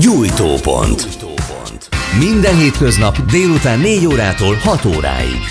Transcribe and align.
Gyújtópont. 0.00 1.00
Minden 2.18 2.56
hétköznap 2.56 3.16
délután 3.30 3.78
4 3.78 4.06
órától 4.06 4.54
6 4.54 4.84
óráig. 4.84 5.42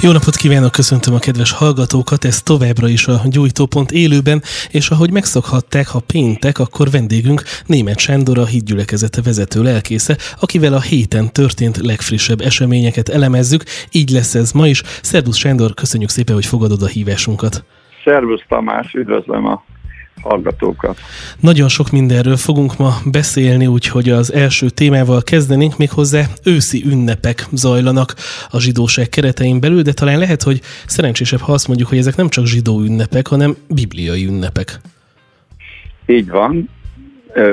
Jó 0.00 0.10
napot 0.12 0.36
kívánok, 0.36 0.72
köszöntöm 0.72 1.14
a 1.14 1.18
kedves 1.18 1.52
hallgatókat, 1.52 2.24
ez 2.24 2.42
továbbra 2.42 2.88
is 2.88 3.06
a 3.06 3.20
Gyújtópont 3.24 3.90
élőben, 3.90 4.42
és 4.70 4.88
ahogy 4.88 5.12
megszokhatták, 5.12 5.88
ha 5.88 6.00
péntek, 6.12 6.58
akkor 6.58 6.90
vendégünk 6.90 7.42
német 7.66 7.98
Sándor, 7.98 8.38
a 8.38 8.44
hídgyülekezete 8.44 9.22
vezető 9.22 9.62
lelkésze, 9.62 10.16
akivel 10.40 10.72
a 10.72 10.80
héten 10.80 11.32
történt 11.32 11.76
legfrissebb 11.76 12.40
eseményeket 12.40 13.08
elemezzük, 13.08 13.62
így 13.92 14.10
lesz 14.10 14.34
ez 14.34 14.52
ma 14.52 14.66
is. 14.66 14.82
Szervusz 15.02 15.36
Sándor, 15.36 15.74
köszönjük 15.74 16.10
szépen, 16.10 16.34
hogy 16.34 16.46
fogadod 16.46 16.82
a 16.82 16.86
hívásunkat. 16.86 17.64
Szervusz 18.04 18.42
Tamás, 18.48 18.92
üdvözlöm 18.94 19.46
a 19.46 19.64
hallgatókat. 20.22 20.98
Nagyon 21.40 21.68
sok 21.68 21.90
mindenről 21.90 22.36
fogunk 22.36 22.78
ma 22.78 22.90
beszélni, 23.10 23.66
úgyhogy 23.66 24.08
az 24.08 24.32
első 24.32 24.68
témával 24.68 25.22
kezdenénk, 25.22 25.78
méghozzá 25.78 26.24
őszi 26.44 26.82
ünnepek 26.86 27.46
zajlanak 27.52 28.14
a 28.50 28.60
zsidóság 28.60 29.08
keretein 29.08 29.60
belül, 29.60 29.82
de 29.82 29.92
talán 29.92 30.18
lehet, 30.18 30.42
hogy 30.42 30.60
szerencsésebb, 30.86 31.40
ha 31.40 31.52
azt 31.52 31.66
mondjuk, 31.68 31.88
hogy 31.88 31.98
ezek 31.98 32.16
nem 32.16 32.28
csak 32.28 32.46
zsidó 32.46 32.80
ünnepek, 32.80 33.26
hanem 33.26 33.56
bibliai 33.68 34.26
ünnepek. 34.26 34.80
Így 36.06 36.28
van, 36.28 36.68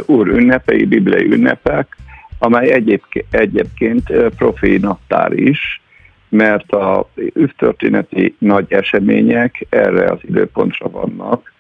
úr 0.06 0.28
ünnepei, 0.28 0.86
bibliai 0.86 1.26
ünnepek, 1.26 1.98
amely 2.40 2.72
egyébként, 2.72 3.26
egyébként 3.30 4.12
profi 4.38 4.78
naptár 4.78 5.32
is, 5.32 5.82
mert 6.30 6.72
a 6.72 7.10
üvtörténeti 7.34 8.36
nagy 8.40 8.66
események 8.70 9.66
erre 9.70 10.12
az 10.12 10.20
időpontra 10.22 10.90
vannak 10.90 11.54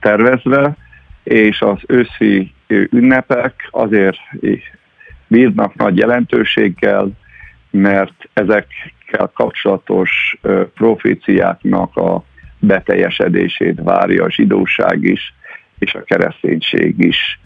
tervezve, 0.00 0.76
és 1.22 1.60
az 1.60 1.78
őszi 1.86 2.52
ünnepek 2.90 3.68
azért 3.70 4.18
bírnak 5.26 5.74
nagy 5.74 5.96
jelentőséggel, 5.96 7.10
mert 7.70 8.28
ezekkel 8.32 9.30
kapcsolatos 9.34 10.38
proféciáknak 10.74 11.96
a 11.96 12.24
beteljesedését 12.58 13.80
várja 13.82 14.24
a 14.24 14.30
zsidóság 14.30 15.02
is, 15.02 15.34
és 15.78 15.94
a 15.94 16.02
kereszténység 16.02 17.04
is. 17.04 17.40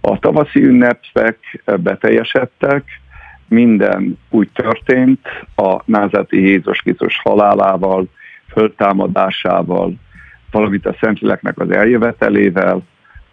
A 0.00 0.18
tavaszi 0.18 0.62
ünnepek 0.64 1.62
beteljesedtek, 1.64 3.00
minden 3.48 4.18
úgy 4.28 4.48
történt 4.52 5.26
a 5.56 5.82
názati 5.84 6.40
Jézus 6.40 6.78
Krisztus 6.78 7.20
halálával, 7.22 8.08
föltámadásával, 8.48 9.94
valamint 10.50 10.86
a 10.86 10.96
Szentléleknek 11.00 11.58
az 11.58 11.70
eljövetelével, 11.70 12.82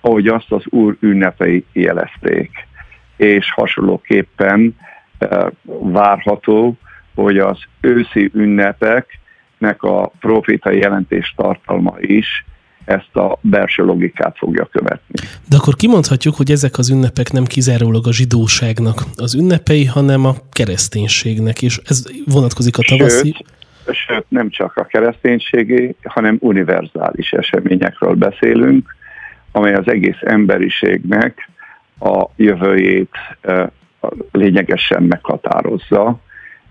ahogy 0.01 0.27
azt 0.27 0.51
az 0.51 0.63
Úr 0.65 0.97
ünnepei 0.99 1.65
jelezték. 1.73 2.51
És 3.17 3.51
hasonlóképpen 3.51 4.75
e, 5.17 5.51
várható, 5.79 6.77
hogy 7.15 7.37
az 7.37 7.57
őszi 7.81 8.31
ünnepeknek 8.33 9.83
a 9.83 10.11
profétai 10.19 10.77
jelentés 10.77 11.33
tartalma 11.35 11.95
is 11.99 12.45
ezt 12.85 13.15
a 13.15 13.39
belső 13.41 13.83
logikát 13.83 14.37
fogja 14.37 14.65
követni. 14.65 15.27
De 15.49 15.55
akkor 15.55 15.75
kimondhatjuk, 15.75 16.35
hogy 16.35 16.51
ezek 16.51 16.77
az 16.77 16.89
ünnepek 16.89 17.31
nem 17.31 17.43
kizárólag 17.43 18.07
a 18.07 18.13
zsidóságnak 18.13 19.03
az 19.15 19.35
ünnepei, 19.35 19.85
hanem 19.85 20.25
a 20.25 20.35
kereszténységnek, 20.51 21.61
és 21.61 21.79
ez 21.85 22.03
vonatkozik 22.25 22.77
a 22.77 22.81
tavaszi... 22.87 23.33
Sőt, 23.35 23.56
sőt 23.93 24.25
nem 24.27 24.49
csak 24.49 24.77
a 24.77 24.83
kereszténységi, 24.83 25.95
hanem 26.03 26.37
univerzális 26.39 27.31
eseményekről 27.31 28.13
beszélünk, 28.13 28.95
amely 29.51 29.73
az 29.73 29.87
egész 29.87 30.21
emberiségnek 30.21 31.49
a 31.99 32.25
jövőjét 32.35 33.15
lényegesen 34.31 35.03
meghatározza, 35.03 36.19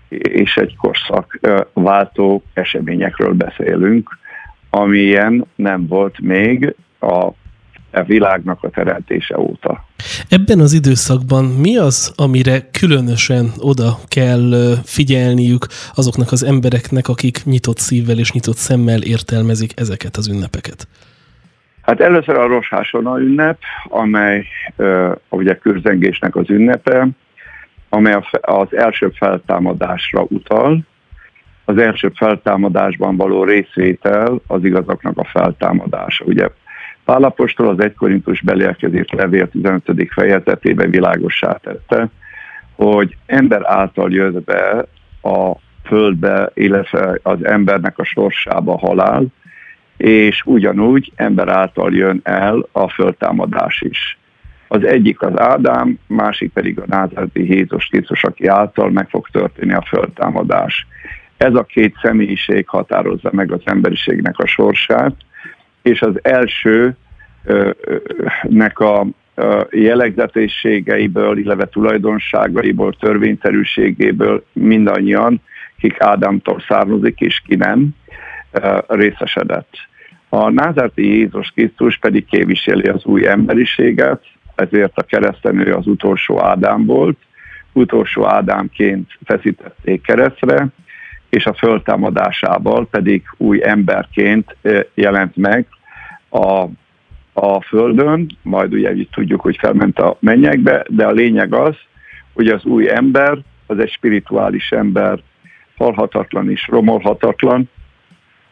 és 0.09 0.57
egy 0.57 0.75
korszak 0.75 1.39
váltó 1.73 2.43
eseményekről 2.53 3.33
beszélünk, 3.33 4.17
amilyen 4.69 5.45
nem 5.55 5.87
volt 5.87 6.19
még 6.19 6.75
a 6.99 7.29
a 7.91 8.03
világnak 8.03 8.63
a 8.63 8.69
teremtése 8.69 9.39
óta. 9.39 9.85
Ebben 10.29 10.59
az 10.59 10.73
időszakban 10.73 11.45
mi 11.45 11.77
az, 11.77 12.13
amire 12.15 12.69
különösen 12.71 13.51
oda 13.59 13.97
kell 14.07 14.75
figyelniük 14.83 15.65
azoknak 15.95 16.31
az 16.31 16.43
embereknek, 16.43 17.07
akik 17.07 17.43
nyitott 17.43 17.77
szívvel 17.77 18.17
és 18.17 18.31
nyitott 18.31 18.55
szemmel 18.55 19.01
értelmezik 19.01 19.71
ezeket 19.75 20.15
az 20.15 20.27
ünnepeket? 20.27 20.87
Hát 21.81 21.99
először 22.01 22.37
a 22.37 22.47
Roshásona 22.47 23.19
ünnep, 23.19 23.59
amely 23.83 24.45
uh, 24.75 25.11
ugye 25.29 25.57
kürzengésnek 25.57 26.35
az 26.35 26.49
ünnepe, 26.49 27.07
amely 27.89 28.19
az 28.41 28.75
első 28.75 29.09
feltámadásra 29.09 30.25
utal. 30.29 30.79
Az 31.65 31.77
első 31.77 32.11
feltámadásban 32.15 33.17
való 33.17 33.43
részvétel 33.43 34.41
az 34.47 34.63
igazaknak 34.63 35.17
a 35.17 35.23
feltámadása. 35.23 36.25
Ugye 36.25 36.47
Pálapostól 37.07 37.67
az 37.67 37.79
1 37.79 37.93
Korintus 37.93 38.43
levél 39.09 39.49
15. 39.49 39.83
fejezetében 40.09 40.89
világossá 40.89 41.51
tette, 41.51 42.09
hogy 42.75 43.17
ember 43.25 43.61
által 43.65 44.11
jött 44.11 44.43
be 44.43 44.85
a 45.21 45.51
földbe, 45.83 46.51
illetve 46.53 47.19
az 47.23 47.45
embernek 47.45 47.99
a 47.99 48.03
sorsába 48.03 48.77
halál, 48.77 49.25
és 49.97 50.41
ugyanúgy 50.45 51.11
ember 51.15 51.47
által 51.47 51.93
jön 51.93 52.19
el 52.23 52.67
a 52.71 52.89
földtámadás 52.89 53.81
is. 53.81 54.17
Az 54.67 54.83
egyik 54.83 55.21
az 55.21 55.39
Ádám, 55.39 55.99
másik 56.07 56.51
pedig 56.51 56.79
a 56.79 56.85
názárti 56.85 57.53
Jézus 57.53 57.85
Krisztus, 57.85 58.23
aki 58.23 58.47
által 58.47 58.89
meg 58.89 59.09
fog 59.09 59.27
történni 59.31 59.73
a 59.73 59.85
földtámadás. 59.87 60.87
Ez 61.37 61.55
a 61.55 61.63
két 61.63 61.95
személyiség 62.01 62.67
határozza 62.67 63.29
meg 63.33 63.51
az 63.51 63.61
emberiségnek 63.63 64.37
a 64.37 64.45
sorsát, 64.45 65.15
és 65.87 66.01
az 66.01 66.19
első 66.21 66.95
nek 68.43 68.79
a 68.79 69.07
jellegzetességeiből, 69.71 71.37
illetve 71.37 71.65
tulajdonságaiból, 71.65 72.93
törvényszerűségéből 72.99 74.45
mindannyian, 74.53 75.41
kik 75.79 76.01
Ádámtól 76.01 76.63
származik, 76.67 77.19
és 77.19 77.41
ki 77.47 77.55
nem, 77.55 77.89
részesedett. 78.87 79.69
A 80.29 80.49
názárti 80.49 81.17
Jézus 81.17 81.49
Krisztus 81.49 81.97
pedig 81.97 82.25
képviseli 82.25 82.87
az 82.87 83.05
új 83.05 83.27
emberiséget, 83.27 84.21
ezért 84.55 84.97
a 84.97 85.03
keresztenő 85.03 85.73
az 85.73 85.87
utolsó 85.87 86.41
Ádám 86.43 86.85
volt, 86.85 87.17
utolsó 87.73 88.25
Ádámként 88.25 89.11
feszítették 89.25 90.01
keresztre, 90.01 90.67
és 91.29 91.45
a 91.45 91.53
föltámadásával 91.53 92.87
pedig 92.87 93.23
új 93.37 93.63
emberként 93.63 94.55
jelent 94.93 95.35
meg 95.35 95.67
a, 96.37 96.69
a 97.33 97.61
Földön, 97.61 98.37
majd 98.41 98.73
ugye 98.73 98.95
így 98.95 99.09
tudjuk, 99.11 99.41
hogy 99.41 99.57
felment 99.57 99.99
a 99.99 100.17
mennyekbe, 100.19 100.85
de 100.89 101.05
a 101.05 101.11
lényeg 101.11 101.53
az, 101.53 101.75
hogy 102.33 102.47
az 102.47 102.65
új 102.65 102.89
ember, 102.89 103.37
az 103.65 103.79
egy 103.79 103.91
spirituális 103.91 104.71
ember, 104.71 105.19
halhatatlan 105.77 106.51
és 106.51 106.67
romolhatatlan, 106.67 107.69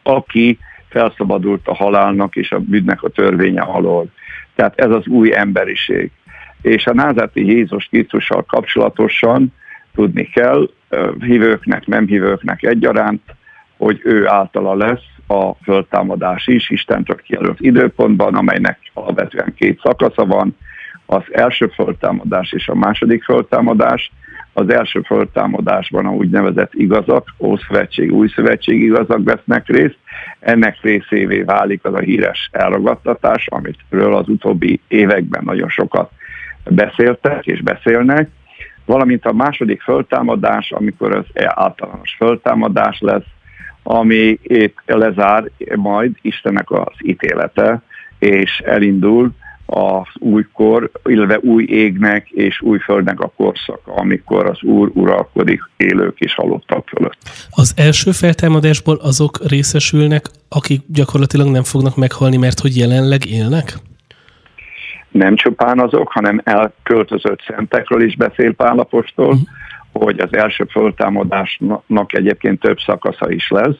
aki 0.02 0.58
felszabadult 0.88 1.68
a 1.68 1.74
halálnak 1.74 2.36
és 2.36 2.52
a 2.52 2.58
bűnnek 2.58 3.02
a 3.02 3.08
törvénye 3.08 3.60
alól. 3.60 4.06
Tehát 4.54 4.80
ez 4.80 4.90
az 4.90 5.06
új 5.06 5.36
emberiség. 5.36 6.10
És 6.62 6.86
a 6.86 6.94
názárti 6.94 7.46
Jézus 7.46 7.84
Krisztussal 7.84 8.42
kapcsolatosan 8.42 9.52
tudni 9.94 10.24
kell, 10.24 10.70
hívőknek, 11.20 11.86
nem 11.86 12.06
hívőknek 12.06 12.62
egyaránt, 12.62 13.22
hogy 13.76 14.00
ő 14.04 14.28
általa 14.28 14.74
lesz 14.74 15.15
a 15.26 15.54
föltámadás 15.62 16.46
is, 16.46 16.70
Isten 16.70 17.04
csak 17.04 17.20
kijelölt 17.20 17.60
időpontban, 17.60 18.34
amelynek 18.34 18.78
alapvetően 18.92 19.54
két 19.56 19.80
szakasza 19.82 20.24
van, 20.24 20.56
az 21.06 21.22
első 21.30 21.66
föltámadás 21.66 22.52
és 22.52 22.68
a 22.68 22.74
második 22.74 23.24
föltámadás. 23.24 24.12
Az 24.52 24.68
első 24.70 25.00
föltámadásban 25.00 26.06
a 26.06 26.10
úgynevezett 26.10 26.74
igazak, 26.74 27.34
Ószövetség, 27.38 28.12
Új 28.12 28.28
Szövetség 28.28 28.82
igazak 28.82 29.24
vesznek 29.24 29.68
részt. 29.68 29.98
Ennek 30.40 30.78
részévé 30.82 31.42
válik 31.42 31.84
az 31.84 31.94
a 31.94 31.98
híres 31.98 32.48
elragadtatás, 32.52 33.46
amitről 33.46 34.14
az 34.14 34.28
utóbbi 34.28 34.80
években 34.88 35.42
nagyon 35.44 35.68
sokat 35.68 36.10
beszéltek 36.70 37.46
és 37.46 37.62
beszélnek, 37.62 38.28
valamint 38.84 39.24
a 39.24 39.32
második 39.32 39.82
föltámadás, 39.82 40.72
amikor 40.72 41.16
az 41.16 41.24
általános 41.44 42.14
föltámadás 42.18 43.00
lesz, 43.00 43.26
ami 43.86 44.38
épp 44.42 44.76
lezár 44.86 45.50
majd 45.76 46.12
Istennek 46.22 46.70
az 46.70 46.92
ítélete, 47.02 47.82
és 48.18 48.58
elindul 48.64 49.30
az 49.66 50.06
újkor, 50.14 50.90
illetve 51.04 51.38
új 51.38 51.64
égnek 51.64 52.28
és 52.28 52.60
új 52.60 52.78
földnek 52.78 53.20
a 53.20 53.32
korszaka, 53.36 53.94
amikor 53.94 54.46
az 54.46 54.62
Úr 54.62 54.90
uralkodik 54.94 55.60
élők 55.76 56.18
és 56.18 56.34
halottak 56.34 56.88
fölött. 56.88 57.18
Az 57.50 57.72
első 57.76 58.10
feltámadásból 58.10 58.96
azok 59.02 59.38
részesülnek, 59.48 60.26
akik 60.48 60.80
gyakorlatilag 60.86 61.48
nem 61.48 61.62
fognak 61.62 61.96
meghalni, 61.96 62.36
mert 62.36 62.60
hogy 62.60 62.76
jelenleg 62.76 63.26
élnek? 63.26 63.74
nem 65.16 65.36
csupán 65.36 65.80
azok, 65.80 66.12
hanem 66.12 66.40
elköltözött 66.44 67.40
szentekről 67.46 68.02
is 68.02 68.16
beszél 68.16 68.54
Pálapostól, 68.54 69.26
uh-huh. 69.26 69.40
Hogy 69.98 70.18
az 70.20 70.34
első 70.34 70.64
föltámadásnak 70.64 72.12
egyébként 72.12 72.60
több 72.60 72.78
szakasza 72.78 73.30
is 73.30 73.48
lesz. 73.50 73.78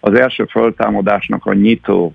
Az 0.00 0.14
első 0.14 0.44
föltámadásnak 0.44 1.46
a 1.46 1.52
nyitó 1.52 2.14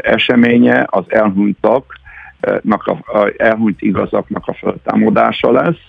eseménye 0.00 0.86
az 0.90 1.04
elhunytaknak, 1.08 2.86
a, 2.86 3.18
a 3.18 3.32
elhunyt 3.36 3.82
igazaknak 3.82 4.46
a 4.46 4.54
föltámadása 4.54 5.50
lesz, 5.52 5.80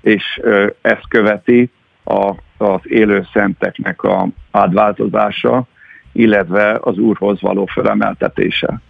és 0.00 0.40
ezt 0.80 1.08
követi 1.08 1.70
a, 2.04 2.34
az 2.58 2.80
élő 2.82 3.26
szenteknek 3.32 4.02
a 4.02 4.28
átváltozása, 4.50 5.64
illetve 6.12 6.78
az 6.82 6.98
Úrhoz 6.98 7.40
való 7.40 7.66
fölemeltetése. 7.66 8.80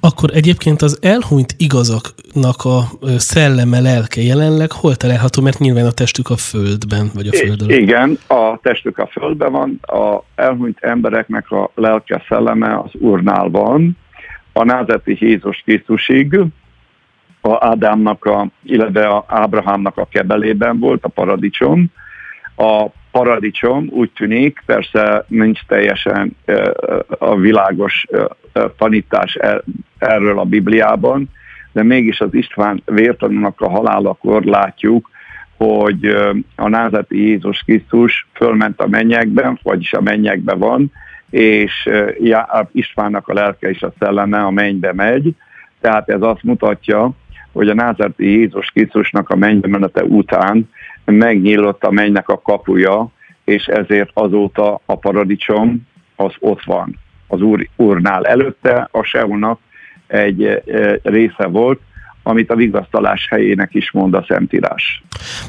Akkor 0.00 0.30
egyébként 0.34 0.82
az 0.82 0.98
elhunyt 1.02 1.54
igazaknak 1.56 2.64
a 2.64 2.78
szelleme, 3.18 3.80
lelke 3.80 4.20
jelenleg 4.20 4.72
hol 4.72 4.94
található, 4.94 5.42
mert 5.42 5.58
nyilván 5.58 5.86
a 5.86 5.90
testük 5.90 6.30
a 6.30 6.36
földben, 6.36 7.10
vagy 7.14 7.28
a 7.28 7.32
föld 7.32 7.62
alatt. 7.62 7.78
Igen, 7.78 8.18
a 8.26 8.58
testük 8.62 8.98
a 8.98 9.06
földben 9.06 9.52
van, 9.52 9.80
a 9.82 10.22
elhunyt 10.34 10.78
embereknek 10.80 11.50
a 11.50 11.70
lelke 11.74 12.24
szelleme 12.28 12.78
az 12.78 12.90
Úrnál 13.00 13.48
van, 13.48 13.96
a 14.52 14.64
názeti 14.64 15.16
Jézus 15.20 15.62
Krisztusig, 15.64 16.40
a 17.40 17.66
Ádámnak, 17.66 18.24
a, 18.24 18.48
illetve 18.62 19.06
a 19.06 19.24
Ábrahámnak 19.28 19.96
a 19.96 20.08
kebelében 20.10 20.78
volt 20.78 21.04
a 21.04 21.08
paradicsom. 21.08 21.86
A 22.56 22.86
paradicsom 23.10 23.88
úgy 23.90 24.10
tűnik, 24.10 24.62
persze 24.66 25.24
nincs 25.28 25.60
teljesen 25.66 26.36
a 27.18 27.36
világos 27.36 28.06
tanítás 28.78 29.38
erről 29.98 30.38
a 30.38 30.44
Bibliában, 30.44 31.30
de 31.72 31.82
mégis 31.82 32.20
az 32.20 32.34
István 32.34 32.82
vértanúnak 32.84 33.60
a 33.60 33.70
halálakor 33.70 34.44
látjuk, 34.44 35.10
hogy 35.56 36.06
a 36.56 36.68
názati 36.68 37.26
Jézus 37.28 37.62
Krisztus 37.62 38.26
fölment 38.32 38.80
a 38.80 38.88
mennyekben, 38.88 39.58
vagyis 39.62 39.92
a 39.92 40.00
mennyekben 40.00 40.58
van, 40.58 40.92
és 41.30 41.88
Istvánnak 42.72 43.28
a 43.28 43.34
lelke 43.34 43.68
és 43.68 43.82
a 43.82 43.92
szelleme 43.98 44.38
a 44.38 44.50
mennybe 44.50 44.92
megy, 44.92 45.34
tehát 45.80 46.08
ez 46.08 46.22
azt 46.22 46.42
mutatja, 46.42 47.10
hogy 47.52 47.68
a 47.68 47.74
názati 47.74 48.24
Jézus 48.24 48.70
Krisztusnak 48.70 49.28
a 49.28 49.36
mennybe 49.36 49.68
menete 49.68 50.04
után 50.04 50.70
megnyílott 51.10 51.84
a 51.84 51.90
mennynek 51.90 52.28
a 52.28 52.40
kapuja, 52.40 53.08
és 53.44 53.66
ezért 53.66 54.10
azóta 54.14 54.80
a 54.84 54.96
paradicsom 54.96 55.86
az 56.16 56.32
ott 56.38 56.64
van 56.64 56.98
az 57.26 57.40
úr, 57.40 57.68
úrnál. 57.76 58.26
Előtte 58.26 58.88
a 58.90 59.02
Seulnak 59.02 59.60
egy 60.06 60.44
eh, 60.44 60.94
része 61.02 61.46
volt, 61.46 61.80
amit 62.22 62.50
a 62.50 62.54
vigasztalás 62.54 63.26
helyének 63.30 63.74
is 63.74 63.90
mond 63.92 64.14
a 64.14 64.24
Szentírás. 64.28 65.02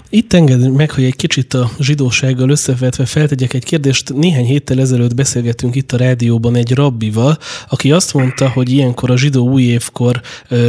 Itt 0.10 0.34
enged 0.34 0.72
meg, 0.72 0.92
hogy 0.92 1.04
egy 1.04 1.16
kicsit 1.16 1.54
a 1.54 1.70
zsidósággal 1.80 2.50
összevetve 2.50 3.06
feltegyek 3.06 3.54
egy 3.54 3.64
kérdést. 3.64 4.14
Néhány 4.14 4.46
héttel 4.46 4.80
ezelőtt 4.80 5.16
beszélgettünk 5.16 5.76
itt 5.76 5.92
a 5.92 5.98
rádióban 5.98 6.56
egy 6.56 6.74
rabbival, 6.74 7.38
aki 7.70 7.92
azt 7.92 8.14
mondta, 8.14 8.50
hogy 8.50 8.72
ilyenkor 8.72 9.12
a 9.12 9.18
zsidó 9.18 9.50
új 9.50 9.62
évkor 9.62 10.22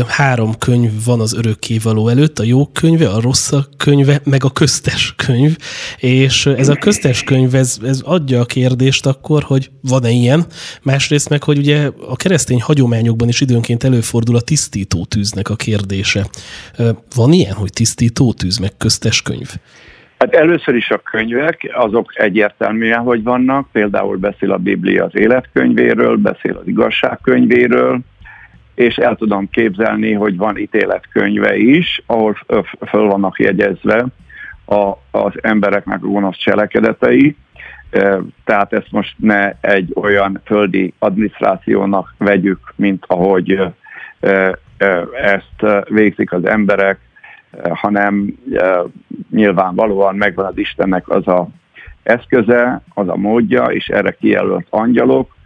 három 0.07 0.59
könyv 0.59 1.05
van 1.05 1.21
az 1.21 1.35
örökkévaló 1.35 2.09
előtt, 2.09 2.39
a 2.39 2.43
jó 2.43 2.67
könyve, 2.67 3.09
a 3.09 3.21
rossz 3.21 3.53
könyve, 3.77 4.21
meg 4.25 4.45
a 4.45 4.51
köztes 4.51 5.15
könyv, 5.17 5.57
és 5.99 6.47
ez 6.47 6.69
a 6.69 6.77
köztes 6.77 7.23
könyv, 7.23 7.55
ez, 7.55 7.79
ez 7.85 8.01
adja 8.01 8.41
a 8.41 8.45
kérdést 8.45 9.07
akkor, 9.07 9.43
hogy 9.43 9.71
van-e 9.81 10.11
ilyen, 10.11 10.47
másrészt 10.83 11.29
meg, 11.29 11.43
hogy 11.43 11.59
ugye 11.59 11.91
a 12.09 12.17
keresztény 12.17 12.61
hagyományokban 12.61 13.29
is 13.29 13.41
időnként 13.41 13.85
előfordul 13.85 14.37
a 14.37 14.41
tisztító 14.41 15.05
tűznek 15.05 15.49
a 15.49 15.57
kérdés 15.57 15.90
kérdése. 15.91 16.25
Van 17.17 17.33
ilyen, 17.33 17.55
hogy 17.55 17.71
tisztító 17.73 18.33
tűz, 18.33 18.59
meg 18.59 18.71
köztes 18.79 19.23
könyv? 19.23 19.49
Hát 20.19 20.35
először 20.35 20.75
is 20.75 20.91
a 20.91 20.99
könyvek, 20.99 21.71
azok 21.73 22.13
egyértelműen, 22.15 23.01
hogy 23.01 23.23
vannak, 23.23 23.69
például 23.73 24.17
beszél 24.17 24.53
a 24.53 24.57
Biblia 24.57 25.05
az 25.05 25.17
életkönyvéről, 25.17 26.17
beszél 26.17 26.57
az 26.57 26.67
igazságkönyvéről, 26.67 27.99
és 28.75 28.97
el 28.97 29.17
tudom 29.17 29.49
képzelni, 29.51 30.13
hogy 30.13 30.37
van 30.37 30.59
ítéletkönyve 30.59 31.57
is, 31.57 32.03
ahol 32.07 32.37
föl 32.89 33.07
vannak 33.07 33.39
jegyezve 33.39 34.07
a, 34.65 34.93
az 35.11 35.33
embereknek 35.41 36.01
gonosz 36.01 36.37
cselekedetei, 36.37 37.37
tehát 38.45 38.73
ezt 38.73 38.91
most 38.91 39.15
ne 39.17 39.53
egy 39.61 39.93
olyan 39.95 40.41
földi 40.45 40.93
adminisztrációnak 40.99 42.15
vegyük, 42.19 42.73
mint 42.77 43.05
ahogy 43.07 43.61
ezt 45.23 45.85
végzik 45.89 46.33
az 46.33 46.47
emberek, 46.47 46.99
hanem 47.71 48.39
nyilvánvalóan 49.31 50.17
megvan 50.17 50.47
az 50.47 50.59
Istennek 50.59 51.09
az 51.09 51.29
a 51.29 51.49
eszköze, 52.03 52.83
az 52.95 53.09
a 53.09 53.17
módja, 53.17 53.65
és 53.65 53.89
erre 53.89 54.11
kijelölt 54.11 54.67
angyalok, 54.71 55.37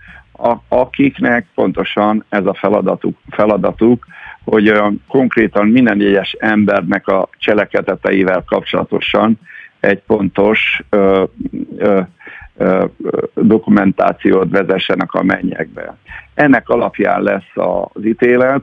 akiknek 0.69 1.47
pontosan 1.55 2.25
ez 2.29 2.47
a 2.47 2.55
feladatuk, 2.55 3.19
feladatuk 3.31 4.07
hogy 4.45 4.73
konkrétan 5.09 5.69
minden 5.69 6.01
egyes 6.01 6.37
embernek 6.39 7.07
a 7.07 7.29
cselekedeteivel 7.39 8.45
kapcsolatosan 8.47 9.39
egy 9.81 10.03
pontos 10.07 10.83
ö, 10.89 11.25
ö, 11.77 12.01
ö, 12.57 12.85
dokumentációt 13.35 14.51
vezessenek 14.51 15.13
a 15.13 15.23
mennyekbe. 15.23 15.97
Ennek 16.35 16.69
alapján 16.69 17.23
lesz 17.23 17.51
az 17.55 18.05
ítélet, 18.05 18.63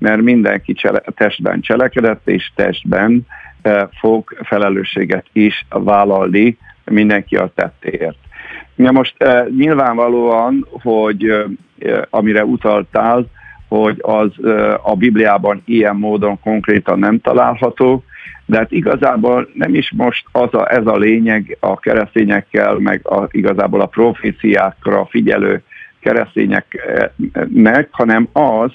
mert 0.00 0.22
mindenki 0.22 0.72
csele, 0.72 1.02
testben 1.14 1.60
cselekedett, 1.60 2.28
és 2.28 2.52
testben 2.54 3.26
e, 3.62 3.88
fog 3.98 4.36
felelősséget 4.42 5.26
is 5.32 5.66
vállalni 5.68 6.58
mindenki 6.84 7.36
a 7.36 7.50
tettéért. 7.54 8.18
Ja 8.76 8.90
most 8.90 9.22
e, 9.22 9.46
nyilvánvalóan, 9.56 10.66
hogy 10.70 11.24
e, 11.24 11.46
amire 12.10 12.44
utaltál, 12.44 13.26
hogy 13.68 13.98
az 14.00 14.32
a 14.82 14.96
Bibliában 14.96 15.62
ilyen 15.64 15.96
módon 15.96 16.40
konkrétan 16.40 16.98
nem 16.98 17.20
található, 17.20 18.04
de 18.46 18.56
hát 18.56 18.72
igazából 18.72 19.48
nem 19.54 19.74
is 19.74 19.92
most 19.96 20.24
az 20.32 20.54
a, 20.54 20.72
ez 20.72 20.86
a 20.86 20.96
lényeg 20.96 21.56
a 21.60 21.78
keresztényekkel, 21.78 22.74
meg 22.74 23.08
a, 23.08 23.28
igazából 23.30 23.80
a 23.80 23.86
proféciákra 23.86 25.06
figyelő 25.06 25.62
keresztényeknek, 26.00 27.88
hanem 27.90 28.28
az, 28.32 28.72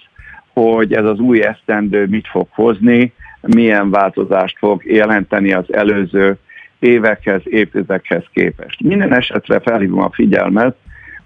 hogy 0.55 0.93
ez 0.93 1.05
az 1.05 1.19
új 1.19 1.43
esztendő 1.43 2.05
mit 2.05 2.27
fog 2.27 2.47
hozni, 2.51 3.13
milyen 3.41 3.89
változást 3.89 4.57
fog 4.57 4.85
jelenteni 4.85 5.53
az 5.53 5.73
előző 5.73 6.37
évekhez, 6.79 7.41
évtizedekhez 7.43 8.23
képest. 8.33 8.81
Minden 8.81 9.13
esetre 9.13 9.59
felhívom 9.59 10.01
a 10.01 10.11
figyelmet, 10.11 10.75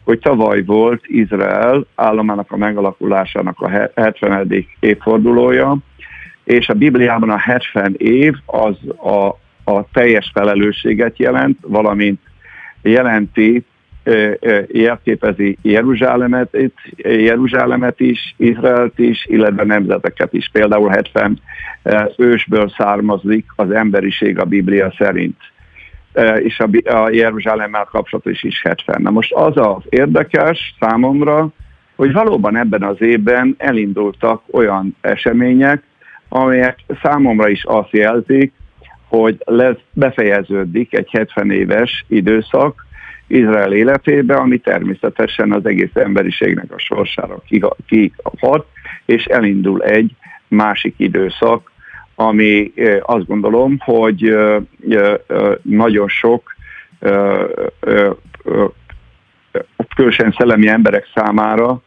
hogy 0.04 0.20
tavaly 0.20 0.64
volt 0.64 1.02
Izrael 1.06 1.86
államának 1.96 2.52
a 2.52 2.58
megalakulásának 2.58 3.60
a 3.60 3.70
70. 3.96 4.66
évfordulója, 4.80 5.78
és 6.44 6.70
a 6.70 6.74
Bibliában 6.74 7.30
a 7.30 7.38
70 7.38 7.96
év 7.98 8.34
az 8.46 8.78
a, 8.98 9.28
a 9.72 9.86
teljes 9.94 10.32
felelősséget 10.34 11.20
jelent, 11.20 11.58
valamint 11.62 12.22
jelenti 12.82 13.66
jelképezi 14.68 15.58
Jeruzsálemet, 15.62 16.58
Jeruzsálemet 16.98 18.00
is, 18.00 18.36
Izraelt 18.38 19.00
is, 19.00 19.26
illetve 19.26 19.64
nemzeteket 19.64 20.34
is. 20.34 20.50
Például 20.52 20.90
70 20.90 21.40
ősből 22.18 22.70
származik 22.78 23.46
az 23.56 23.72
emberiség 23.72 24.40
a 24.40 24.46
Biblia 24.46 24.94
szerint 24.98 25.38
és 26.44 26.60
a, 26.60 26.94
a 26.96 27.10
Jeruzsálemmel 27.10 27.88
kapcsolatos 27.92 28.44
is 28.44 28.62
70. 28.62 29.02
Na 29.02 29.10
most 29.10 29.34
az 29.34 29.58
az 29.58 29.84
érdekes 29.90 30.76
számomra, 30.80 31.50
hogy 31.96 32.12
valóban 32.12 32.58
ebben 32.58 32.84
az 32.84 33.02
évben 33.02 33.56
elindultak 33.58 34.42
olyan 34.52 34.96
események, 35.02 35.84
amelyek 36.30 36.80
számomra 37.02 37.50
is 37.50 37.64
azt 37.66 37.92
jelzik, 37.92 38.54
hogy 39.08 39.38
lesz, 39.46 39.80
befejeződik 39.94 40.94
egy 40.94 41.10
70 41.12 41.52
éves 41.52 42.06
időszak, 42.08 42.86
Izrael 43.30 43.74
életébe, 43.74 44.36
ami 44.36 44.58
természetesen 44.58 45.52
az 45.52 45.66
egész 45.66 45.94
emberiségnek 45.94 46.72
a 46.72 46.80
sorsára 46.80 47.42
kihat, 47.88 48.66
és 49.06 49.26
elindul 49.26 49.84
egy 49.84 50.12
másik 50.48 50.94
időszak, 50.98 51.72
ami 52.16 52.72
azt 53.02 53.26
gondolom, 53.26 53.78
hogy 53.80 54.38
nagyon 55.62 56.08
sok 56.08 56.56
különösen 59.96 60.36
szellemi 60.38 60.68
emberek 60.68 61.08
számára 61.16 61.82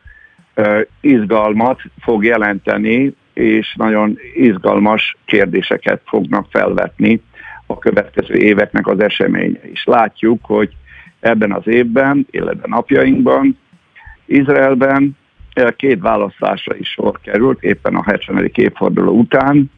izgalmat 1.01 1.81
fog 2.01 2.25
jelenteni, 2.25 3.15
és 3.35 3.75
nagyon 3.77 4.19
izgalmas 4.35 5.17
kérdéseket 5.25 6.01
fognak 6.05 6.47
felvetni 6.51 7.23
a 7.67 7.79
következő 7.79 8.35
éveknek 8.35 8.87
az 8.87 9.01
eseménye 9.01 9.61
is. 9.73 9.85
Látjuk, 9.85 10.39
hogy 10.43 10.77
ebben 11.23 11.53
az 11.53 11.67
évben, 11.67 12.27
illetve 12.31 12.67
napjainkban 12.67 13.59
Izraelben 14.27 15.17
két 15.77 16.01
választásra 16.01 16.77
is 16.77 16.89
sor 16.89 17.21
került, 17.21 17.63
éppen 17.63 17.95
a 17.95 18.03
70. 18.05 18.51
évforduló 18.55 19.19
után, 19.19 19.71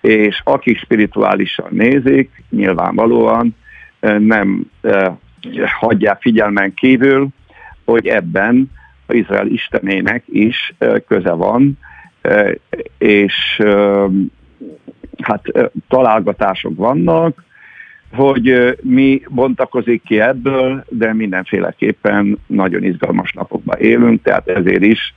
és 0.00 0.40
akik 0.44 0.78
spirituálisan 0.78 1.68
nézik, 1.70 2.42
nyilvánvalóan 2.50 3.56
nem 4.18 4.70
hagyják 5.78 6.20
figyelmen 6.20 6.74
kívül, 6.74 7.28
hogy 7.84 8.06
ebben 8.06 8.70
az 9.06 9.14
Izrael 9.14 9.46
istenének 9.46 10.22
is 10.26 10.74
köze 11.06 11.32
van, 11.32 11.78
és 12.98 13.62
hát 15.22 15.42
találgatások 15.88 16.76
vannak, 16.76 17.44
hogy 18.12 18.78
mi 18.82 19.22
bontakozik 19.28 20.02
ki 20.02 20.20
ebből, 20.20 20.84
de 20.88 21.12
mindenféleképpen 21.12 22.38
nagyon 22.46 22.84
izgalmas 22.84 23.32
napokban 23.32 23.78
élünk, 23.78 24.22
tehát 24.22 24.48
ezért 24.48 24.82
is 24.82 25.14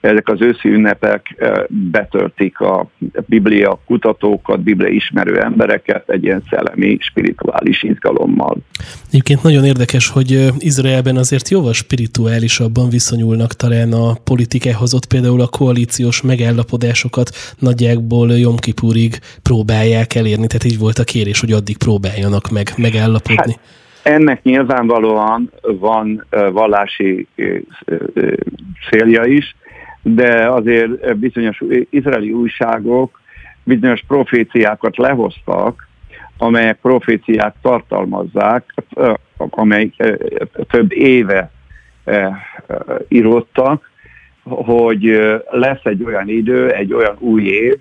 ezek 0.00 0.28
az 0.28 0.40
őszi 0.40 0.68
ünnepek 0.68 1.44
betöltik 1.68 2.60
a 2.60 2.90
biblia 3.26 3.80
kutatókat, 3.86 4.60
biblia 4.60 4.88
ismerő 4.88 5.40
embereket 5.40 6.08
egy 6.08 6.24
ilyen 6.24 6.42
szellemi, 6.50 6.96
spirituális 7.00 7.82
izgalommal. 7.82 8.56
Egyébként 9.08 9.42
nagyon 9.42 9.64
érdekes, 9.64 10.08
hogy 10.08 10.52
Izraelben 10.58 11.16
azért 11.16 11.48
jóval 11.48 11.72
spirituálisabban 11.72 12.88
viszonyulnak 12.88 13.52
talán 13.52 13.92
a 13.92 14.14
politikához, 14.24 14.94
ott 14.94 15.06
például 15.06 15.40
a 15.40 15.48
koalíciós 15.48 16.22
megállapodásokat 16.22 17.30
nagyjából 17.58 18.30
Jom 18.30 18.56
Kipurig 18.56 19.18
próbálják 19.42 20.14
elérni, 20.14 20.46
tehát 20.46 20.64
így 20.64 20.78
volt 20.78 20.98
a 20.98 21.04
kérés, 21.04 21.40
hogy 21.40 21.52
addig 21.52 21.76
próbáljanak 21.76 22.50
meg 22.50 22.68
megállapodni. 22.76 23.52
Hát. 23.52 23.60
Ennek 24.02 24.42
nyilvánvalóan 24.42 25.52
van 25.60 26.26
vallási 26.52 27.26
célja 28.90 29.24
is, 29.24 29.56
de 30.02 30.48
azért 30.50 31.16
bizonyos 31.16 31.62
izraeli 31.90 32.32
újságok 32.32 33.20
bizonyos 33.62 34.04
proféciákat 34.06 34.96
lehoztak, 34.96 35.88
amelyek 36.38 36.78
proféciák 36.82 37.54
tartalmazzák, 37.62 38.74
amelyek 39.36 39.92
több 40.68 40.92
éve 40.92 41.50
íródtak, 43.08 43.90
hogy 44.42 45.02
lesz 45.50 45.84
egy 45.84 46.02
olyan 46.04 46.28
idő, 46.28 46.70
egy 46.70 46.92
olyan 46.92 47.16
új 47.18 47.42
év, 47.42 47.76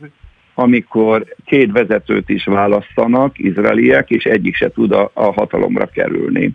amikor 0.54 1.26
két 1.46 1.72
vezetőt 1.72 2.30
is 2.30 2.46
választanak, 2.46 3.40
izraeliek, 3.40 4.10
és 4.10 4.24
egyik 4.24 4.56
se 4.56 4.72
tud 4.72 4.92
a, 4.92 5.12
a 5.14 5.32
hatalomra 5.34 5.86
kerülni. 5.86 6.52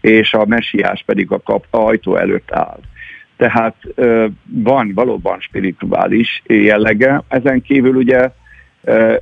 És 0.00 0.32
a 0.32 0.46
messiás 0.46 1.02
pedig 1.06 1.30
a, 1.30 1.40
kap, 1.40 1.66
a 1.70 1.76
ajtó 1.76 2.16
előtt 2.16 2.52
áll. 2.52 2.80
Tehát 3.36 3.76
van 4.44 4.92
valóban 4.94 5.40
spirituális 5.40 6.42
jellege. 6.46 7.22
Ezen 7.28 7.62
kívül 7.62 7.94
ugye 7.94 8.30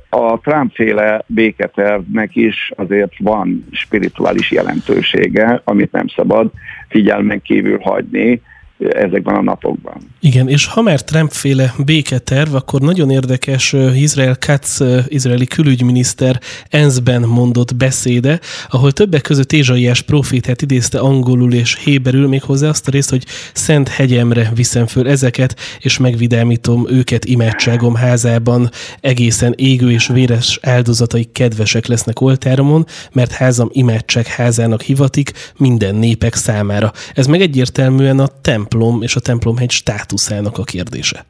a 0.09 0.39
Trump-féle 0.39 1.23
béketervnek 1.27 2.35
is 2.35 2.71
azért 2.75 3.13
van 3.17 3.65
spirituális 3.71 4.51
jelentősége, 4.51 5.61
amit 5.63 5.91
nem 5.91 6.07
szabad 6.07 6.51
figyelmen 6.89 7.41
kívül 7.41 7.79
hagyni, 7.79 8.41
ezekben 8.89 9.35
a 9.35 9.41
napokban. 9.41 9.93
Igen, 10.19 10.49
és 10.49 10.65
ha 10.65 10.81
már 10.81 11.01
Trump-féle 11.01 11.73
béketerv, 11.85 12.55
akkor 12.55 12.81
nagyon 12.81 13.09
érdekes 13.09 13.75
Izrael 13.95 14.37
Katz, 14.39 14.83
izraeli 15.07 15.45
külügyminiszter 15.45 16.39
ENSZ-ben 16.69 17.21
mondott 17.21 17.75
beszéde, 17.75 18.39
ahol 18.69 18.91
többek 18.91 19.21
között 19.21 19.51
Ézsaiás 19.51 20.01
profétát 20.01 20.61
idézte 20.61 20.99
angolul 20.99 21.53
és 21.53 21.77
héberül, 21.83 22.27
méghozzá 22.27 22.67
azt 22.67 22.87
a 22.87 22.91
részt, 22.91 23.09
hogy 23.09 23.25
Szent 23.53 23.87
hegyemre 23.87 24.51
viszem 24.55 24.87
föl 24.87 25.09
ezeket, 25.09 25.59
és 25.79 25.97
megvidámítom 25.97 26.87
őket 26.89 27.25
imádságom 27.25 27.95
házában, 27.95 28.69
egészen 29.01 29.53
égő 29.57 29.91
és 29.91 30.07
véres 30.07 30.59
áldozatai 30.61 31.23
kedvesek 31.31 31.85
lesznek 31.85 32.21
oltáromon, 32.21 32.85
mert 33.13 33.31
házam 33.31 33.69
imádság 33.71 34.25
házának 34.27 34.81
hivatik 34.81 35.31
minden 35.57 35.95
népek 35.95 36.33
számára. 36.33 36.91
Ez 37.13 37.27
meg 37.27 37.41
egyértelműen 37.41 38.19
a 38.19 38.27
temp 38.41 38.72
templom 38.73 39.01
és 39.01 39.15
a 39.15 39.19
templomhegy 39.19 39.69
státuszának 39.69 40.57
a 40.57 40.63
kérdése. 40.63 41.25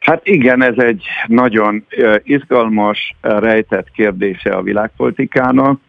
Hát 0.00 0.26
igen, 0.26 0.62
ez 0.62 0.74
egy 0.76 1.04
nagyon 1.26 1.86
izgalmas, 2.22 3.14
rejtett 3.20 3.90
kérdése 3.90 4.50
a 4.50 4.62
világpolitikának. 4.62 5.80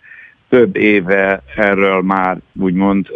Több 0.49 0.75
éve 0.75 1.43
erről 1.55 2.01
már 2.01 2.37
úgymond 2.59 3.07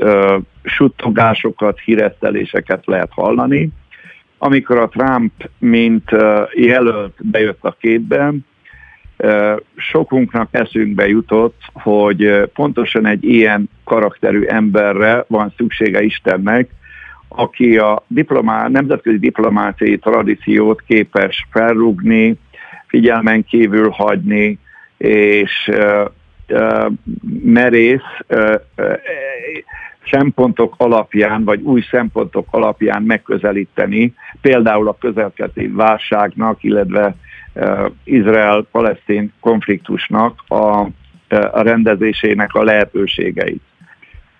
suttogásokat, 0.63 1.79
híreszteléseket 1.79 2.85
lehet 2.85 3.11
hallani. 3.11 3.69
Amikor 4.37 4.77
a 4.77 4.87
Trump, 4.87 5.49
mint 5.57 6.09
jelölt 6.53 7.15
bejött 7.21 7.63
a 7.63 7.77
képbe, 7.79 8.33
sokunknak 9.75 10.47
eszünkbe 10.51 11.07
jutott, 11.07 11.61
hogy 11.73 12.49
pontosan 12.53 13.05
egy 13.05 13.23
ilyen 13.23 13.69
karakterű 13.83 14.43
emberre 14.43 15.25
van 15.27 15.53
szüksége 15.57 16.01
Istennek, 16.01 16.69
aki 17.35 17.77
a 17.77 18.03
diplomá, 18.07 18.67
nemzetközi 18.67 19.19
diplomáciai 19.19 19.97
tradíciót 19.97 20.81
képes 20.87 21.47
felrúgni, 21.51 22.37
figyelmen 22.87 23.43
kívül 23.43 23.89
hagyni, 23.89 24.59
és 24.97 25.71
merész 27.43 28.17
szempontok 30.09 30.73
alapján, 30.77 31.43
vagy 31.43 31.61
új 31.61 31.81
szempontok 31.91 32.47
alapján 32.51 33.03
megközelíteni, 33.03 34.13
például 34.41 34.87
a 34.87 34.97
közelketi 34.99 35.67
válságnak, 35.67 36.63
illetve 36.63 37.15
Izrael-Palesztin 38.03 39.33
konfliktusnak 39.39 40.43
a, 40.47 40.79
a 41.51 41.61
rendezésének 41.61 42.53
a 42.53 42.63
lehetőségeit 42.63 43.61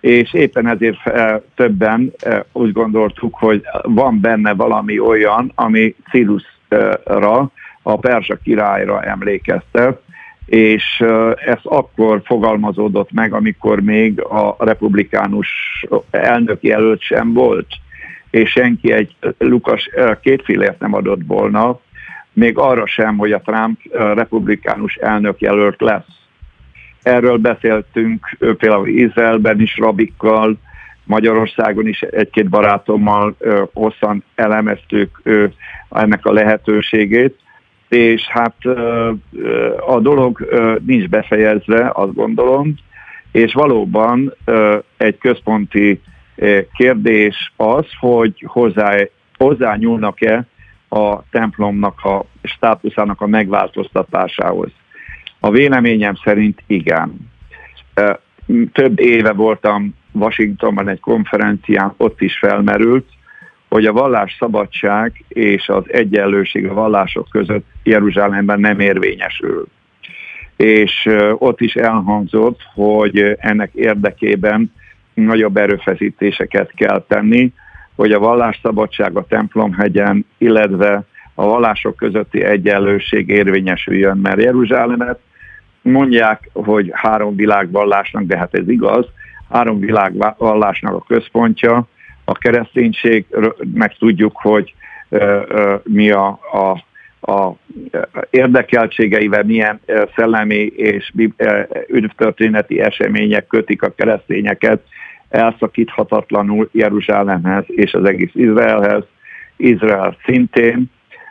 és 0.06 0.34
éppen 0.34 0.68
ezért 0.68 1.08
eh, 1.08 1.36
többen 1.56 2.12
eh, 2.20 2.40
úgy 2.52 2.72
gondoltuk, 2.72 3.36
hogy 3.36 3.62
van 3.84 4.20
benne 4.20 4.54
valami 4.54 5.00
olyan, 5.00 5.52
ami 5.56 5.96
Cirusra, 6.10 7.52
a 7.82 7.98
Persa 8.00 8.36
királyra 8.36 9.04
emlékeztet, 9.04 10.02
és 10.46 11.00
eh, 11.00 11.32
ez 11.46 11.60
akkor 11.64 12.22
fogalmazódott 12.26 13.12
meg, 13.12 13.34
amikor 13.34 13.80
még 13.80 14.22
a 14.22 14.56
republikánus 14.60 15.50
elnök 16.10 16.64
jelölt 16.64 17.02
sem 17.02 17.34
volt, 17.34 17.68
és 18.30 18.50
senki 18.50 18.92
egy 18.92 19.16
Lukas 19.38 19.90
két 20.22 20.44
fillért 20.44 20.80
nem 20.80 20.94
adott 20.94 21.22
volna, 21.28 21.80
még 22.34 22.58
arra 22.58 22.86
sem, 22.86 23.18
hogy 23.18 23.32
a 23.32 23.42
Trump 23.42 23.80
republikánus 23.92 24.96
elnök 24.96 25.42
jelölt 25.42 25.82
lesz. 25.82 26.25
Erről 27.06 27.38
beszéltünk 27.38 28.38
például 28.40 28.88
Izraelben 28.88 29.62
is 29.62 29.78
rabikkal, 29.78 30.58
Magyarországon 31.04 31.88
is 31.88 32.02
egy-két 32.02 32.50
barátommal 32.50 33.36
hosszan 33.74 34.24
elemeztük 34.36 35.22
ennek 35.90 36.26
a 36.26 36.32
lehetőségét, 36.32 37.40
és 37.90 38.28
hát 38.28 38.56
a 39.88 40.00
dolog 40.00 40.50
nincs 40.86 41.08
befejezve, 41.10 41.92
azt 41.94 42.14
gondolom, 42.14 42.76
és 43.32 43.54
valóban 43.54 44.34
egy 44.98 45.18
központi 45.18 46.02
kérdés 46.74 47.54
az, 47.56 47.86
hogy 48.00 48.44
hozzá, 48.48 48.96
hozzányúlnak-e 49.38 50.46
a 50.90 51.30
templomnak 51.30 52.04
a 52.04 52.26
státuszának 52.44 53.22
a 53.22 53.28
megváltoztatásához. 53.28 54.70
A 55.46 55.52
véleményem 55.52 56.16
szerint 56.24 56.64
igen. 56.68 57.32
Több 58.72 59.00
éve 59.00 59.32
voltam 59.32 59.96
Washingtonban 60.12 60.88
egy 60.88 61.00
konferencián, 61.00 61.94
ott 61.98 62.22
is 62.22 62.38
felmerült, 62.38 63.08
hogy 63.70 63.86
a 63.86 63.94
vallás 63.94 64.36
szabadság 64.40 65.24
és 65.28 65.70
az 65.70 65.84
egyenlőség 65.88 66.68
a 66.68 66.74
vallások 66.74 67.28
között 67.32 67.66
Jeruzsálemben 67.84 68.60
nem 68.60 68.80
érvényesül. 68.80 69.68
És 70.56 71.10
ott 71.38 71.62
is 71.62 71.76
elhangzott, 71.76 72.60
hogy 72.74 73.36
ennek 73.38 73.74
érdekében 73.74 74.72
nagyobb 75.14 75.58
erőfeszítéseket 75.58 76.72
kell 76.76 77.06
tenni, 77.08 77.54
hogy 77.96 78.12
a 78.12 78.20
vallásszabadság 78.20 79.18
a 79.18 79.26
templomhegyen, 79.28 80.26
illetve 80.38 81.04
a 81.34 81.46
vallások 81.46 81.96
közötti 81.96 82.44
egyenlőség 82.44 83.30
érvényesüljön, 83.30 84.18
mert 84.18 84.42
Jeruzsálemet 84.42 85.20
mondják, 85.86 86.50
hogy 86.54 86.92
három 86.94 87.36
világvallásnak, 87.36 88.24
de 88.24 88.38
hát 88.38 88.54
ez 88.54 88.70
igaz, 88.70 89.06
három 89.50 89.80
világvallásnak 89.80 90.94
a 90.94 91.04
központja, 91.08 91.88
a 92.26 92.34
kereszténység, 92.34 93.26
meg 93.74 93.98
tudjuk, 93.98 94.32
hogy 94.36 94.74
mi 95.84 96.12
a, 96.12 96.40
a, 96.52 96.84
a 97.32 97.56
érdekeltségeivel 98.30 99.44
milyen 99.44 99.80
szellemi 100.16 100.66
és 100.76 101.12
üdvtörténeti 101.88 102.80
események 102.80 103.48
kötik 103.48 103.82
a 103.82 103.94
keresztényeket 103.96 104.82
elszakíthatatlanul 105.30 106.70
Jeruzsálemhez 106.72 107.64
és 107.68 107.94
az 107.94 108.04
egész 108.06 108.32
Izraelhez, 108.34 109.04
Izrael 109.58 110.18
szintén. 110.26 110.86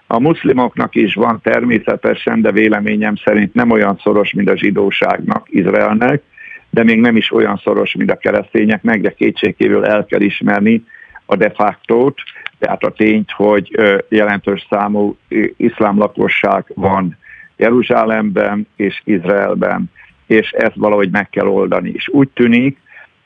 A 0.07 0.21
muszlimoknak 0.21 0.95
is 0.95 1.15
van 1.15 1.41
természetesen, 1.43 2.41
de 2.41 2.53
véleményem 2.53 3.17
szerint 3.17 3.55
nem 3.55 3.71
olyan 3.71 4.01
szoros, 4.03 4.33
mint 4.33 4.51
a 4.51 4.57
zsidóságnak, 4.57 5.47
Izraelnek, 5.51 6.23
de 6.71 6.85
még 6.85 7.01
nem 7.01 7.17
is 7.17 7.33
olyan 7.33 7.61
szoros, 7.65 7.95
mint 7.95 8.11
a 8.11 8.17
keresztényeknek, 8.17 9.01
de 9.01 9.11
kétségkívül 9.11 9.85
el 9.85 10.05
kell 10.05 10.21
ismerni 10.21 10.85
a 11.27 11.37
de 11.37 11.51
facto 11.51 12.13
tehát 12.59 12.83
a 12.83 12.91
tényt, 12.91 13.31
hogy 13.31 13.71
jelentős 14.09 14.67
számú 14.71 15.17
iszlám 15.57 15.99
lakosság 15.99 16.65
van 16.75 17.17
Jeruzsálemben 17.57 18.67
és 18.77 19.01
Izraelben, 19.05 19.91
és 20.27 20.51
ezt 20.51 20.75
valahogy 20.75 21.11
meg 21.11 21.31
kell 21.31 21.47
oldani. 21.47 21.91
És 21.91 22.09
úgy 22.09 22.29
tűnik, 22.29 22.79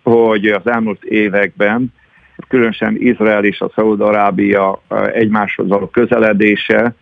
hogy 0.02 0.47
az 0.47 0.66
elmúlt 0.66 1.04
években 1.04 1.92
különösen 2.49 2.97
Izrael 2.99 3.45
és 3.45 3.61
a 3.61 3.71
Szaúd-Arábia 3.75 4.83
egymáshoz 5.12 5.69
való 5.69 5.87
közeledése 5.87 6.95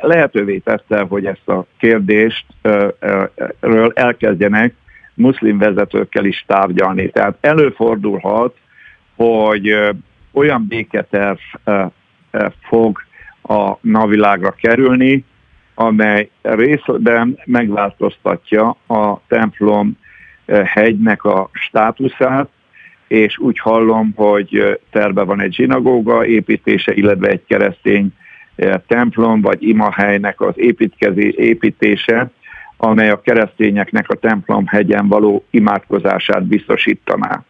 lehetővé 0.00 0.58
tette, 0.58 1.00
hogy 1.00 1.26
ezt 1.26 1.48
a 1.48 1.66
kérdést 1.78 2.46
ről 3.60 3.92
elkezdjenek 3.94 4.74
muszlim 5.14 5.58
vezetőkkel 5.58 6.24
is 6.24 6.44
tárgyalni. 6.46 7.10
Tehát 7.10 7.36
előfordulhat, 7.40 8.56
hogy 9.16 9.74
olyan 10.32 10.66
béketerv 10.68 11.38
fog 12.60 12.98
a 13.42 13.76
navilágra 13.80 14.50
kerülni, 14.50 15.24
amely 15.74 16.28
részben 16.42 17.38
megváltoztatja 17.44 18.76
a 18.86 19.20
templom 19.26 19.98
hegynek 20.64 21.24
a 21.24 21.50
státuszát, 21.52 22.48
és 23.14 23.38
úgy 23.38 23.58
hallom, 23.58 24.12
hogy 24.16 24.80
terve 24.90 25.22
van 25.22 25.40
egy 25.40 25.54
zsinagóga 25.54 26.26
építése, 26.26 26.94
illetve 26.94 27.28
egy 27.28 27.44
keresztény 27.46 28.08
templom 28.86 29.40
vagy 29.40 29.62
imahelynek 29.62 30.40
az 30.40 30.52
építkezi, 30.56 31.34
építése, 31.36 32.30
amely 32.76 33.10
a 33.10 33.20
keresztényeknek 33.20 34.08
a 34.08 34.14
templom 34.14 34.66
hegyen 34.66 35.08
való 35.08 35.44
imádkozását 35.50 36.44
biztosítaná. 36.44 37.44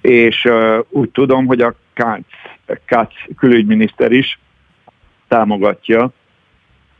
És 0.00 0.44
uh, 0.44 0.78
úgy 0.88 1.10
tudom, 1.10 1.46
hogy 1.46 1.60
a 1.60 1.74
Katz, 1.94 2.24
Katz 2.86 3.14
külügyminiszter 3.36 4.12
is 4.12 4.38
támogatja 5.28 6.10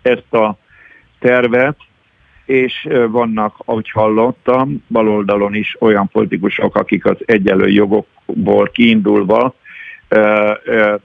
ezt 0.02 0.34
a 0.34 0.58
tervet, 1.18 1.76
és 2.46 2.88
vannak, 3.08 3.54
ahogy 3.64 3.90
hallottam, 3.90 4.84
baloldalon 4.88 5.54
is 5.54 5.76
olyan 5.80 6.08
politikusok, 6.08 6.76
akik 6.76 7.04
az 7.04 7.16
egyenlő 7.24 7.68
jogokból 7.68 8.68
kiindulva 8.68 9.54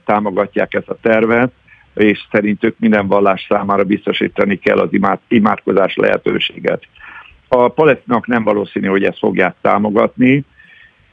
támogatják 0.04 0.74
ezt 0.74 0.88
a 0.88 0.98
tervet, 1.00 1.52
és 1.94 2.26
szerintük 2.30 2.76
minden 2.78 3.06
vallás 3.06 3.46
számára 3.48 3.84
biztosítani 3.84 4.58
kell 4.58 4.78
az 4.78 4.88
imád, 4.92 5.18
imádkozás 5.28 5.96
lehetőséget. 5.96 6.82
A 7.48 7.68
palesztinok 7.68 8.26
nem 8.26 8.44
valószínű, 8.44 8.86
hogy 8.86 9.04
ezt 9.04 9.18
fogják 9.18 9.54
támogatni, 9.60 10.44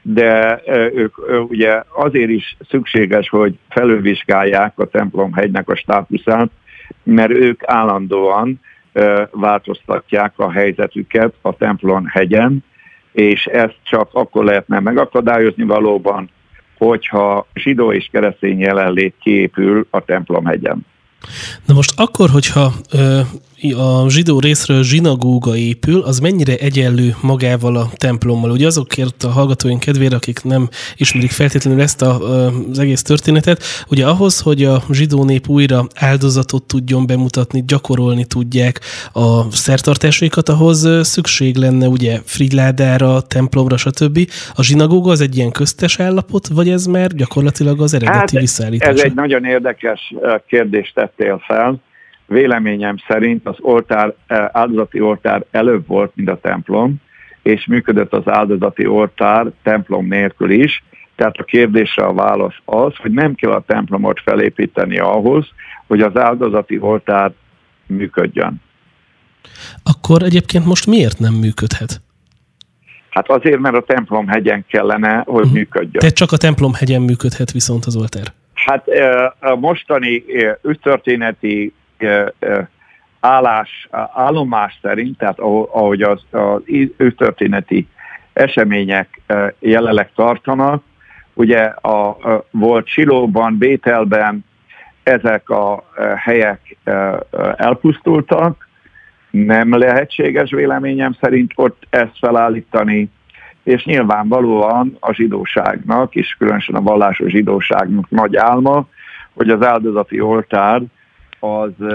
de 0.01 0.61
ők 0.93 1.17
ugye 1.49 1.83
azért 1.93 2.29
is 2.29 2.57
szükséges, 2.69 3.29
hogy 3.29 3.57
felülvizsgálják 3.69 4.79
a 4.79 4.85
templom 4.85 5.33
hegynek 5.33 5.69
a 5.69 5.75
státuszát, 5.75 6.49
mert 7.03 7.31
ők 7.31 7.61
állandóan 7.65 8.59
változtatják 9.31 10.33
a 10.35 10.51
helyzetüket 10.51 11.33
a 11.41 11.55
templom 11.55 12.05
hegyen, 12.05 12.63
és 13.11 13.45
ezt 13.45 13.77
csak 13.83 14.09
akkor 14.13 14.43
lehetne 14.43 14.79
megakadályozni 14.79 15.63
valóban, 15.63 16.29
hogyha 16.77 17.47
zsidó 17.53 17.93
és 17.93 18.09
keresztény 18.11 18.59
jelenlét 18.59 19.15
kiépül 19.21 19.87
a 19.89 19.99
templom 19.99 20.45
hegyen. 20.45 20.85
Na 21.65 21.73
most 21.73 21.99
akkor, 21.99 22.29
hogyha 22.29 22.71
a 23.77 24.09
zsidó 24.09 24.39
részről 24.39 24.83
zsinagóga 24.83 25.55
épül, 25.55 26.01
az 26.01 26.19
mennyire 26.19 26.55
egyenlő 26.55 27.15
magával 27.21 27.75
a 27.75 27.89
templommal? 27.97 28.51
Ugye 28.51 28.65
azokért 28.65 29.23
a 29.23 29.29
hallgatóink 29.29 29.79
kedvére, 29.79 30.15
akik 30.15 30.43
nem 30.43 30.69
ismerik 30.97 31.31
feltétlenül 31.31 31.81
ezt 31.81 32.01
a, 32.01 32.19
az 32.69 32.79
egész 32.79 33.01
történetet, 33.01 33.63
ugye 33.89 34.05
ahhoz, 34.05 34.39
hogy 34.39 34.63
a 34.63 34.81
zsidó 34.91 35.23
nép 35.23 35.47
újra 35.47 35.85
áldozatot 35.95 36.63
tudjon 36.63 37.07
bemutatni, 37.07 37.63
gyakorolni 37.67 38.25
tudják 38.25 38.79
a 39.13 39.51
szertartásaikat, 39.51 40.49
ahhoz 40.49 41.07
szükség 41.07 41.55
lenne 41.55 41.87
ugye 41.87 42.19
frigyládára, 42.23 43.21
templomra, 43.21 43.77
stb. 43.77 44.19
A 44.53 44.63
zsinagóga 44.63 45.11
az 45.11 45.21
egy 45.21 45.37
ilyen 45.37 45.51
köztes 45.51 45.99
állapot, 45.99 46.47
vagy 46.47 46.69
ez 46.69 46.85
már 46.85 47.07
gyakorlatilag 47.07 47.81
az 47.81 47.93
eredeti 47.93 48.17
hát, 48.17 48.31
visszaállítás? 48.31 48.89
Ez 48.89 49.01
egy 49.01 49.13
nagyon 49.13 49.45
érdekes 49.45 50.13
kérdést 50.47 50.93
tettél 50.95 51.43
fel 51.47 51.87
véleményem 52.29 52.95
szerint 53.07 53.47
az 53.47 53.55
oltár, 53.59 54.13
eh, 54.27 54.45
áldozati 54.51 55.01
oltár 55.01 55.45
előbb 55.51 55.87
volt, 55.87 56.11
mint 56.15 56.29
a 56.29 56.39
templom, 56.41 56.95
és 57.43 57.65
működött 57.65 58.13
az 58.13 58.27
áldozati 58.27 58.85
oltár 58.85 59.45
templom 59.63 60.07
nélkül 60.07 60.51
is. 60.51 60.83
Tehát 61.15 61.37
a 61.37 61.43
kérdésre 61.43 62.03
a 62.03 62.13
válasz 62.13 62.55
az, 62.65 62.95
hogy 62.95 63.11
nem 63.11 63.35
kell 63.35 63.51
a 63.51 63.63
templomot 63.67 64.19
felépíteni 64.19 64.99
ahhoz, 64.99 65.47
hogy 65.87 66.01
az 66.01 66.17
áldozati 66.17 66.79
oltár 66.79 67.31
működjön. 67.85 68.61
Akkor 69.83 70.23
egyébként 70.23 70.65
most 70.65 70.87
miért 70.87 71.19
nem 71.19 71.33
működhet? 71.33 72.01
Hát 73.09 73.29
azért, 73.29 73.59
mert 73.59 73.75
a 73.75 73.81
templom 73.81 74.27
hegyen 74.27 74.65
kellene, 74.67 75.23
hogy 75.25 75.35
uh-huh. 75.35 75.53
működjön. 75.53 75.99
Tehát 75.99 76.15
csak 76.15 76.31
a 76.31 76.37
templom 76.37 76.73
hegyen 76.73 77.01
működhet 77.01 77.51
viszont 77.51 77.85
az 77.85 77.95
oltár? 77.95 78.33
Hát 78.53 78.87
eh, 78.87 79.25
a 79.39 79.55
mostani 79.55 80.23
eh, 80.27 80.55
üttörténeti 80.63 81.73
állás, 83.19 83.87
állomás 84.13 84.79
szerint, 84.81 85.17
tehát 85.17 85.39
ahogy 85.39 86.01
az, 86.01 86.21
az 86.31 86.61
történeti 87.17 87.87
események 88.33 89.21
jelenleg 89.59 90.11
tartanak, 90.15 90.83
ugye 91.33 91.59
a, 91.81 92.07
a, 92.07 92.45
volt 92.51 92.87
Silóban, 92.87 93.57
Bételben 93.57 94.45
ezek 95.03 95.49
a 95.49 95.83
helyek 96.15 96.77
elpusztultak, 97.55 98.67
nem 99.29 99.77
lehetséges 99.77 100.51
véleményem 100.51 101.13
szerint 101.21 101.51
ott 101.55 101.87
ezt 101.89 102.17
felállítani, 102.19 103.09
és 103.63 103.85
nyilvánvalóan 103.85 104.97
a 104.99 105.13
zsidóságnak, 105.13 106.15
és 106.15 106.35
különösen 106.37 106.75
a 106.75 106.81
vallásos 106.81 107.31
zsidóságnak 107.31 108.09
nagy 108.09 108.35
álma, 108.35 108.87
hogy 109.33 109.49
az 109.49 109.63
áldozati 109.63 110.21
oltár 110.21 110.81
az 111.39 111.85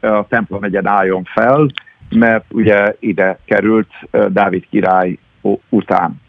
a 0.00 0.26
templom 0.28 0.60
megyen 0.60 0.86
álljon 0.86 1.24
fel, 1.24 1.70
mert 2.10 2.44
ugye 2.50 2.94
ide 3.00 3.38
került 3.44 3.88
Dávid 4.28 4.64
király 4.70 5.18
után. 5.68 6.20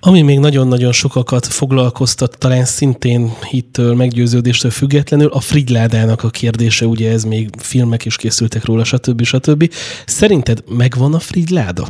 Ami 0.00 0.22
még 0.22 0.38
nagyon-nagyon 0.38 0.92
sokakat 0.92 1.46
foglalkoztat, 1.46 2.38
talán 2.38 2.64
szintén 2.64 3.28
hittől, 3.50 3.94
meggyőződéstől 3.94 4.70
függetlenül, 4.70 5.28
a 5.32 5.40
Frigyládának 5.40 6.22
a 6.22 6.30
kérdése, 6.30 6.86
ugye 6.86 7.12
ez 7.12 7.24
még 7.24 7.48
filmek 7.58 8.04
is 8.04 8.16
készültek 8.16 8.64
róla, 8.64 8.84
stb. 8.84 9.22
stb. 9.22 9.68
Szerinted 10.06 10.58
megvan 10.76 11.14
a 11.14 11.18
Frigyláda? 11.18 11.84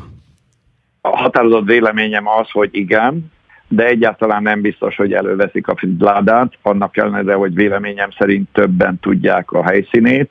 A 1.01 1.17
határozott 1.17 1.67
véleményem 1.67 2.29
az, 2.29 2.51
hogy 2.51 2.69
igen, 2.73 3.33
de 3.73 3.87
egyáltalán 3.87 4.43
nem 4.43 4.61
biztos, 4.61 4.97
hogy 4.97 5.13
előveszik 5.13 5.69
a 5.69 5.77
Fridládát, 5.77 6.53
annak 6.63 6.97
ellenére, 6.97 7.35
hogy 7.35 7.55
véleményem 7.55 8.11
szerint 8.19 8.49
többen 8.53 8.99
tudják 9.01 9.51
a 9.51 9.65
helyszínét, 9.65 10.31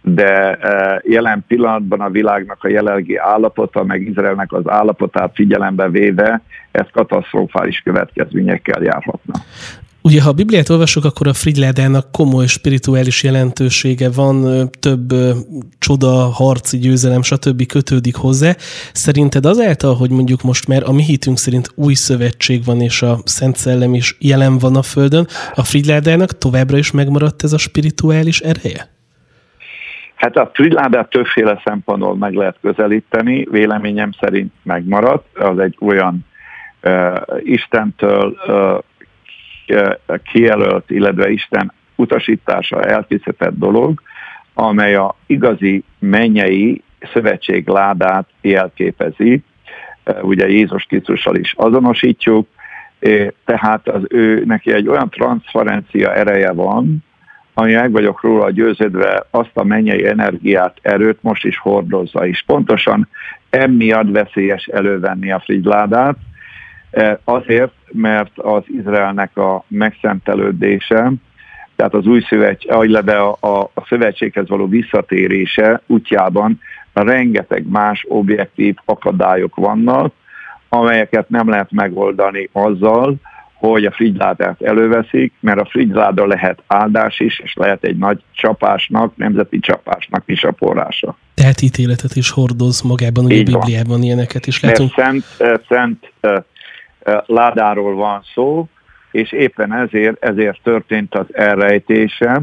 de 0.00 0.54
e, 0.54 1.02
jelen 1.04 1.44
pillanatban 1.48 2.00
a 2.00 2.10
világnak 2.10 2.64
a 2.64 2.68
jelenlegi 2.68 3.16
állapota, 3.16 3.84
meg 3.84 4.00
Izraelnek 4.00 4.52
az 4.52 4.68
állapotát 4.68 5.34
figyelembe 5.34 5.88
véve, 5.88 6.42
ez 6.70 6.86
katasztrofális 6.92 7.80
következményekkel 7.80 8.82
járhatna. 8.82 9.34
Ugye, 10.04 10.22
ha 10.22 10.28
a 10.28 10.32
Bibliát 10.32 10.68
olvasok, 10.68 11.04
akkor 11.04 11.26
a 11.26 11.32
Frigyládának 11.32 12.12
komoly 12.12 12.46
spirituális 12.46 13.22
jelentősége 13.22 14.10
van, 14.10 14.68
több 14.80 15.12
csoda, 15.78 16.08
harci 16.08 16.78
győzelem, 16.78 17.22
stb. 17.22 17.66
kötődik 17.66 18.16
hozzá. 18.16 18.52
Szerinted 18.92 19.46
azáltal, 19.46 19.94
hogy 19.94 20.10
mondjuk 20.10 20.42
most 20.42 20.68
már 20.68 20.82
a 20.86 20.92
mi 20.92 21.02
hitünk 21.02 21.38
szerint 21.38 21.68
új 21.74 21.94
szövetség 21.94 22.64
van, 22.64 22.80
és 22.80 23.02
a 23.02 23.16
Szent 23.24 23.56
Szellem 23.56 23.94
is 23.94 24.16
jelen 24.20 24.58
van 24.58 24.76
a 24.76 24.82
Földön, 24.82 25.26
a 25.54 25.64
Frigyládának 25.64 26.38
továbbra 26.38 26.76
is 26.76 26.90
megmaradt 26.90 27.42
ez 27.42 27.52
a 27.52 27.58
spirituális 27.58 28.40
ereje? 28.40 28.90
Hát 30.14 30.36
a 30.36 30.50
Fridládát 30.54 31.10
többféle 31.10 31.60
szempontból 31.64 32.16
meg 32.16 32.34
lehet 32.34 32.56
közelíteni, 32.62 33.46
véleményem 33.50 34.10
szerint 34.20 34.52
megmaradt, 34.62 35.38
az 35.38 35.58
egy 35.58 35.76
olyan 35.80 36.26
uh, 36.82 37.16
Istentől 37.42 38.36
uh, 38.46 38.78
kijelölt, 40.24 40.90
illetve 40.90 41.30
Isten 41.30 41.72
utasítása 41.96 42.82
elkészített 42.82 43.58
dolog, 43.58 44.02
amely 44.54 44.94
a 44.94 45.14
igazi 45.26 45.84
mennyei 45.98 46.82
szövetség 47.12 47.68
ládát 47.68 48.28
jelképezi. 48.40 49.42
Ugye 50.22 50.48
Jézus 50.48 50.84
Krisztussal 50.84 51.36
is 51.36 51.54
azonosítjuk, 51.56 52.48
tehát 53.44 53.88
az 53.88 54.02
ő 54.08 54.44
neki 54.44 54.72
egy 54.72 54.88
olyan 54.88 55.10
transzferencia 55.10 56.14
ereje 56.14 56.52
van, 56.52 57.04
ami 57.54 57.72
meg 57.72 57.90
vagyok 57.90 58.22
róla 58.22 58.50
győződve, 58.50 59.26
azt 59.30 59.50
a 59.54 59.64
mennyei 59.64 60.06
energiát, 60.06 60.78
erőt 60.82 61.22
most 61.22 61.44
is 61.44 61.58
hordozza, 61.58 62.26
és 62.26 62.42
pontosan 62.46 63.08
emiatt 63.50 64.10
veszélyes 64.10 64.66
elővenni 64.66 65.32
a 65.32 65.40
frigyládát, 65.40 66.16
azért, 67.24 67.72
mert 67.92 68.38
az 68.38 68.62
Izraelnek 68.66 69.36
a 69.36 69.64
megszentelődése, 69.68 71.12
tehát 71.76 71.94
az 71.94 72.06
új 72.06 72.20
szövetség, 72.28 72.98
de 73.04 73.16
a, 73.16 73.36
a, 73.40 73.60
a 73.74 73.84
szövetséghez 73.88 74.48
való 74.48 74.66
visszatérése 74.66 75.80
útjában 75.86 76.60
rengeteg 76.92 77.68
más 77.68 78.04
objektív 78.08 78.74
akadályok 78.84 79.56
vannak, 79.56 80.14
amelyeket 80.68 81.28
nem 81.28 81.48
lehet 81.48 81.70
megoldani 81.70 82.48
azzal, 82.52 83.16
hogy 83.54 83.84
a 83.84 83.90
frigyládát 83.90 84.62
előveszik, 84.62 85.32
mert 85.40 85.58
a 85.58 85.64
frigyláda 85.64 86.26
lehet 86.26 86.62
áldás 86.66 87.20
is, 87.20 87.38
és 87.38 87.54
lehet 87.54 87.84
egy 87.84 87.96
nagy 87.96 88.22
csapásnak, 88.32 89.16
nemzeti 89.16 89.58
csapásnak 89.58 90.22
is 90.26 90.44
a 90.44 90.54
forrása. 90.56 91.16
Tehát 91.34 91.60
ítéletet 91.62 92.14
is 92.14 92.30
hordoz 92.30 92.80
magában, 92.80 93.24
ugye 93.24 93.40
a 93.40 93.42
Bibliában 93.42 94.02
ilyeneket 94.02 94.46
is 94.46 94.60
látunk. 94.60 94.96
Mert 94.96 95.24
szent, 95.38 95.62
szent 95.68 96.12
ládáról 97.26 97.94
van 97.94 98.22
szó, 98.34 98.68
és 99.10 99.32
éppen 99.32 99.72
ezért, 99.74 100.24
ezért 100.24 100.62
történt 100.62 101.14
az 101.14 101.26
elrejtése, 101.32 102.40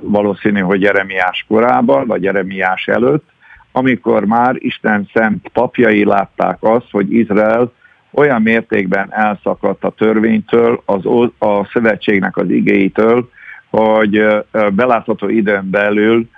valószínű, 0.00 0.60
hogy 0.60 0.82
Jeremiás 0.82 1.44
korában, 1.48 2.06
vagy 2.06 2.22
Jeremiás 2.22 2.88
előtt, 2.88 3.28
amikor 3.72 4.24
már 4.24 4.54
Isten 4.58 5.08
szent 5.12 5.48
papjai 5.48 6.04
látták 6.04 6.56
azt, 6.60 6.90
hogy 6.90 7.12
Izrael 7.12 7.72
olyan 8.10 8.42
mértékben 8.42 9.12
elszakadt 9.12 9.84
a 9.84 9.90
törvénytől, 9.90 10.82
az, 10.84 11.04
a 11.38 11.64
szövetségnek 11.72 12.36
az 12.36 12.50
igéitől, 12.50 13.30
hogy 13.70 14.26
belátható 14.72 15.28
időn 15.28 15.70
belül 15.70 16.28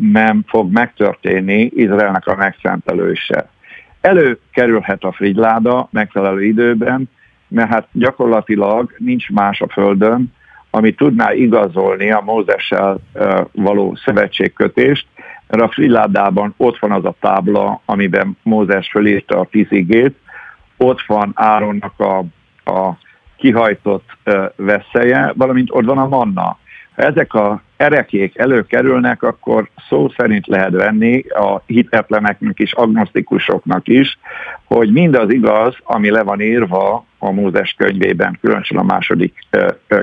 nem 0.00 0.44
fog 0.46 0.72
megtörténni 0.72 1.70
Izraelnek 1.74 2.26
a 2.26 2.36
megszentelőse. 2.36 3.48
Előkerülhet 4.06 5.04
a 5.04 5.12
frigyláda 5.12 5.88
megfelelő 5.90 6.44
időben, 6.44 7.10
mert 7.48 7.68
hát 7.68 7.88
gyakorlatilag 7.92 8.94
nincs 8.98 9.30
más 9.30 9.60
a 9.60 9.68
Földön, 9.68 10.32
ami 10.70 10.94
tudná 10.94 11.32
igazolni 11.32 12.10
a 12.10 12.22
Mózessel 12.24 12.98
való 13.52 13.94
szövetségkötést, 14.04 15.06
mert 15.48 15.62
a 15.62 15.68
frilládában 15.68 16.54
ott 16.56 16.78
van 16.78 16.92
az 16.92 17.04
a 17.04 17.14
tábla, 17.20 17.80
amiben 17.84 18.36
Mózes 18.42 18.88
fölírta 18.90 19.38
a 19.38 19.48
fizigét, 19.50 20.16
ott 20.76 21.02
van 21.06 21.32
Áronnak 21.34 22.00
a, 22.00 22.18
a 22.70 22.98
kihajtott 23.36 24.16
veszélye, 24.56 25.32
valamint 25.36 25.68
ott 25.70 25.84
van 25.84 25.98
a 25.98 26.08
manna. 26.08 26.58
Ha 26.94 27.02
ezek 27.02 27.34
a 27.34 27.62
erekék 27.76 28.38
előkerülnek, 28.38 29.22
akkor 29.22 29.68
szó 29.88 30.08
szerint 30.16 30.46
lehet 30.46 30.70
venni 30.70 31.24
a 31.28 31.62
hitetleneknek 31.66 32.58
és 32.58 32.72
agnosztikusoknak 32.72 33.88
is, 33.88 34.18
hogy 34.64 34.92
mindaz 34.92 35.32
igaz, 35.32 35.76
ami 35.82 36.10
le 36.10 36.22
van 36.22 36.40
írva 36.40 37.04
a 37.18 37.30
Mózes 37.30 37.74
könyvében, 37.78 38.38
különösen 38.40 38.78
a 38.78 38.82
második 38.82 39.34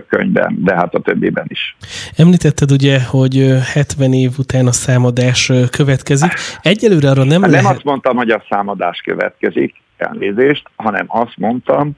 könyvben, 0.07 0.57
de 0.59 0.75
hát 0.75 0.93
a 0.93 0.99
többiben 0.99 1.45
is. 1.47 1.75
Említetted 2.17 2.71
ugye, 2.71 2.99
hogy 3.09 3.57
70 3.73 4.13
év 4.13 4.31
után 4.37 4.67
a 4.67 4.71
számadás 4.71 5.51
következik. 5.71 6.31
Egyelőre 6.61 7.09
arra 7.09 7.23
nem, 7.23 7.41
nem 7.41 7.51
lehet... 7.51 7.71
azt 7.71 7.83
mondtam, 7.83 8.15
hogy 8.15 8.29
a 8.29 8.43
számadás 8.49 9.01
következik, 9.01 9.75
elnézést, 9.97 10.63
hanem 10.75 11.05
azt 11.07 11.37
mondtam, 11.37 11.91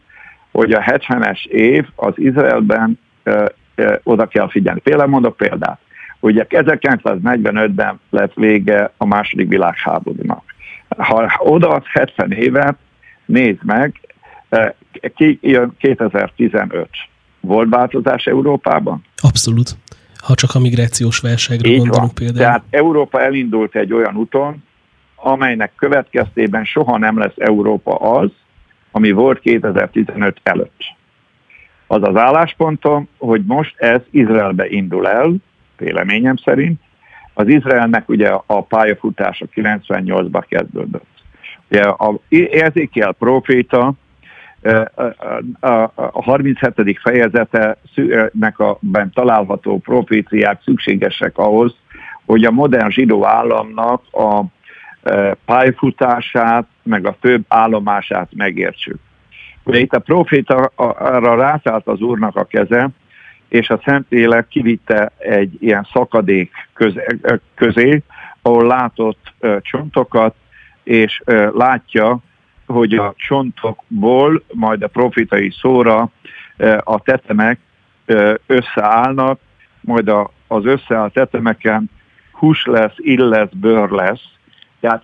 hogy 0.51 0.71
a 0.71 0.81
70-es 0.81 1.45
év 1.45 1.85
az 1.95 2.13
Izraelben 2.15 2.99
oda 4.03 4.25
kell 4.25 4.49
figyelni. 4.49 4.79
Például 4.79 5.09
mondok 5.09 5.37
példát. 5.37 5.79
Ugye 6.19 6.45
1945-ben 6.49 7.99
lett 8.09 8.33
vége 8.33 8.91
a 8.97 9.05
második 9.05 9.47
világháborúnak. 9.47 10.43
Ha 10.97 11.31
oda 11.39 11.83
70 11.91 12.31
évet, 12.31 12.75
nézd 13.25 13.63
meg, 13.63 13.99
ki 15.15 15.39
jön 15.41 15.75
2015. 15.77 16.89
Volt 17.39 17.69
változás 17.69 18.25
Európában? 18.25 19.03
Abszolút. 19.17 19.75
Ha 20.17 20.35
csak 20.35 20.55
a 20.55 20.59
migrációs 20.59 21.19
válságra 21.19 21.69
Így 21.69 21.77
gondolunk 21.77 22.05
van. 22.05 22.13
például. 22.15 22.39
Tehát 22.39 22.63
Európa 22.69 23.21
elindult 23.21 23.75
egy 23.75 23.93
olyan 23.93 24.15
úton, 24.15 24.63
amelynek 25.15 25.71
következtében 25.75 26.63
soha 26.65 26.97
nem 26.97 27.17
lesz 27.17 27.33
Európa 27.37 27.95
az, 27.95 28.29
ami 28.91 29.11
volt 29.11 29.39
2015 29.39 30.39
előtt. 30.43 30.94
Az 31.87 32.03
az 32.03 32.15
álláspontom, 32.15 33.07
hogy 33.17 33.43
most 33.45 33.75
ez 33.77 34.01
Izraelbe 34.09 34.67
indul 34.67 35.07
el, 35.07 35.35
véleményem 35.77 36.35
szerint. 36.35 36.81
Az 37.33 37.47
Izraelnek 37.47 38.09
ugye 38.09 38.29
a 38.45 38.63
pályafutása 38.63 39.45
98-ban 39.55 40.43
kezdődött. 40.47 41.05
Ugye 41.69 41.81
a 41.83 42.19
Ezekiel 42.51 43.11
proféta 43.11 43.93
a 45.95 46.21
37. 46.21 46.99
fejezetenek 47.01 48.59
a 48.59 48.77
ben 48.79 49.11
található 49.13 49.77
proféciák 49.77 50.61
szükségesek 50.63 51.37
ahhoz, 51.37 51.75
hogy 52.25 52.43
a 52.43 52.51
modern 52.51 52.89
zsidó 52.89 53.25
államnak 53.25 54.03
a 54.11 54.43
pályafutását, 55.45 56.67
meg 56.83 57.05
a 57.07 57.15
főbb 57.19 57.45
állomását 57.47 58.29
megértsük. 58.35 58.99
Ugye 59.65 59.79
itt 59.79 59.93
a 59.93 59.99
proféta 59.99 60.71
arra 60.75 61.35
rászállt 61.35 61.87
az 61.87 62.01
úrnak 62.01 62.35
a 62.35 62.43
keze, 62.43 62.89
és 63.47 63.69
a 63.69 63.81
Szentlélek 63.85 64.47
kivitte 64.47 65.11
egy 65.17 65.57
ilyen 65.59 65.87
szakadék 65.93 66.51
közé, 67.55 68.03
ahol 68.41 68.67
látott 68.67 69.33
csontokat, 69.61 70.35
és 70.83 71.21
látja, 71.53 72.17
hogy 72.65 72.93
a 72.93 73.13
csontokból 73.17 74.43
majd 74.53 74.83
a 74.83 74.87
profitai 74.87 75.51
szóra 75.51 76.09
a 76.79 76.99
tetemek 76.99 77.59
összeállnak, 78.45 79.39
majd 79.81 80.11
az 80.47 80.65
összeállt 80.65 81.13
tetemeken 81.13 81.89
hús 82.31 82.65
lesz, 82.65 82.93
ill 82.95 83.27
lesz, 83.27 83.51
bőr 83.51 83.89
lesz. 83.89 84.23
Tehát 84.79 85.03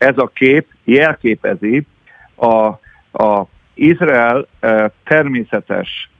ez 0.00 0.18
a 0.18 0.30
kép 0.34 0.66
jelképezi 0.84 1.86
a, 2.34 2.64
a 3.22 3.46
Izrael 3.74 4.46
természetes 5.04 6.10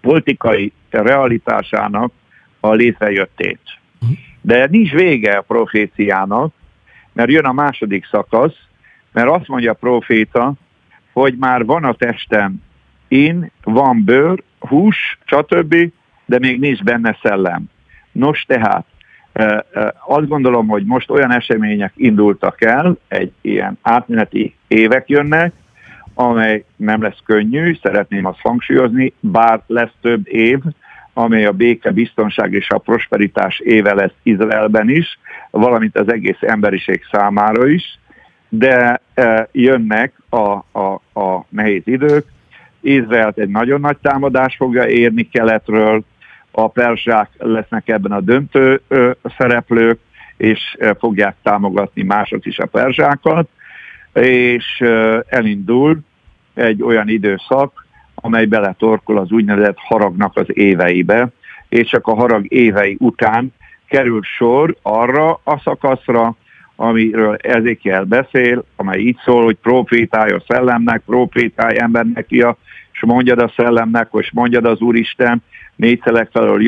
politikai 0.00 0.72
realitásának 0.90 2.12
a 2.60 2.72
létrejöttét. 2.72 3.60
De 4.40 4.66
nincs 4.70 4.90
vége 4.90 5.36
a 5.36 5.42
proféciának, 5.42 6.52
mert 7.12 7.30
jön 7.30 7.44
a 7.44 7.52
második 7.52 8.06
szakasz, 8.06 8.56
mert 9.12 9.28
azt 9.28 9.48
mondja 9.48 9.70
a 9.70 9.74
proféta, 9.74 10.52
hogy 11.12 11.36
már 11.38 11.64
van 11.64 11.84
a 11.84 11.94
testem 11.94 12.62
in, 13.08 13.50
van 13.62 14.04
bőr, 14.04 14.42
hús, 14.58 15.18
stb., 15.24 15.74
de 16.24 16.38
még 16.38 16.58
nincs 16.58 16.82
benne 16.82 17.18
szellem. 17.22 17.64
Nos 18.12 18.44
tehát, 18.46 18.86
azt 20.06 20.28
gondolom, 20.28 20.66
hogy 20.66 20.84
most 20.84 21.10
olyan 21.10 21.32
események 21.32 21.92
indultak 21.96 22.62
el, 22.62 22.96
egy 23.08 23.32
ilyen 23.40 23.78
átmeneti 23.82 24.54
évek 24.68 25.08
jönnek, 25.08 25.52
amely 26.14 26.64
nem 26.76 27.02
lesz 27.02 27.18
könnyű, 27.24 27.78
szeretném 27.82 28.24
azt 28.24 28.40
hangsúlyozni, 28.40 29.12
bár 29.20 29.60
lesz 29.66 29.92
több 30.00 30.28
év, 30.28 30.58
amely 31.12 31.44
a 31.44 31.52
béke, 31.52 31.90
biztonság 31.90 32.52
és 32.52 32.70
a 32.70 32.78
prosperitás 32.78 33.58
éve 33.58 33.94
lesz 33.94 34.14
Izraelben 34.22 34.88
is, 34.90 35.18
valamint 35.50 35.98
az 35.98 36.12
egész 36.12 36.40
emberiség 36.40 37.02
számára 37.10 37.66
is, 37.66 37.98
de 38.48 39.00
jönnek 39.52 40.12
a, 40.28 40.50
a, 40.78 41.00
a 41.20 41.44
nehéz 41.48 41.82
idők. 41.84 42.26
Izraelt 42.80 43.38
egy 43.38 43.48
nagyon 43.48 43.80
nagy 43.80 43.96
támadás 43.96 44.56
fogja 44.56 44.86
érni 44.86 45.28
keletről, 45.28 46.02
a 46.58 46.68
persák 46.68 47.30
lesznek 47.38 47.88
ebben 47.88 48.12
a 48.12 48.20
döntő 48.20 48.80
szereplők, 49.36 49.98
és 50.36 50.76
fogják 50.98 51.36
támogatni 51.42 52.02
mások 52.02 52.46
is 52.46 52.58
a 52.58 52.66
perzsákat, 52.66 53.48
és 54.12 54.84
elindul 55.26 55.98
egy 56.54 56.82
olyan 56.82 57.08
időszak, 57.08 57.86
amely 58.14 58.44
beletorkol 58.44 59.18
az 59.18 59.30
úgynevezett 59.30 59.78
haragnak 59.78 60.36
az 60.36 60.46
éveibe, 60.48 61.28
és 61.68 61.88
csak 61.88 62.06
a 62.06 62.14
harag 62.14 62.52
évei 62.52 62.96
után 63.00 63.52
kerül 63.88 64.22
sor 64.22 64.76
arra 64.82 65.40
a 65.44 65.60
szakaszra, 65.64 66.36
amiről 66.76 67.36
Ezékiel 67.42 68.04
beszél, 68.04 68.64
amely 68.76 68.98
így 68.98 69.18
szól, 69.24 69.44
hogy 69.44 69.56
profétálj 69.62 70.30
a 70.30 70.42
szellemnek, 70.48 71.02
profétálj 71.06 71.78
embernek, 71.80 72.26
ja, 72.28 72.56
és 72.98 73.04
mondjad 73.04 73.38
a 73.38 73.52
szellemnek, 73.56 74.10
hogy 74.10 74.28
mondjad 74.32 74.64
az 74.64 74.80
Úristen, 74.80 75.42
négy 75.76 76.00
szelek 76.04 76.30
felől 76.32 76.62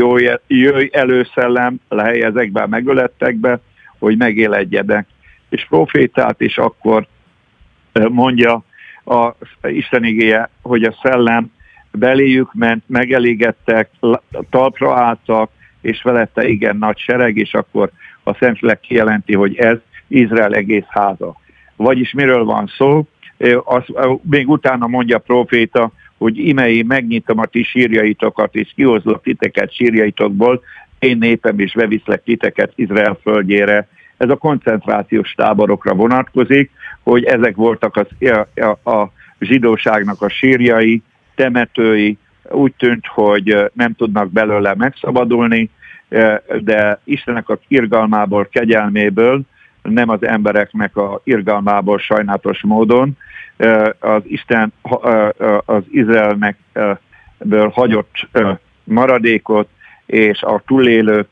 jöjj, 0.46 0.90
szellem, 1.34 1.80
lehely 1.88 2.22
ezekbe 2.22 2.66
megölettekbe, 2.66 3.60
hogy 3.98 4.16
megéledjenek. 4.16 5.06
És 5.48 5.66
profétált, 5.68 6.40
és 6.40 6.58
akkor 6.58 7.06
mondja 8.08 8.62
a 9.04 9.34
Isten 9.62 10.04
igéje, 10.04 10.50
hogy 10.62 10.82
a 10.82 10.98
szellem 11.02 11.52
beléjük 11.90 12.54
ment, 12.54 12.84
megelégettek, 12.86 13.90
talpra 14.50 14.96
álltak, 14.96 15.50
és 15.80 16.02
velette 16.02 16.48
igen 16.48 16.76
nagy 16.76 16.98
sereg, 16.98 17.36
és 17.36 17.54
akkor 17.54 17.90
a 18.22 18.34
Szentlélek 18.34 18.80
kijelenti, 18.80 19.34
hogy 19.34 19.56
ez 19.56 19.76
Izrael 20.08 20.54
egész 20.54 20.86
háza. 20.88 21.36
Vagyis 21.76 22.12
miről 22.12 22.44
van 22.44 22.66
szó? 22.76 23.06
Az, 23.64 23.84
még 24.22 24.48
utána 24.48 24.86
mondja 24.86 25.16
a 25.16 25.20
proféta, 25.20 25.92
hogy 26.20 26.38
imei 26.38 26.82
megnyitom 26.82 27.38
a 27.38 27.46
ti 27.46 27.62
sírjaitokat, 27.62 28.54
és 28.54 28.72
kihozlak 28.74 29.22
titeket 29.22 29.74
sírjaitokból, 29.74 30.62
én 30.98 31.18
népem 31.18 31.58
is 31.58 31.72
beviszlek 31.72 32.22
titeket 32.22 32.72
Izrael 32.74 33.18
földjére. 33.22 33.88
Ez 34.16 34.30
a 34.30 34.36
koncentrációs 34.36 35.32
táborokra 35.32 35.94
vonatkozik, 35.94 36.70
hogy 37.02 37.24
ezek 37.24 37.56
voltak 37.56 37.96
az, 37.96 38.30
a, 38.54 38.90
a, 38.90 39.12
zsidóságnak 39.38 40.22
a 40.22 40.28
sírjai, 40.28 41.02
temetői, 41.34 42.18
úgy 42.50 42.72
tűnt, 42.78 43.06
hogy 43.06 43.70
nem 43.72 43.94
tudnak 43.94 44.30
belőle 44.30 44.74
megszabadulni, 44.76 45.70
de 46.58 47.00
Istenek 47.04 47.48
a 47.48 47.58
irgalmából, 47.68 48.48
kegyelméből, 48.52 49.40
nem 49.82 50.08
az 50.08 50.24
embereknek 50.24 50.96
a 50.96 51.20
irgalmából 51.24 51.98
sajnálatos 51.98 52.62
módon, 52.62 53.16
az 53.98 54.22
Isten 54.24 54.72
az 55.64 55.82
Izraelnek 55.90 56.56
ből 57.38 57.68
hagyott 57.68 58.28
maradékot, 58.84 59.68
és 60.06 60.42
a 60.42 60.62
túlélők 60.66 61.28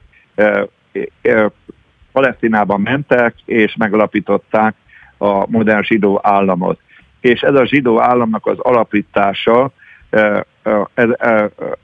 Palesztinában 2.12 2.80
mentek, 2.80 3.34
és 3.44 3.76
megalapították 3.76 4.74
a 5.16 5.50
modern 5.50 5.82
zsidó 5.82 6.20
államot. 6.22 6.80
És 7.20 7.40
ez 7.40 7.54
a 7.54 7.66
zsidó 7.66 8.00
államnak 8.00 8.46
az 8.46 8.58
alapítása 8.58 9.70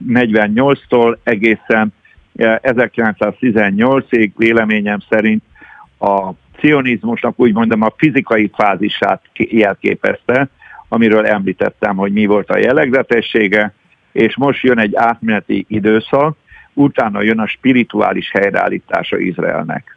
48-tól 0.08 1.16
egészen 1.22 1.94
1918-ig 2.36 4.30
véleményem 4.36 4.98
szerint 5.08 5.42
a 5.98 6.30
cionizmusnak 6.64 7.40
úgy 7.40 7.52
mondom 7.52 7.82
a 7.82 7.94
fizikai 7.96 8.50
fázisát 8.54 9.22
jelképezte, 9.34 10.48
amiről 10.88 11.26
említettem, 11.26 11.96
hogy 11.96 12.12
mi 12.12 12.26
volt 12.26 12.50
a 12.50 12.58
jellegzetessége, 12.58 13.74
és 14.12 14.36
most 14.36 14.62
jön 14.62 14.78
egy 14.78 14.94
átmeneti 14.94 15.64
időszak, 15.68 16.36
utána 16.72 17.22
jön 17.22 17.38
a 17.38 17.46
spirituális 17.46 18.30
helyreállítása 18.30 19.18
Izraelnek. 19.18 19.96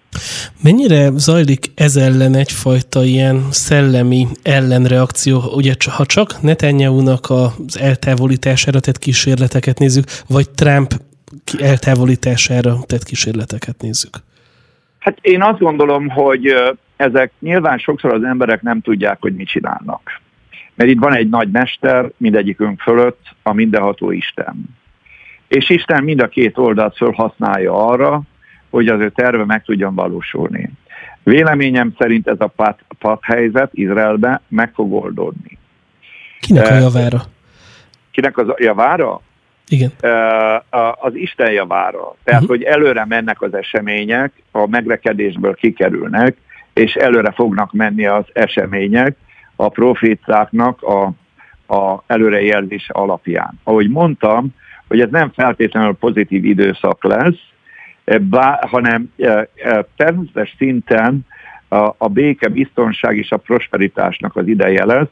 Mennyire 0.64 1.10
zajlik 1.16 1.66
ez 1.76 1.96
ellen 1.96 2.36
egyfajta 2.36 3.04
ilyen 3.04 3.46
szellemi 3.52 4.28
ellenreakció? 4.44 5.42
Ugye 5.56 5.74
ha 5.92 6.06
csak 6.06 6.42
Netanyahu-nak 6.42 7.30
az 7.30 7.80
eltávolítására 7.80 8.80
tett 8.80 9.00
kísérleteket 9.00 9.80
nézzük, 9.80 10.06
vagy 10.28 10.50
Trump 10.50 10.92
eltávolítására 11.60 12.78
tett 12.86 13.04
kísérleteket 13.04 13.82
nézzük? 13.82 14.26
Hát 15.08 15.18
én 15.22 15.42
azt 15.42 15.60
gondolom, 15.60 16.10
hogy 16.10 16.54
ezek 16.96 17.32
nyilván 17.40 17.78
sokszor 17.78 18.14
az 18.14 18.24
emberek 18.24 18.62
nem 18.62 18.82
tudják, 18.82 19.18
hogy 19.20 19.36
mit 19.36 19.48
csinálnak. 19.48 20.22
Mert 20.76 20.90
itt 20.90 21.00
van 21.00 21.16
egy 21.16 21.30
nagy 21.30 21.52
mester 21.52 22.12
mindegyikünk 22.18 22.82
fölött, 22.82 23.20
a 23.44 23.54
mindenható 23.54 24.12
Isten. 24.12 24.64
És 25.48 25.70
Isten 25.70 26.04
mind 26.04 26.22
a 26.22 26.28
két 26.28 26.58
oldalt 26.58 26.98
felhasználja 26.98 27.88
arra, 27.88 28.22
hogy 28.70 28.88
az 28.88 29.00
ő 29.00 29.10
terve 29.10 29.46
meg 29.46 29.64
tudjon 29.64 29.96
valósulni. 29.96 30.72
Véleményem 31.24 31.94
szerint 31.98 32.28
ez 32.28 32.40
a 32.40 32.48
pat, 32.48 32.80
pat 33.00 33.20
helyzet 33.24 33.70
Izraelbe 33.74 34.42
meg 34.48 34.72
fog 34.74 34.94
oldódni. 34.94 35.58
Kinek 36.40 36.72
a 36.72 36.76
javára? 36.76 37.22
Kinek 38.12 38.38
az 38.38 38.48
javára? 38.58 39.22
Igen. 39.68 39.92
Az 41.00 41.16
Isten 41.16 41.52
javára. 41.52 42.16
Tehát, 42.24 42.42
uh-huh. 42.42 42.58
hogy 42.58 42.64
előre 42.64 43.06
mennek 43.06 43.42
az 43.42 43.54
események, 43.54 44.32
a 44.52 44.68
megrekedésből 44.68 45.54
kikerülnek, 45.54 46.38
és 46.74 46.94
előre 46.94 47.32
fognak 47.32 47.74
menni 47.74 48.06
az 48.06 48.26
események 48.34 49.16
a 49.56 49.70
profétáknak 49.70 50.82
a, 50.82 51.04
a 51.76 52.04
előrejelzése 52.08 52.94
alapján. 52.94 53.60
Ahogy 53.64 53.90
mondtam, 53.90 54.56
hogy 54.88 55.00
ez 55.00 55.10
nem 55.10 55.32
feltétlenül 55.32 55.94
pozitív 55.94 56.46
időszak 56.46 57.04
lesz, 57.04 57.40
bá, 58.22 58.60
hanem 58.68 59.14
természetes 59.96 60.56
szinten 60.58 61.26
a, 61.68 61.94
a 61.98 62.08
béke, 62.08 62.48
biztonság 62.48 63.18
és 63.18 63.32
a 63.32 63.38
prosperitásnak 63.38 64.36
az 64.36 64.48
ideje 64.48 64.86
lesz, 64.86 65.10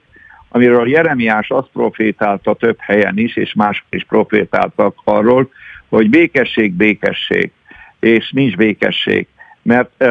amiről 0.55 0.89
Jeremiás 0.89 1.49
azt 1.49 1.69
profétálta 1.73 2.53
több 2.53 2.77
helyen 2.79 3.17
is, 3.17 3.35
és 3.35 3.53
mások 3.53 3.85
is 3.89 4.03
profétáltak 4.03 4.95
arról, 5.03 5.49
hogy 5.89 6.09
békesség, 6.09 6.73
békesség, 6.73 7.51
és 7.99 8.31
nincs 8.31 8.55
békesség, 8.55 9.27
mert 9.61 10.03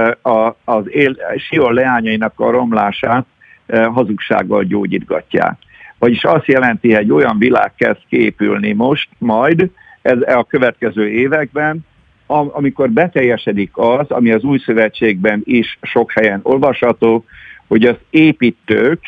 az 0.64 0.84
él, 0.88 1.16
Sion 1.36 1.74
leányainak 1.74 2.40
a 2.40 2.50
romlását 2.50 3.26
hazugsággal 3.68 4.64
gyógyítgatják. 4.64 5.56
Vagyis 5.98 6.24
azt 6.24 6.46
jelenti, 6.46 6.88
hogy 6.88 7.02
egy 7.02 7.12
olyan 7.12 7.38
világ 7.38 7.72
kezd 7.76 8.00
képülni 8.08 8.72
most, 8.72 9.08
majd 9.18 9.70
ez 10.02 10.18
a 10.26 10.44
következő 10.44 11.08
években, 11.08 11.86
amikor 12.26 12.90
beteljesedik 12.90 13.70
az, 13.72 14.10
ami 14.10 14.30
az 14.30 14.42
új 14.42 14.58
szövetségben 14.58 15.40
is 15.44 15.78
sok 15.82 16.12
helyen 16.12 16.40
olvasható, 16.42 17.24
hogy 17.66 17.84
az 17.84 17.96
építők, 18.10 19.00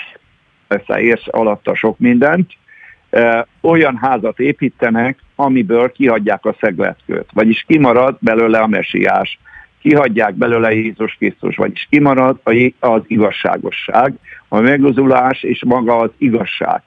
persze 0.68 1.00
érsz 1.00 1.26
alatta 1.26 1.74
sok 1.74 1.98
mindent, 1.98 2.52
olyan 3.60 3.96
házat 3.96 4.40
építenek, 4.40 5.18
amiből 5.34 5.92
kihagyják 5.92 6.44
a 6.44 6.56
szegletkőt, 6.60 7.30
vagyis 7.32 7.64
kimarad 7.66 8.16
belőle 8.20 8.58
a 8.58 8.66
mesiás, 8.66 9.38
kihagyják 9.80 10.34
belőle 10.34 10.72
Jézus 10.72 11.14
Krisztus, 11.14 11.56
vagyis 11.56 11.86
kimarad 11.90 12.40
az 12.78 13.02
igazságosság, 13.06 14.14
a 14.48 14.60
megozulás 14.60 15.42
és 15.42 15.64
maga 15.64 15.96
az 15.96 16.10
igazság. 16.18 16.82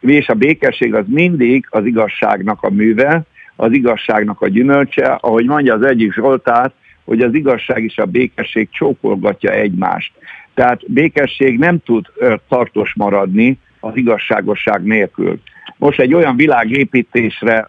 És 0.00 0.28
a 0.28 0.34
békesség 0.34 0.94
az 0.94 1.04
mindig 1.08 1.66
az 1.70 1.84
igazságnak 1.84 2.62
a 2.62 2.70
műve, 2.70 3.22
az 3.56 3.72
igazságnak 3.72 4.40
a 4.40 4.48
gyümölcse, 4.48 5.18
ahogy 5.20 5.46
mondja 5.46 5.74
az 5.74 5.82
egyik 5.82 6.12
Zsoltár, 6.12 6.72
hogy 7.04 7.20
az 7.20 7.34
igazság 7.34 7.84
és 7.84 7.98
a 7.98 8.06
békesség 8.06 8.68
csókolgatja 8.70 9.50
egymást. 9.50 10.12
Tehát 10.54 10.92
békesség 10.92 11.58
nem 11.58 11.78
tud 11.84 12.06
tartós 12.48 12.94
maradni 12.94 13.58
az 13.80 13.96
igazságosság 13.96 14.82
nélkül. 14.82 15.40
Most 15.76 16.00
egy 16.00 16.14
olyan 16.14 16.36
világépítésre 16.36 17.68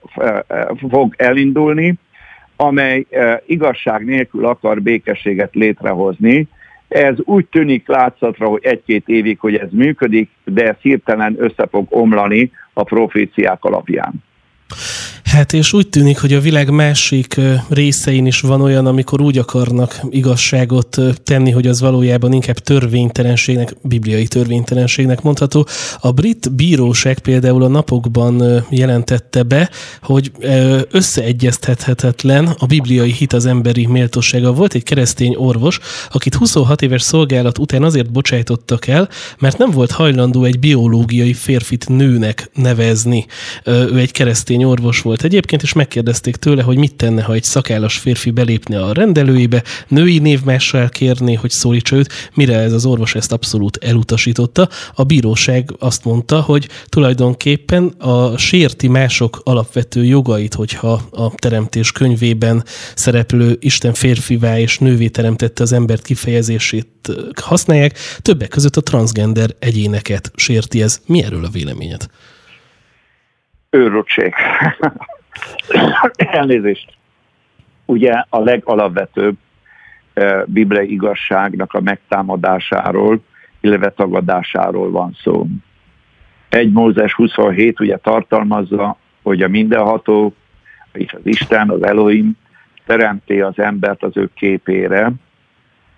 fog 0.89 1.13
elindulni, 1.17 1.93
amely 2.55 3.05
igazság 3.45 4.05
nélkül 4.05 4.45
akar 4.45 4.81
békességet 4.81 5.55
létrehozni. 5.55 6.47
Ez 6.87 7.15
úgy 7.23 7.45
tűnik 7.45 7.87
látszatra, 7.87 8.47
hogy 8.47 8.65
egy-két 8.65 9.07
évig, 9.07 9.39
hogy 9.39 9.55
ez 9.55 9.69
működik, 9.71 10.29
de 10.43 10.67
ez 10.67 10.75
hirtelen 10.81 11.35
össze 11.37 11.67
fog 11.71 11.85
omlani 11.89 12.51
a 12.73 12.83
proféciák 12.83 13.63
alapján. 13.63 14.13
Hát 15.33 15.53
és 15.53 15.73
úgy 15.73 15.89
tűnik, 15.89 16.19
hogy 16.19 16.33
a 16.33 16.39
világ 16.39 16.69
másik 16.69 17.39
részein 17.69 18.25
is 18.25 18.39
van 18.39 18.61
olyan, 18.61 18.85
amikor 18.85 19.21
úgy 19.21 19.37
akarnak 19.37 19.99
igazságot 20.09 20.97
tenni, 21.23 21.51
hogy 21.51 21.67
az 21.67 21.79
valójában 21.79 22.33
inkább 22.33 22.57
törvénytelenségnek, 22.57 23.75
bibliai 23.81 24.27
törvénytelenségnek 24.27 25.21
mondható. 25.21 25.67
A 25.99 26.11
brit 26.11 26.55
bíróság 26.55 27.19
például 27.19 27.63
a 27.63 27.67
napokban 27.67 28.65
jelentette 28.69 29.43
be, 29.43 29.69
hogy 30.01 30.31
összeegyeztethetetlen 30.91 32.55
a 32.57 32.65
bibliai 32.65 33.11
hit 33.11 33.33
az 33.33 33.45
emberi 33.45 33.85
méltósága. 33.85 34.53
Volt 34.53 34.73
egy 34.73 34.83
keresztény 34.83 35.35
orvos, 35.35 35.79
akit 36.09 36.35
26 36.35 36.81
éves 36.81 37.01
szolgálat 37.01 37.57
után 37.57 37.83
azért 37.83 38.11
bocsájtottak 38.11 38.87
el, 38.87 39.09
mert 39.39 39.57
nem 39.57 39.71
volt 39.71 39.91
hajlandó 39.91 40.43
egy 40.43 40.59
biológiai 40.59 41.33
férfit 41.33 41.89
nőnek 41.89 42.49
nevezni. 42.53 43.25
Ő 43.65 43.97
egy 43.97 44.11
keresztény 44.11 44.63
orvos 44.63 45.01
volt 45.01 45.21
egyébként, 45.23 45.61
és 45.61 45.73
megkérdezték 45.73 46.35
tőle, 46.35 46.63
hogy 46.63 46.77
mit 46.77 46.95
tenne, 46.95 47.23
ha 47.23 47.33
egy 47.33 47.43
szakállas 47.43 47.97
férfi 47.97 48.31
belépne 48.31 48.83
a 48.83 48.93
rendelőibe, 48.93 49.63
női 49.87 50.19
névmással 50.19 50.89
kérné, 50.89 51.33
hogy 51.33 51.49
szólítsa 51.49 51.95
őt, 51.95 52.31
mire 52.33 52.57
ez 52.57 52.73
az 52.73 52.85
orvos 52.85 53.15
ezt 53.15 53.31
abszolút 53.31 53.77
elutasította. 53.83 54.69
A 54.93 55.03
bíróság 55.03 55.69
azt 55.79 56.05
mondta, 56.05 56.41
hogy 56.41 56.69
tulajdonképpen 56.85 57.87
a 57.87 58.37
sérti 58.37 58.87
mások 58.87 59.41
alapvető 59.43 60.05
jogait, 60.05 60.53
hogyha 60.53 61.01
a 61.11 61.31
teremtés 61.35 61.91
könyvében 61.91 62.63
szereplő 62.95 63.57
Isten 63.59 63.93
férfivá 63.93 64.59
és 64.59 64.77
nővé 64.77 65.07
teremtette 65.07 65.63
az 65.63 65.73
embert 65.73 66.05
kifejezését 66.05 66.87
használják, 67.41 67.97
többek 68.21 68.47
között 68.47 68.75
a 68.75 68.81
transgender 68.81 69.49
egyéneket 69.59 70.31
sérti 70.35 70.81
ez. 70.81 71.01
Mi 71.05 71.23
erről 71.23 71.45
a 71.45 71.49
véleményed? 71.49 72.07
Őrültség. 73.69 74.33
Elnézést. 76.15 76.93
Ugye 77.85 78.23
a 78.29 78.39
legalapvetőbb 78.39 79.37
eh, 80.13 80.43
bibliai 80.45 80.91
igazságnak 80.91 81.73
a 81.73 81.81
megtámadásáról 81.81 83.21
illetve 83.63 83.89
tagadásáról 83.89 84.91
van 84.91 85.17
szó. 85.23 85.47
Egy 86.49 86.71
Mózes 86.71 87.13
27 87.13 87.79
ugye 87.79 87.97
tartalmazza, 87.97 88.97
hogy 89.21 89.41
a 89.41 89.47
mindenható, 89.47 90.33
és 90.91 91.13
az 91.13 91.21
Isten, 91.23 91.69
az 91.69 91.83
Elohim 91.83 92.37
teremti 92.85 93.41
az 93.41 93.59
embert 93.59 94.03
az 94.03 94.17
ő 94.17 94.29
képére, 94.35 95.11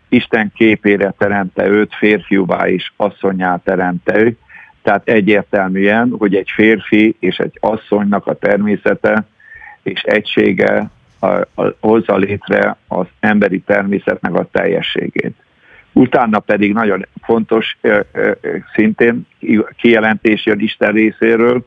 Isten 0.10 0.52
képére 0.56 1.14
teremte 1.18 1.68
őt, 1.68 1.96
férfiúvá 1.96 2.68
és 2.68 2.92
asszonyá 2.96 3.58
teremte 3.64 4.20
ő, 4.20 4.38
tehát 4.86 5.08
egyértelműen, 5.08 6.16
hogy 6.18 6.36
egy 6.36 6.50
férfi 6.54 7.16
és 7.20 7.38
egy 7.38 7.58
asszonynak 7.60 8.28
a 8.28 8.34
természete 8.34 9.26
és 9.84 10.02
egysége 10.02 10.90
hozza 11.80 12.16
létre 12.16 12.78
az 12.88 13.06
emberi 13.20 13.60
természetnek 13.60 14.34
a 14.34 14.48
teljességét. 14.52 15.36
Utána 15.92 16.40
pedig 16.40 16.74
nagyon 16.74 17.06
fontos 17.22 17.78
szintén 18.74 19.28
kijelentés 19.78 20.46
jön 20.46 20.60
Isten 20.60 20.92
részéről, 20.92 21.66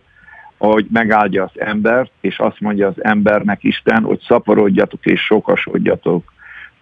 hogy 0.59 0.87
megáldja 0.93 1.45
az 1.45 1.61
embert, 1.61 2.11
és 2.21 2.39
azt 2.39 2.61
mondja 2.61 2.87
az 2.87 3.05
embernek 3.05 3.65
Isten, 3.65 4.03
hogy 4.03 4.21
szaporodjatok 4.21 5.07
és 5.07 5.21
sokasodjatok, 5.21 6.33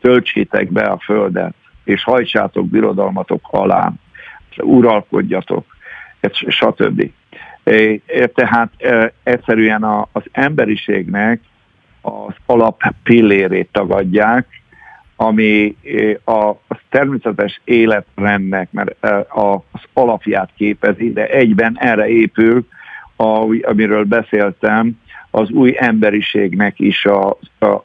töltsétek 0.01 0.73
be 0.73 0.85
a 0.85 0.99
földet, 0.99 1.55
és 1.85 2.03
hajtsátok 2.03 2.67
birodalmatok 2.69 3.49
alá, 3.51 3.93
uralkodjatok, 4.57 5.76
stb. 6.35 7.11
Tehát 8.35 8.71
egyszerűen 9.23 9.83
az 10.13 10.23
emberiségnek 10.33 11.41
az 12.01 12.35
alap 12.47 12.83
pillérét 13.03 13.69
tagadják, 13.73 14.47
ami 15.17 15.77
a 16.25 16.53
természetes 16.89 17.61
életrendnek, 17.65 18.69
mert 18.73 19.07
az 19.29 19.81
alapját 19.93 20.51
képezi, 20.57 21.13
de 21.13 21.27
egyben 21.27 21.77
erre 21.81 22.09
épül, 22.09 22.67
amiről 23.63 24.05
beszéltem, 24.05 24.99
az 25.31 25.51
új 25.51 25.75
emberiségnek 25.79 26.81
is 26.81 27.05
a, 27.05 27.39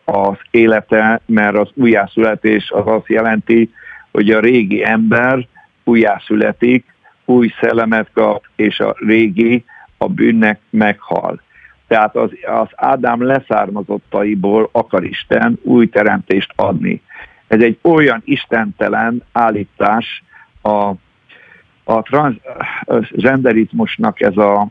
az 0.03 0.37
élete, 0.51 1.21
mert 1.25 1.55
az 1.55 1.69
újjászületés 1.73 2.71
az 2.71 2.87
azt 2.87 3.07
jelenti, 3.07 3.71
hogy 4.11 4.29
a 4.29 4.39
régi 4.39 4.83
ember 4.83 5.47
újjászületik, 5.83 6.85
új 7.31 7.53
szellemet 7.61 8.09
kap, 8.13 8.43
és 8.55 8.79
a 8.79 8.95
régi 8.97 9.65
a 9.97 10.07
bűnnek 10.07 10.59
meghal. 10.69 11.41
Tehát 11.87 12.15
az, 12.15 12.29
az 12.47 12.67
Ádám 12.75 13.23
leszármazottaiból 13.23 14.69
akar 14.71 15.03
Isten 15.03 15.59
új 15.63 15.89
teremtést 15.89 16.53
adni. 16.55 17.01
Ez 17.47 17.61
egy 17.61 17.77
olyan 17.81 18.21
istentelen 18.25 19.23
állítás 19.31 20.23
a, 20.61 20.91
a 21.83 22.01
transgenderizmusnak 22.01 24.21
ez 24.21 24.37
a 24.37 24.67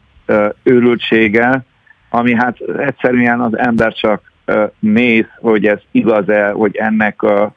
őrültsége, 0.62 1.64
ami 2.10 2.34
hát 2.34 2.60
egyszerűen 2.60 3.40
az 3.40 3.58
ember 3.58 3.92
csak 3.92 4.32
néz, 4.78 5.26
hogy 5.38 5.66
ez 5.66 5.78
igaz-e, 5.90 6.50
hogy 6.50 6.76
ennek 6.76 7.22
a 7.22 7.54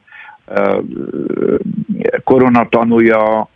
koronatanúja, 2.24 3.48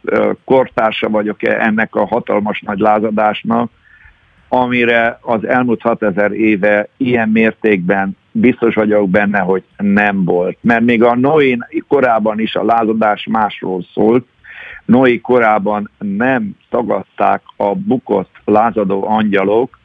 kortársa 0.45 1.09
vagyok-e 1.09 1.65
ennek 1.65 1.95
a 1.95 2.07
hatalmas 2.07 2.61
nagy 2.61 2.79
lázadásnak, 2.79 3.71
amire 4.49 5.19
az 5.21 5.47
elmúlt 5.47 5.81
6000 5.81 6.33
éve 6.33 6.89
ilyen 6.97 7.29
mértékben 7.29 8.17
biztos 8.33 8.75
vagyok 8.75 9.11
benne, 9.11 9.39
hogy 9.39 9.63
nem 9.77 10.25
volt. 10.25 10.57
Mert 10.61 10.85
még 10.85 11.03
a 11.03 11.17
Noé 11.17 11.59
korában 11.89 12.41
is 12.41 12.55
a 12.55 12.65
lázadás 12.65 13.27
másról 13.31 13.85
szólt, 13.93 14.27
Noé 14.85 15.21
korában 15.21 15.91
nem 15.99 16.51
tagadták 16.71 17.43
a 17.57 17.75
bukott 17.75 18.31
lázadó 18.45 19.09
angyalok 19.09 19.79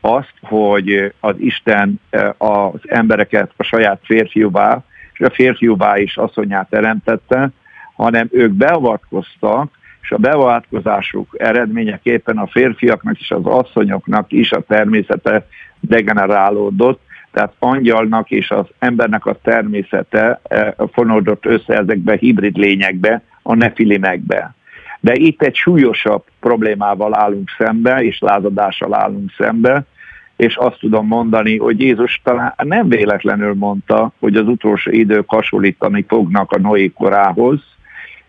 azt, 0.00 0.34
hogy 0.40 1.12
az 1.20 1.34
Isten 1.38 2.00
az 2.38 2.80
embereket 2.86 3.50
a 3.56 3.62
saját 3.62 4.00
férfiúvá, 4.02 4.82
és 5.22 5.28
a 5.28 5.34
férfiúvá 5.34 5.98
is 5.98 6.16
asszonyát 6.16 6.68
teremtette, 6.70 7.50
hanem 7.96 8.28
ők 8.30 8.50
beavatkoztak, 8.50 9.70
és 10.02 10.10
a 10.10 10.16
beavatkozásuk 10.16 11.34
eredményeképpen 11.38 12.38
a 12.38 12.46
férfiaknak 12.46 13.20
és 13.20 13.30
az 13.30 13.44
asszonyoknak 13.44 14.32
is 14.32 14.52
a 14.52 14.60
természete 14.60 15.46
degenerálódott, 15.80 17.00
tehát 17.32 17.52
angyalnak 17.58 18.30
és 18.30 18.50
az 18.50 18.66
embernek 18.78 19.26
a 19.26 19.38
természete 19.42 20.40
fonódott 20.92 21.46
össze 21.46 21.78
ezekbe 21.78 22.16
hibrid 22.16 22.56
lényekbe, 22.56 23.22
a 23.42 23.54
nefilimekbe. 23.54 24.54
De 25.00 25.14
itt 25.14 25.42
egy 25.42 25.54
súlyosabb 25.54 26.24
problémával 26.40 27.14
állunk 27.18 27.50
szembe, 27.58 28.02
és 28.02 28.18
lázadással 28.18 28.94
állunk 28.94 29.30
szembe, 29.38 29.84
és 30.36 30.56
azt 30.56 30.78
tudom 30.78 31.06
mondani, 31.06 31.58
hogy 31.58 31.80
Jézus 31.80 32.20
talán 32.24 32.54
nem 32.56 32.88
véletlenül 32.88 33.54
mondta, 33.54 34.12
hogy 34.18 34.36
az 34.36 34.46
utolsó 34.46 34.90
idők 34.90 35.28
hasonlítani 35.28 36.04
fognak 36.08 36.52
a 36.52 36.58
Noé 36.58 36.88
korához, 36.88 37.60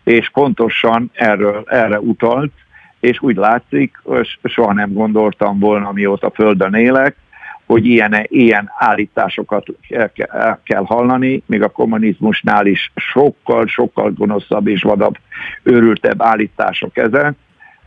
és 0.04 0.30
pontosan 0.30 1.10
erről, 1.12 1.64
erre 1.66 2.00
utalt, 2.00 2.52
és 3.00 3.22
úgy 3.22 3.36
látszik, 3.36 4.02
soha 4.44 4.72
nem 4.72 4.92
gondoltam 4.92 5.58
volna, 5.58 5.92
mióta 5.92 6.30
Földön 6.30 6.74
élek, 6.74 7.16
hogy 7.66 7.86
ilyen, 7.86 8.14
ilyen 8.22 8.70
állításokat 8.78 9.66
kell 10.64 10.84
hallani, 10.84 11.42
még 11.46 11.62
a 11.62 11.68
kommunizmusnál 11.68 12.66
is 12.66 12.92
sokkal, 12.96 13.66
sokkal 13.66 14.10
gonoszabb 14.10 14.66
és 14.66 14.82
vadabb, 14.82 15.16
őrültebb 15.62 16.22
állítások 16.22 16.96
ezek, 16.96 17.34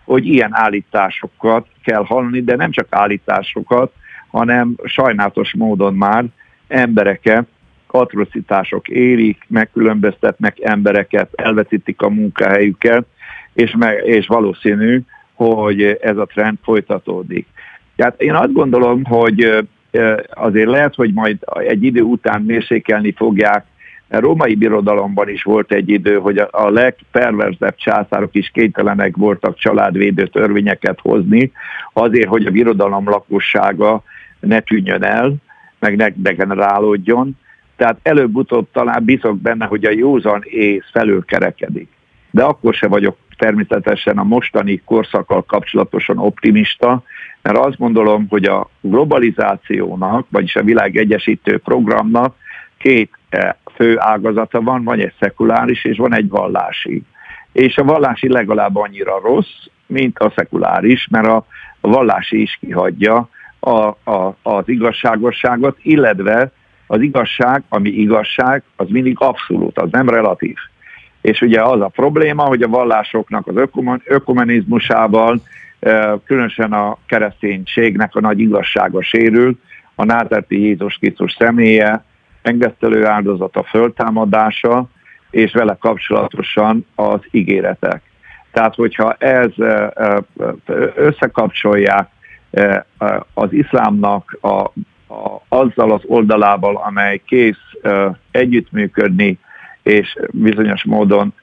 hogy 0.05 0.25
ilyen 0.25 0.49
állításokat 0.53 1.67
kell 1.83 2.03
hallani, 2.05 2.41
de 2.41 2.55
nem 2.55 2.71
csak 2.71 2.87
állításokat, 2.89 3.91
hanem 4.37 4.75
sajnálatos 4.83 5.53
módon 5.53 5.93
már 5.93 6.25
embereket, 6.67 7.47
atrocitások 7.87 8.87
érik, 8.87 9.43
megkülönböztetnek 9.47 10.59
embereket, 10.59 11.29
elveszítik 11.35 12.01
a 12.01 12.09
munkahelyüket, 12.09 13.05
és, 13.53 13.75
meg, 13.77 14.05
és 14.05 14.27
valószínű, 14.27 15.01
hogy 15.33 15.81
ez 16.01 16.17
a 16.17 16.25
trend 16.25 16.57
folytatódik. 16.63 17.47
Tehát 17.95 18.21
én 18.21 18.33
azt 18.33 18.53
gondolom, 18.53 19.03
hogy 19.03 19.67
azért 20.29 20.69
lehet, 20.69 20.95
hogy 20.95 21.13
majd 21.13 21.37
egy 21.67 21.83
idő 21.83 22.01
után 22.01 22.41
mérsékelni 22.41 23.11
fogják, 23.11 23.65
a 24.09 24.19
római 24.19 24.55
birodalomban 24.55 25.29
is 25.29 25.43
volt 25.43 25.71
egy 25.71 25.89
idő, 25.89 26.15
hogy 26.15 26.37
a 26.37 26.69
legperverzebb 26.69 27.75
császárok 27.75 28.35
is 28.35 28.49
kénytelenek 28.53 29.15
voltak 29.15 29.57
családvédő 29.57 30.27
törvényeket 30.27 30.99
hozni, 31.01 31.51
azért, 31.93 32.27
hogy 32.27 32.45
a 32.45 32.51
birodalom 32.51 33.09
lakossága 33.09 34.03
ne 34.39 34.59
tűnjön 34.59 35.03
el, 35.03 35.35
meg 35.79 35.95
ne 35.95 36.09
degenerálódjon. 36.15 37.37
Tehát 37.75 37.99
előbb-utóbb 38.03 38.67
talán 38.71 39.03
bizok 39.03 39.41
benne, 39.41 39.65
hogy 39.65 39.85
a 39.85 39.91
józan 39.91 40.43
ész 40.43 40.89
felül 40.91 41.25
kerekedik. 41.25 41.89
De 42.31 42.43
akkor 42.43 42.73
se 42.73 42.87
vagyok 42.87 43.17
természetesen 43.37 44.17
a 44.17 44.23
mostani 44.23 44.81
korszakkal 44.85 45.43
kapcsolatosan 45.43 46.17
optimista, 46.17 47.03
mert 47.41 47.57
azt 47.57 47.77
gondolom, 47.77 48.25
hogy 48.29 48.45
a 48.45 48.69
globalizációnak, 48.81 50.27
vagyis 50.29 50.55
a 50.55 50.63
világ 50.63 50.97
egyesítő 50.97 51.57
programnak 51.57 52.35
két 52.77 53.11
eh, 53.29 53.49
fő 53.75 53.95
ágazata 53.99 54.61
van, 54.61 54.83
van 54.83 54.99
egy 54.99 55.13
szekuláris 55.19 55.85
és 55.85 55.97
van 55.97 56.13
egy 56.13 56.29
vallási. 56.29 57.03
És 57.51 57.77
a 57.77 57.83
vallási 57.83 58.29
legalább 58.29 58.75
annyira 58.75 59.19
rossz, 59.19 59.65
mint 59.85 60.19
a 60.19 60.33
szekuláris, 60.35 61.07
mert 61.07 61.27
a 61.27 61.45
vallási 61.81 62.41
is 62.41 62.57
kihagyja 62.61 63.29
a, 63.67 63.97
a, 64.11 64.35
az 64.41 64.63
igazságosságot, 64.65 65.77
illetve 65.81 66.51
az 66.87 67.01
igazság, 67.01 67.63
ami 67.69 67.89
igazság, 67.89 68.63
az 68.75 68.87
mindig 68.89 69.15
abszolút, 69.19 69.77
az 69.77 69.89
nem 69.91 70.09
relatív. 70.09 70.55
És 71.21 71.41
ugye 71.41 71.61
az 71.61 71.81
a 71.81 71.87
probléma, 71.87 72.43
hogy 72.43 72.61
a 72.61 72.67
vallásoknak 72.67 73.47
az 73.47 73.69
ökumenizmusával 74.03 75.41
különösen 76.25 76.73
a 76.73 76.97
kereszténységnek 77.05 78.15
a 78.15 78.19
nagy 78.19 78.39
igazsága 78.39 79.01
sérül, 79.01 79.59
a 79.95 80.03
názerti 80.03 80.61
Jézus 80.61 80.97
Krisztus 80.97 81.35
személye, 81.39 82.03
engesztelő 82.41 83.05
áldozata 83.05 83.63
föltámadása, 83.63 84.89
és 85.31 85.53
vele 85.53 85.77
kapcsolatosan 85.79 86.85
az 86.95 87.19
ígéretek. 87.31 88.01
Tehát, 88.51 88.75
hogyha 88.75 89.13
ez 89.13 89.51
összekapcsolják 90.95 92.09
az 93.33 93.53
iszlámnak 93.53 94.37
a, 94.41 94.47
a, 94.47 95.41
azzal 95.47 95.91
az 95.91 96.01
oldalával, 96.05 96.75
amely 96.75 97.21
kész 97.25 97.91
együttműködni, 98.31 99.39
és 99.83 100.15
bizonyos 100.31 100.83
módon 100.83 101.33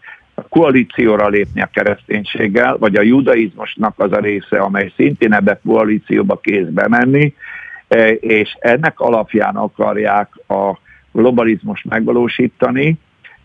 koalícióra 0.48 1.28
lépni 1.28 1.60
a 1.62 1.70
kereszténységgel, 1.72 2.76
vagy 2.78 2.96
a 2.96 3.02
judaizmusnak 3.02 3.94
az 3.96 4.12
a 4.12 4.20
része, 4.20 4.58
amely 4.58 4.92
szintén 4.96 5.32
ebbe 5.32 5.60
koalícióba 5.66 6.40
kész 6.40 6.66
bemenni, 6.66 7.34
e, 7.88 8.10
és 8.12 8.56
ennek 8.60 9.00
alapján 9.00 9.56
akarják 9.56 10.28
a 10.48 10.78
globalizmus 11.12 11.82
megvalósítani, 11.82 12.98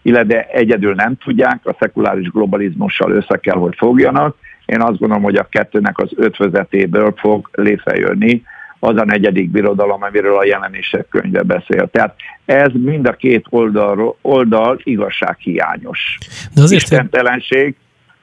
illetve 0.10 0.47
egyedül 0.51 0.93
nem 0.93 1.18
tudják, 1.18 1.60
a 1.64 1.76
szekuláris 1.80 2.30
globalizmussal 2.30 3.12
össze 3.12 3.38
kell, 3.38 3.57
hogy 3.57 3.76
fogjanak. 3.78 4.36
Én 4.66 4.82
azt 4.82 4.97
gondolom, 4.97 5.24
hogy 5.24 5.36
a 5.36 5.47
kettőnek 5.49 5.97
az 5.97 6.10
ötvözetéből 6.16 7.14
fog 7.18 7.49
létrejönni 7.51 8.43
az 8.80 8.97
a 8.97 9.05
negyedik 9.05 9.49
birodalom, 9.49 10.03
amiről 10.03 10.38
a 10.38 10.45
jelenések 10.45 11.07
könyve 11.10 11.41
beszél. 11.41 11.89
Tehát 11.91 12.16
ez 12.45 12.72
mind 12.74 13.07
a 13.07 13.12
két 13.12 13.45
oldal, 13.49 14.18
oldal 14.22 14.80
igazsághiányos. 14.84 16.18
De 16.55 16.62
azért 16.62 16.82
istentelenség, 16.82 17.76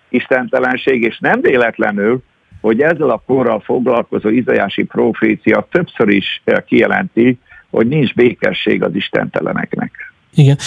istentelenség, 0.08 1.02
és 1.02 1.18
nem 1.18 1.40
véletlenül, 1.40 2.22
hogy 2.60 2.80
ezzel 2.80 3.10
a 3.10 3.22
korral 3.26 3.60
foglalkozó 3.60 4.28
izajási 4.28 4.82
profécia 4.82 5.66
többször 5.70 6.08
is 6.08 6.42
kijelenti, 6.66 7.38
hogy 7.70 7.88
nincs 7.88 8.14
békesség 8.14 8.82
az 8.82 8.94
istenteleneknek. 8.94 10.05
Igen. 10.36 10.58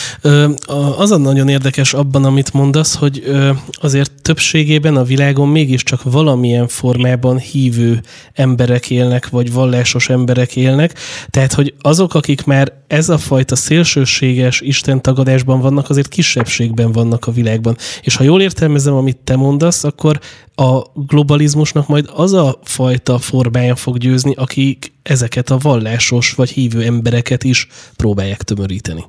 Az 0.97 1.11
a 1.11 1.17
nagyon 1.17 1.47
érdekes 1.47 1.93
abban, 1.93 2.25
amit 2.25 2.53
mondasz, 2.53 2.95
hogy 2.95 3.23
azért 3.71 4.21
többségében 4.21 4.95
a 4.95 5.03
világon 5.03 5.47
mégiscsak 5.47 6.03
valamilyen 6.03 6.67
formában 6.67 7.37
hívő 7.37 8.01
emberek 8.33 8.89
élnek, 8.89 9.29
vagy 9.29 9.53
vallásos 9.53 10.09
emberek 10.09 10.55
élnek. 10.55 10.99
Tehát, 11.29 11.53
hogy 11.53 11.73
azok, 11.81 12.13
akik 12.13 12.43
már 12.43 12.73
ez 12.87 13.09
a 13.09 13.17
fajta 13.17 13.55
szélsőséges 13.55 14.61
istentagadásban 14.61 15.59
vannak, 15.61 15.89
azért 15.89 16.07
kisebbségben 16.07 16.91
vannak 16.91 17.27
a 17.27 17.31
világban. 17.31 17.77
És 18.01 18.15
ha 18.15 18.23
jól 18.23 18.41
értelmezem, 18.41 18.93
amit 18.93 19.17
te 19.17 19.35
mondasz, 19.35 19.83
akkor 19.83 20.19
a 20.55 20.81
globalizmusnak 20.93 21.87
majd 21.87 22.09
az 22.13 22.33
a 22.33 22.59
fajta 22.63 23.19
formája 23.19 23.75
fog 23.75 23.97
győzni, 23.97 24.33
akik 24.35 24.91
ezeket 25.03 25.49
a 25.49 25.57
vallásos 25.57 26.31
vagy 26.31 26.49
hívő 26.49 26.83
embereket 26.83 27.43
is 27.43 27.67
próbálják 27.95 28.43
tömöríteni. 28.43 29.05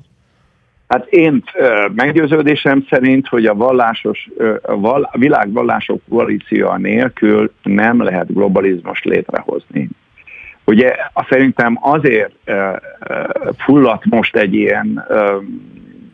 Hát 0.91 1.05
én 1.05 1.43
meggyőződésem 1.95 2.85
szerint, 2.89 3.27
hogy 3.27 3.45
a 3.45 3.53
vallásos, 3.53 4.29
a, 4.61 4.79
val, 4.79 5.09
a 5.11 5.17
világ 5.17 5.51
vallások 5.51 6.01
koalíciója 6.09 6.77
nélkül 6.77 7.51
nem 7.63 8.03
lehet 8.03 8.33
globalizmust 8.33 9.05
létrehozni. 9.05 9.89
Ugye 10.65 10.95
szerintem 11.29 11.77
azért 11.81 12.33
fulladt 13.57 14.05
most 14.05 14.35
egy 14.35 14.53
ilyen 14.53 15.05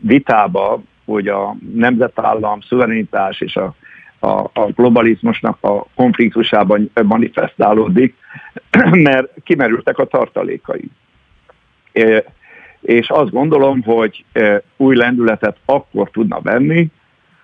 vitába, 0.00 0.82
hogy 1.04 1.28
a 1.28 1.56
nemzetállam 1.74 2.60
szuverenitás 2.60 3.40
és 3.40 3.56
a, 3.56 3.74
a, 4.18 4.28
a 4.52 4.70
globalizmusnak 4.74 5.58
a 5.60 5.86
konfliktusában 5.94 6.90
manifestálódik, 7.02 8.14
mert 9.08 9.32
kimerültek 9.44 9.98
a 9.98 10.04
tartalékai 10.04 10.90
és 12.80 13.08
azt 13.08 13.30
gondolom, 13.30 13.82
hogy 13.82 14.24
új 14.76 14.96
lendületet 14.96 15.56
akkor 15.64 16.10
tudna 16.10 16.40
venni, 16.40 16.88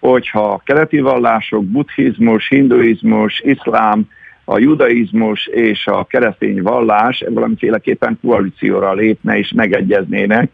hogyha 0.01 0.63
keleti 0.65 1.01
vallások, 1.01 1.65
buddhizmus, 1.65 2.49
hinduizmus, 2.49 3.41
iszlám, 3.41 4.09
a 4.45 4.59
judaizmus 4.59 5.47
és 5.47 5.87
a 5.87 6.05
keresztény 6.05 6.63
vallás 6.63 7.25
valamiféleképpen 7.29 8.19
koalícióra 8.23 8.93
lépne 8.93 9.39
és 9.39 9.53
megegyeznének 9.53 10.51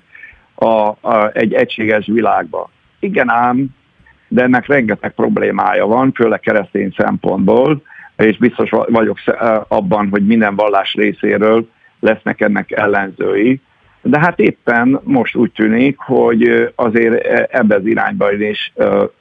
a, 0.55 0.89
a, 0.89 1.31
egy 1.33 1.53
egységes 1.53 2.07
világba. 2.07 2.71
Igen 2.99 3.31
ám, 3.31 3.67
de 4.29 4.43
ennek 4.43 4.67
rengeteg 4.67 5.15
problémája 5.15 5.87
van, 5.87 6.13
főleg 6.13 6.41
keresztény 6.41 6.95
szempontból, 6.97 7.83
és 8.17 8.37
biztos 8.37 8.71
vagyok 8.71 9.19
abban, 9.69 10.09
hogy 10.11 10.27
minden 10.27 10.55
vallás 10.55 10.95
részéről 10.95 11.69
lesznek 12.01 12.41
ennek 12.41 12.71
ellenzői. 12.71 13.61
De 14.03 14.19
hát 14.19 14.39
éppen 14.39 15.01
most 15.03 15.37
úgy 15.37 15.53
tűnik, 15.53 15.99
hogy 15.99 16.73
azért 16.75 17.25
ebbe 17.53 17.75
az 17.75 17.87
irányba 17.87 18.33
is 18.33 18.73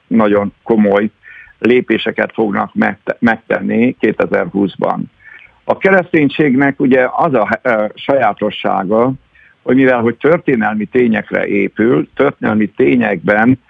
nagyon 0.06 0.52
komoly 0.62 1.10
lépéseket 1.58 2.32
fognak 2.32 2.72
megtenni 3.18 3.96
2020-ban. 4.00 4.98
A 5.64 5.78
kereszténységnek 5.78 6.80
ugye 6.80 7.06
az 7.12 7.34
a 7.34 7.60
sajátossága, 7.94 9.12
hogy 9.62 9.76
mivel 9.76 10.00
hogy 10.00 10.16
történelmi 10.16 10.84
tényekre 10.84 11.46
épül, 11.46 12.08
történelmi 12.14 12.66
tényekben 12.66 13.60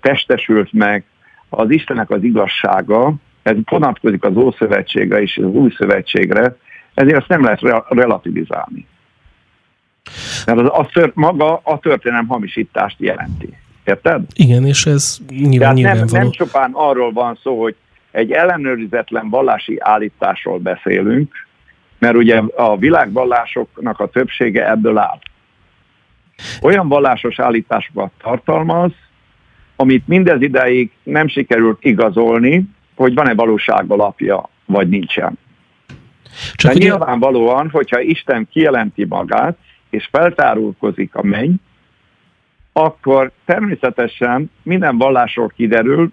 testesült 0.00 0.72
meg 0.72 1.04
az 1.48 1.70
Istenek 1.70 2.10
az 2.10 2.22
igazsága, 2.22 3.14
ez 3.42 3.56
vonatkozik 3.64 4.24
az 4.24 4.36
Ószövetségre 4.36 5.22
és 5.22 5.36
az 5.36 5.44
Új 5.44 5.70
Szövetségre, 5.76 6.56
ezért 6.94 7.16
azt 7.16 7.28
nem 7.28 7.42
lehet 7.42 7.60
relativizálni. 7.88 8.86
Mert 10.46 10.58
az, 10.58 10.68
a 10.72 10.88
tört, 10.92 11.14
maga 11.14 11.60
a 11.62 11.78
történelem 11.78 12.26
hamisítást 12.26 12.96
jelenti. 12.98 13.56
Érted? 13.84 14.22
Igen, 14.34 14.66
és 14.66 14.86
ez 14.86 15.18
nyilván 15.28 15.76
Tehát 15.76 15.96
nem, 15.98 16.06
nem 16.10 16.30
csupán 16.30 16.70
arról 16.72 17.12
van 17.12 17.38
szó, 17.42 17.62
hogy 17.62 17.74
egy 18.10 18.30
ellenőrizetlen 18.30 19.28
vallási 19.28 19.76
állításról 19.80 20.58
beszélünk, 20.58 21.32
mert 21.98 22.16
ugye 22.16 22.42
a 22.56 22.76
világvallásoknak 22.76 24.00
a 24.00 24.08
többsége 24.08 24.70
ebből 24.70 24.98
áll. 24.98 25.18
Olyan 26.62 26.88
vallásos 26.88 27.38
állításokat 27.38 28.10
tartalmaz, 28.22 28.92
amit 29.76 30.08
mindez 30.08 30.40
ideig 30.40 30.90
nem 31.02 31.28
sikerült 31.28 31.84
igazolni, 31.84 32.64
hogy 32.94 33.14
van-e 33.14 33.34
valóság 33.34 33.90
alapja, 33.90 34.48
vagy 34.64 34.88
nincsen. 34.88 35.38
Csak 36.54 36.70
De 36.70 36.76
ugye... 36.76 36.88
nyilvánvalóan, 36.88 37.70
hogyha 37.70 38.00
Isten 38.00 38.48
kijelenti 38.52 39.04
magát, 39.04 39.58
és 39.90 40.08
feltárulkozik 40.12 41.14
a 41.14 41.22
menny, 41.22 41.54
akkor 42.72 43.30
természetesen 43.44 44.50
minden 44.62 44.98
vallásról 44.98 45.52
kiderül, 45.56 46.12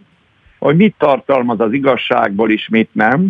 hogy 0.59 0.75
mit 0.75 0.95
tartalmaz 0.97 1.59
az 1.59 1.73
igazságból 1.73 2.49
is, 2.51 2.67
mit 2.69 2.89
nem, 2.91 3.29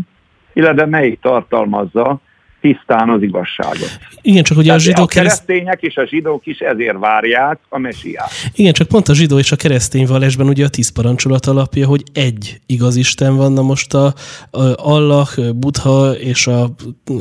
illetve 0.53 0.85
melyik 0.85 1.19
tartalmazza 1.19 2.19
tisztán 2.64 3.09
az 3.09 3.22
igazságot. 3.22 3.99
Igen, 4.22 4.43
csak 4.43 4.57
ugye 4.57 4.74
a 4.74 4.78
zsidók... 4.78 5.09
A 5.11 5.14
keresztények 5.14 5.82
és 5.82 5.95
a 5.95 6.05
zsidók 6.05 6.45
is 6.45 6.59
ezért 6.59 6.99
várják 6.99 7.59
a 7.70 7.78
mesiát. 7.78 8.32
Igen, 8.55 8.74
csak 8.74 8.88
pont 8.88 9.07
a 9.07 9.14
zsidó 9.14 9.38
és 9.38 9.51
a 9.51 9.55
keresztény 9.55 10.05
vallásban 10.05 10.47
ugye 10.47 10.66
a 10.66 10.70
tíz 10.70 10.91
parancsolat 10.91 11.45
alapja, 11.45 11.88
hogy 11.88 12.03
egy 12.14 12.61
igaz 12.66 12.95
Isten 12.95 13.36
van, 13.36 13.51
na 13.51 13.61
most 13.61 13.93
a, 13.93 14.05
a 14.51 14.61
Allah, 14.76 15.28
Buddha 15.55 16.11
és 16.11 16.47
a 16.47 16.70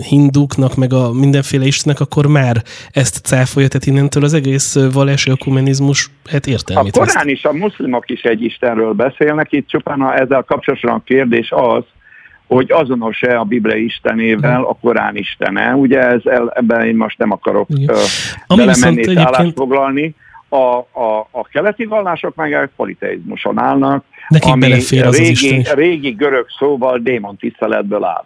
hinduknak, 0.08 0.76
meg 0.76 0.92
a 0.92 1.12
mindenféle 1.12 1.64
istenek, 1.64 2.00
akkor 2.00 2.26
már 2.26 2.56
ezt 2.90 3.16
cáfolja, 3.16 3.68
tehát 3.68 3.86
innentől 3.86 4.24
az 4.24 4.34
egész 4.34 4.76
vallási 4.92 5.30
ökumenizmus 5.30 6.10
hát 6.30 6.46
értelmét. 6.46 6.96
A 6.96 6.98
Korán 6.98 7.28
is, 7.28 7.44
a 7.44 7.52
muszlimok 7.52 8.10
is 8.10 8.22
egy 8.22 8.42
Istenről 8.42 8.92
beszélnek, 8.92 9.52
itt 9.52 9.68
csupán 9.68 10.00
a, 10.00 10.14
ezzel 10.20 10.42
kapcsolatosan 10.42 10.90
a 10.90 11.02
kérdés 11.04 11.50
az, 11.50 11.84
hogy 12.54 12.72
azonos-e 12.72 13.38
a 13.38 13.44
Biblia 13.44 13.76
istenével 13.76 14.62
a 14.62 14.76
Korán 14.80 15.16
istene. 15.16 15.74
Ugye 15.74 16.00
ez, 16.00 16.20
ebben 16.54 16.86
én 16.86 16.96
most 16.96 17.18
nem 17.18 17.30
akarok 17.30 17.68
belemenni 18.48 19.00
és 19.00 19.06
egyébként... 19.06 19.54
foglalni. 19.54 20.14
A, 20.48 20.76
a, 21.00 21.28
a 21.30 21.44
keleti 21.52 21.84
vallások 21.84 22.34
meg 22.34 22.70
politeizmuson 22.76 23.58
állnak, 23.58 24.04
Nekik 24.28 24.50
ami 24.50 24.60
belefér 24.60 25.06
az 25.06 25.16
régi, 25.16 25.56
az 25.56 25.72
régi 25.74 26.10
görög 26.10 26.46
szóval 26.58 26.98
démon 26.98 27.36
tiszteletből 27.36 28.04
áll. 28.04 28.24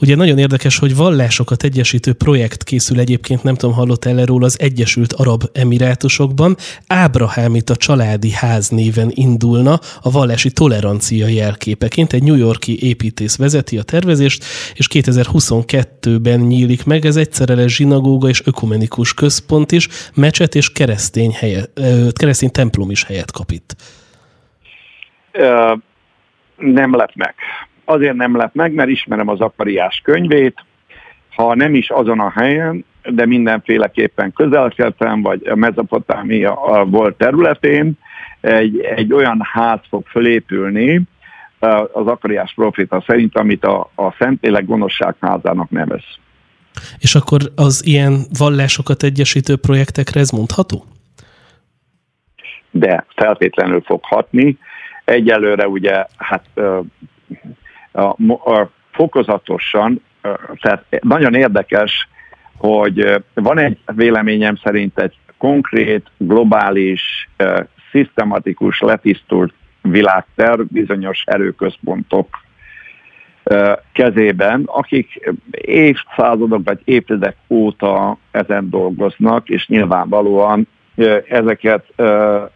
Ugye 0.00 0.16
nagyon 0.16 0.38
érdekes, 0.38 0.78
hogy 0.78 0.96
vallásokat 0.96 1.62
egyesítő 1.62 2.12
projekt 2.12 2.64
készül 2.64 2.98
egyébként, 2.98 3.42
nem 3.42 3.54
tudom, 3.54 3.74
hallott 3.74 4.04
el 4.04 4.24
róla 4.24 4.44
az 4.44 4.60
Egyesült 4.60 5.12
Arab 5.12 5.42
Emirátusokban. 5.52 6.56
Ábrahámit 6.86 7.70
a 7.70 7.76
családi 7.76 8.30
ház 8.30 8.68
néven 8.68 9.10
indulna 9.14 9.80
a 10.02 10.10
vallási 10.10 10.50
tolerancia 10.50 11.26
jelképeként. 11.26 12.12
Egy 12.12 12.22
New 12.22 12.36
Yorki 12.36 12.82
építész 12.82 13.36
vezeti 13.36 13.78
a 13.78 13.82
tervezést, 13.82 14.44
és 14.74 14.88
2022-ben 14.92 16.40
nyílik 16.40 16.84
meg. 16.84 17.04
Ez 17.04 17.16
egyszerre 17.16 17.54
lesz 17.54 17.72
zsinagóga 17.72 18.28
és 18.28 18.42
ökumenikus 18.44 19.14
központ 19.14 19.72
is, 19.72 19.88
mecset 20.14 20.54
és 20.54 20.72
keresztény, 20.72 21.32
helye, 21.32 21.64
keresztény 22.12 22.50
templom 22.50 22.90
is 22.90 23.04
helyet 23.04 23.30
kap 23.30 23.50
itt 23.50 23.76
nem 26.56 26.96
lep 26.96 27.10
meg. 27.14 27.34
Azért 27.84 28.14
nem 28.14 28.36
lep 28.36 28.54
meg, 28.54 28.72
mert 28.72 28.88
ismerem 28.88 29.28
az 29.28 29.40
Akariás 29.40 30.00
könyvét, 30.04 30.64
ha 31.34 31.54
nem 31.54 31.74
is 31.74 31.90
azon 31.90 32.20
a 32.20 32.30
helyen, 32.30 32.84
de 33.02 33.26
mindenféleképpen 33.26 34.32
közelkeltem, 34.32 35.22
vagy 35.22 35.46
a 35.46 35.54
Mezopotámia 35.54 36.84
volt 36.86 37.16
területén, 37.16 37.92
egy, 38.40 38.80
egy 38.80 39.12
olyan 39.12 39.40
ház 39.52 39.80
fog 39.88 40.06
fölépülni, 40.06 41.02
az 41.92 42.06
Akariás 42.06 42.52
proféta 42.54 43.04
szerint, 43.06 43.36
amit 43.36 43.64
a, 43.64 43.90
a 43.94 44.12
Szentlélek 44.18 44.66
gonoszságházának 44.66 45.70
nevez. 45.70 46.04
És 46.98 47.14
akkor 47.14 47.40
az 47.54 47.82
ilyen 47.86 48.20
vallásokat 48.38 49.02
egyesítő 49.02 49.56
projektekre 49.56 50.20
ez 50.20 50.30
mondható? 50.30 50.84
De 52.70 53.06
feltétlenül 53.14 53.80
fog 53.80 54.04
hatni, 54.04 54.58
Egyelőre 55.06 55.68
ugye 55.68 56.04
hát 56.16 56.46
a, 57.92 58.00
a, 58.50 58.70
fokozatosan, 58.90 60.02
tehát 60.60 60.84
nagyon 61.00 61.34
érdekes, 61.34 62.08
hogy 62.56 63.22
van 63.34 63.58
egy 63.58 63.78
véleményem 63.94 64.56
szerint 64.56 64.98
egy 64.98 65.16
konkrét, 65.38 66.06
globális, 66.16 67.28
szisztematikus, 67.90 68.80
letisztult 68.80 69.52
világterv 69.82 70.60
bizonyos 70.68 71.22
erőközpontok 71.24 72.28
kezében, 73.92 74.62
akik 74.66 75.30
évszázadok 75.60 76.60
vagy 76.64 76.80
évtizedek 76.84 77.36
óta 77.48 78.18
ezen 78.30 78.70
dolgoznak, 78.70 79.48
és 79.48 79.66
nyilvánvalóan 79.66 80.68
ezeket 81.28 81.84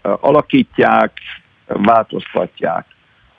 alakítják, 0.03 1.13
változtatják. 1.73 2.87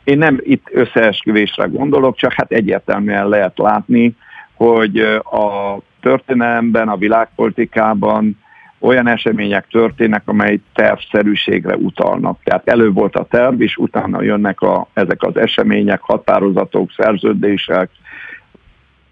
Én 0.04 0.18
nem 0.18 0.40
itt 0.42 0.68
összeesküvésre 0.72 1.66
gondolok, 1.66 2.16
csak 2.16 2.34
hát 2.34 2.52
egyértelműen 2.52 3.30
lehet 3.30 3.58
látni, 3.58 4.16
hogy 4.54 5.00
a 5.24 5.78
történelemben, 6.00 6.90
a 6.90 6.98
világpolitikában 6.98 8.40
olyan 8.80 9.08
események 9.08 9.68
történnek, 9.68 10.22
amely 10.26 10.60
tervszerűségre 10.74 11.76
utalnak. 11.76 12.40
Tehát 12.44 12.68
elő 12.68 12.92
volt 12.92 13.16
a 13.16 13.26
terv, 13.30 13.62
és 13.62 13.78
utána 13.78 14.22
jönnek 14.22 14.62
a, 14.62 14.88
ezek 14.94 15.24
az 15.24 15.38
események, 15.38 16.02
határozatok, 16.02 16.92
szerződések, 16.98 17.90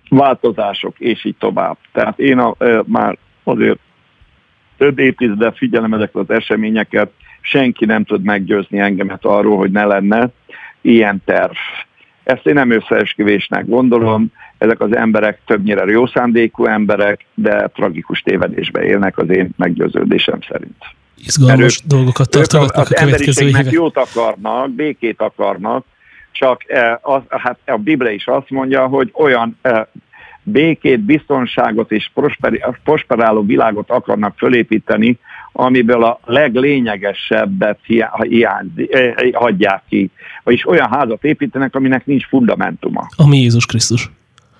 változások, 0.09 0.99
és 0.99 1.26
így 1.26 1.36
tovább. 1.39 1.78
Tehát 1.91 2.20
én 2.20 2.38
a, 2.38 2.55
már 2.86 3.17
azért 3.43 3.80
több 4.78 4.99
évtizede 4.99 5.51
figyelem 5.51 5.93
ezeket 5.93 6.15
az 6.15 6.30
eseményeket, 6.30 7.11
senki 7.41 7.85
nem 7.85 8.03
tud 8.03 8.23
meggyőzni 8.23 8.79
engemet 8.79 9.25
arról, 9.25 9.57
hogy 9.57 9.71
ne 9.71 9.85
lenne 9.85 10.29
ilyen 10.81 11.21
terv. 11.25 11.55
Ezt 12.23 12.47
én 12.47 12.53
nem 12.53 12.71
összeesküvésnek 12.71 13.65
gondolom, 13.65 14.31
ezek 14.57 14.79
az 14.81 14.95
emberek 14.95 15.39
többnyire 15.45 15.85
jó 15.85 16.07
szándékú 16.07 16.65
emberek, 16.65 17.25
de 17.33 17.67
tragikus 17.67 18.21
tévedésbe 18.21 18.83
élnek 18.83 19.17
az 19.17 19.29
én 19.29 19.49
meggyőződésem 19.57 20.39
szerint. 20.49 20.83
Izgalmas 21.17 21.79
ők, 21.83 21.87
dolgokat 21.87 22.29
tartogatnak 22.29 22.91
ők 22.91 22.97
a, 22.97 23.03
következő 23.03 23.47
évek. 23.47 23.71
jót 23.71 23.97
akarnak, 23.97 24.71
békét 24.71 25.21
akarnak, 25.21 25.85
csak 26.31 26.71
e, 26.71 26.99
az, 27.01 27.21
hát 27.27 27.59
a 27.65 27.77
Biblia 27.77 28.11
is 28.11 28.27
azt 28.27 28.49
mondja, 28.49 28.87
hogy 28.87 29.09
olyan 29.13 29.57
e, 29.61 29.89
békét, 30.43 30.99
biztonságot 30.99 31.91
és 31.91 32.11
prosperáló 32.83 33.45
világot 33.45 33.89
akarnak 33.89 34.37
fölépíteni, 34.37 35.17
amiből 35.51 36.03
a 36.03 36.19
leglényegesebbet 36.25 37.79
hiány, 38.27 38.73
eh, 38.89 39.13
hagyják 39.33 39.81
ki. 39.89 40.09
Vagyis 40.43 40.67
olyan 40.67 40.89
házat 40.89 41.23
építenek, 41.23 41.75
aminek 41.75 42.05
nincs 42.05 42.27
fundamentuma. 42.27 43.07
Ami 43.15 43.37
Jézus 43.37 43.65
Krisztus. 43.65 44.09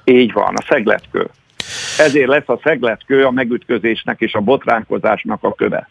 Így 0.04 0.32
van, 0.32 0.54
a 0.56 0.64
szegletkő. 0.70 1.30
Ezért 1.98 2.28
lesz 2.28 2.50
a 2.50 2.60
szegletkő 2.64 3.26
a 3.26 3.32
megütközésnek 3.32 4.22
és 4.22 4.34
a 4.34 4.40
botránkozásnak 4.40 5.44
a 5.44 5.54
köve. 5.54 5.90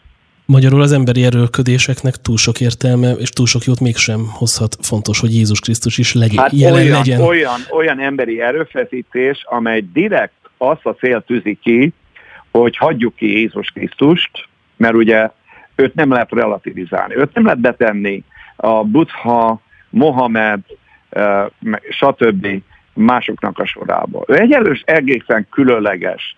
Magyarul 0.51 0.81
az 0.81 0.91
emberi 0.91 1.23
erőlködéseknek 1.23 2.15
túl 2.15 2.37
sok 2.37 2.59
értelme 2.59 3.11
és 3.11 3.29
túl 3.29 3.45
sok 3.45 3.63
jót 3.63 3.79
mégsem 3.79 4.19
hozhat. 4.31 4.75
Fontos, 4.81 5.19
hogy 5.19 5.33
Jézus 5.33 5.59
Krisztus 5.59 5.97
is 5.97 6.13
legyen, 6.13 6.43
hát 6.43 6.51
jelen 6.51 6.73
olyan, 6.73 6.97
legyen. 6.97 7.21
Olyan, 7.21 7.59
olyan 7.71 7.99
emberi 7.99 8.41
erőfeszítés, 8.41 9.43
amely 9.45 9.83
direkt 9.93 10.33
azt 10.57 10.85
a 10.85 10.95
cél 10.95 11.23
tűzi 11.27 11.57
ki, 11.63 11.93
hogy 12.51 12.77
hagyjuk 12.77 13.15
ki 13.15 13.25
Jézus 13.39 13.69
Krisztust, 13.69 14.31
mert 14.77 14.93
ugye 14.93 15.29
őt 15.75 15.93
nem 15.93 16.11
lehet 16.11 16.31
relativizálni, 16.31 17.15
őt 17.15 17.33
nem 17.33 17.43
lehet 17.43 17.59
betenni 17.59 18.23
a 18.55 18.83
Buddha, 18.83 19.61
Mohamed, 19.89 20.59
stb. 21.89 22.47
másoknak 22.93 23.59
a 23.59 23.65
sorába. 23.65 24.23
Ő 24.27 24.35
egy 24.35 24.51
erős, 24.51 24.81
egészen 24.85 25.47
különleges, 25.49 26.37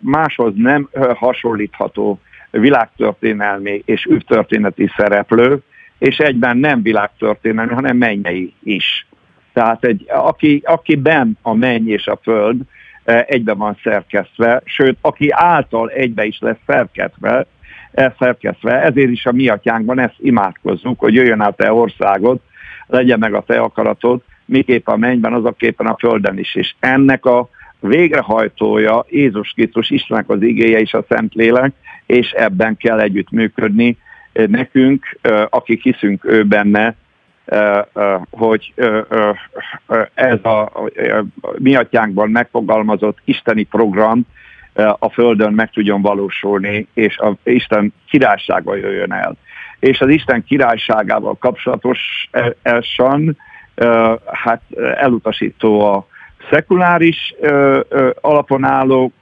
máshoz 0.00 0.52
nem 0.56 0.88
hasonlítható 1.14 2.20
világtörténelmi 2.50 3.82
és 3.84 4.04
ügytörténeti 4.04 4.90
szereplő, 4.96 5.58
és 5.98 6.18
egyben 6.18 6.56
nem 6.56 6.82
világtörténelmi, 6.82 7.74
hanem 7.74 7.96
mennyei 7.96 8.54
is. 8.62 9.06
Tehát 9.52 9.84
egy, 9.84 10.04
aki, 10.08 10.62
aki 10.64 10.94
ben 10.94 11.38
a 11.42 11.54
menny 11.54 11.88
és 11.88 12.06
a 12.06 12.18
föld 12.22 12.60
egybe 13.26 13.54
van 13.54 13.76
szerkesztve, 13.82 14.62
sőt, 14.64 14.98
aki 15.00 15.28
által 15.30 15.90
egybe 15.90 16.24
is 16.24 16.38
lesz 16.40 16.60
szerkesztve, 16.66 17.46
szerkesztve, 18.18 18.82
ezért 18.82 19.10
is 19.10 19.26
a 19.26 19.32
mi 19.32 19.48
atyánkban 19.48 19.98
ezt 19.98 20.16
imádkozzunk, 20.18 20.98
hogy 21.00 21.14
jöjjön 21.14 21.40
át 21.40 21.56
te 21.56 21.72
országod, 21.72 22.40
legyen 22.86 23.18
meg 23.18 23.34
a 23.34 23.42
te 23.42 23.60
akaratod, 23.60 24.22
miképp 24.44 24.88
a 24.88 24.96
mennyben, 24.96 25.32
azaképpen 25.32 25.86
a 25.86 25.96
földön 25.98 26.38
is. 26.38 26.54
És 26.54 26.74
ennek 26.80 27.24
a 27.24 27.48
végrehajtója 27.80 29.04
Jézus 29.08 29.52
Krisztus, 29.52 29.90
Istennek 29.90 30.28
az 30.28 30.42
igéje 30.42 30.80
és 30.80 30.94
a 30.94 31.04
Szentlélek, 31.08 31.72
és 32.06 32.30
ebben 32.30 32.76
kell 32.76 33.00
együttműködni 33.00 33.96
nekünk, 34.32 35.18
akik 35.48 35.82
hiszünk 35.82 36.24
ő 36.24 36.44
benne, 36.44 36.94
hogy 38.30 38.72
ez 40.14 40.44
a 40.44 40.72
mi 41.58 41.74
atyánkban 41.76 42.30
megfogalmazott 42.30 43.18
isteni 43.24 43.62
program 43.62 44.26
a 44.98 45.10
Földön 45.10 45.52
meg 45.52 45.70
tudjon 45.70 46.02
valósulni, 46.02 46.86
és 46.94 47.18
a 47.18 47.36
Isten 47.42 47.92
királysága 48.08 48.76
jöjjön 48.76 49.12
el. 49.12 49.36
És 49.78 50.00
az 50.00 50.08
Isten 50.08 50.44
királyságával 50.44 51.36
kapcsolatosan 51.38 53.36
hát 54.26 54.62
elutasító 54.96 55.80
a 55.80 56.06
szekuláris 56.50 57.34
alapon 58.20 58.64
álló 58.64 59.12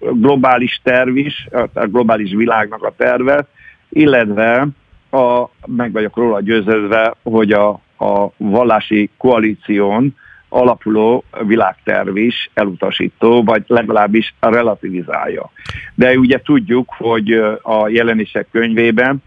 globális 0.00 0.80
terv 0.82 1.16
is, 1.16 1.48
a 1.72 1.86
globális 1.86 2.30
világnak 2.34 2.82
a 2.82 2.92
terve, 2.96 3.46
illetve 3.88 4.68
a, 5.10 5.44
meg 5.66 5.92
vagyok 5.92 6.16
róla 6.16 6.40
győződve, 6.40 7.14
hogy 7.22 7.52
a, 7.52 7.68
a 7.98 8.30
vallási 8.36 9.10
koalíción 9.16 10.14
alapuló 10.48 11.24
világterv 11.46 12.16
is 12.16 12.50
elutasító, 12.54 13.42
vagy 13.42 13.62
legalábbis 13.66 14.34
relativizálja. 14.40 15.50
De 15.94 16.18
ugye 16.18 16.40
tudjuk, 16.40 16.94
hogy 16.96 17.32
a 17.62 17.88
jelenések 17.88 18.46
könyvében, 18.52 19.22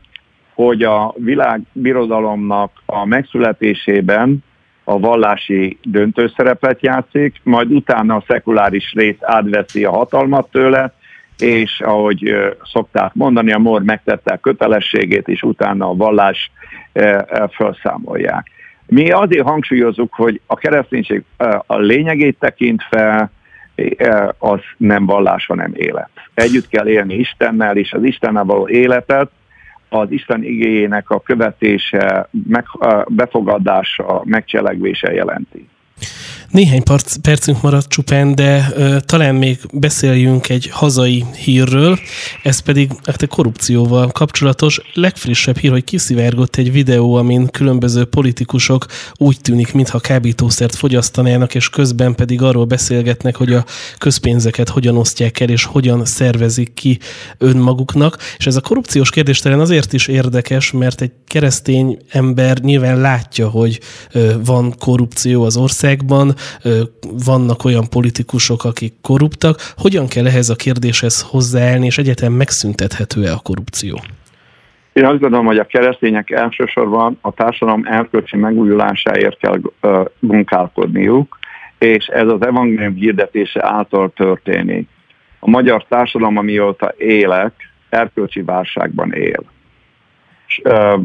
hogy 0.54 0.84
a 0.84 1.14
világbirodalomnak 1.18 2.72
a 2.86 3.06
megszületésében 3.06 4.44
a 4.84 5.00
vallási 5.00 5.78
döntőszerepet 5.84 6.82
játszik, 6.82 7.40
majd 7.44 7.72
utána 7.72 8.16
a 8.16 8.24
szekuláris 8.28 8.94
rész 8.94 9.18
átveszi 9.20 9.84
a 9.86 9.92
hatalmat 9.92 10.52
tőle, 10.52 10.94
és 11.38 11.80
ahogy 11.80 12.36
szokták 12.64 13.14
mondani, 13.14 13.52
a 13.52 13.58
mor 13.58 13.84
megtette 13.84 14.34
a 14.34 14.38
kötelességét, 14.38 15.28
és 15.28 15.42
utána 15.42 15.90
a 15.90 15.96
vallás 15.96 16.52
felszámolják. 17.50 18.52
Mi 18.86 19.12
azért 19.12 19.48
hangsúlyozzuk, 19.48 20.14
hogy 20.14 20.42
a 20.46 20.56
kereszténység 20.56 21.24
a 21.66 21.78
lényegét 21.78 22.40
tekintve 22.40 23.32
az 24.38 24.60
nem 24.78 25.06
vallás, 25.06 25.46
hanem 25.46 25.72
élet. 25.76 26.10
Együtt 26.34 26.68
kell 26.68 26.88
élni 26.88 27.16
Istennel, 27.16 27.78
és 27.78 27.94
az 27.94 28.04
Istennel 28.04 28.44
való 28.44 28.68
életet 28.68 29.30
az 29.94 30.12
Isten 30.12 30.44
igényének 30.44 31.10
a 31.10 31.20
követése, 31.20 32.30
meg, 32.48 32.66
befogadása, 33.08 34.22
megcselegvése 34.26 35.14
jelenti. 35.14 35.68
Néhány 36.54 36.84
perc, 36.84 37.16
percünk 37.16 37.62
maradt 37.62 37.90
csupán, 37.90 38.36
de 38.36 38.72
ö, 38.76 38.98
talán 39.00 39.36
még 39.36 39.60
beszéljünk 39.72 40.50
egy 40.50 40.70
hazai 40.72 41.26
hírről, 41.36 42.00
ez 42.44 42.60
pedig 42.60 42.92
hát 43.04 43.22
a 43.22 43.28
korrupcióval 43.28 44.08
kapcsolatos. 44.08 44.82
Legfrissebb 44.94 45.58
hír, 45.58 45.72
hogy 45.72 45.84
kiszivárgott 45.84 46.56
egy 46.56 46.72
videó, 46.72 47.14
amin 47.14 47.48
különböző 47.48 48.06
politikusok 48.06 48.86
úgy 49.16 49.38
tűnik, 49.42 49.74
mintha 49.74 50.00
kábítószert 50.00 50.76
fogyasztanának, 50.76 51.56
és 51.56 51.70
közben 51.70 52.16
pedig 52.16 52.42
arról 52.42 52.66
beszélgetnek, 52.66 53.36
hogy 53.36 53.54
a 53.54 53.66
közpénzeket 53.98 54.70
hogyan 54.70 54.98
osztják 54.98 55.40
el, 55.40 55.50
és 55.50 55.64
hogyan 55.64 56.06
szervezik 56.06 56.74
ki 56.74 57.00
önmaguknak. 57.38 58.18
És 58.38 58.48
ez 58.48 58.56
a 58.56 58.62
korrupciós 58.62 59.10
kérdés 59.10 59.40
talán 59.40 59.60
azért 59.60 59.94
is 59.94 60.08
érdekes, 60.08 60.72
mert 60.72 61.02
egy 61.02 61.12
keresztény 61.28 61.98
ember 62.10 62.58
nyilván 62.58 63.02
látja, 63.02 63.50
hogy 63.50 63.80
ö, 64.12 64.34
van 64.44 64.76
korrupció 64.80 65.44
az 65.44 65.58
országban, 65.58 66.36
vannak 67.26 67.64
olyan 67.66 67.90
politikusok, 67.90 68.64
akik 68.64 68.94
korruptak. 69.02 69.56
Hogyan 69.78 70.08
kell 70.08 70.26
ehhez 70.26 70.50
a 70.50 70.56
kérdéshez 70.56 71.22
hozzáállni, 71.22 71.86
és 71.86 71.98
egyetem 71.98 72.34
megszüntethető-e 72.34 73.32
a 73.32 73.40
korrupció? 73.44 74.00
Én 74.94 75.06
azt 75.06 75.20
gondolom, 75.20 75.46
hogy 75.46 75.58
a 75.58 75.66
keresztények 75.66 76.30
elsősorban 76.30 77.18
a 77.22 77.32
társadalom 77.32 77.86
elkölcsi 77.86 78.38
megújulásáért 78.38 79.38
kell 79.38 79.62
munkálkodniuk, 80.20 81.38
és 81.80 82.06
ez 82.06 82.28
az 82.28 82.46
evangélium 82.46 82.94
hirdetése 82.94 83.66
által 83.66 84.12
történik. 84.16 84.88
A 85.40 85.50
magyar 85.50 85.86
társadalom, 85.90 86.38
amióta 86.38 86.94
élek, 86.98 87.54
erkölcsi 87.90 88.42
válságban 88.42 89.14
él. 89.14 89.44
És, 90.48 90.62
uh, 90.64 91.04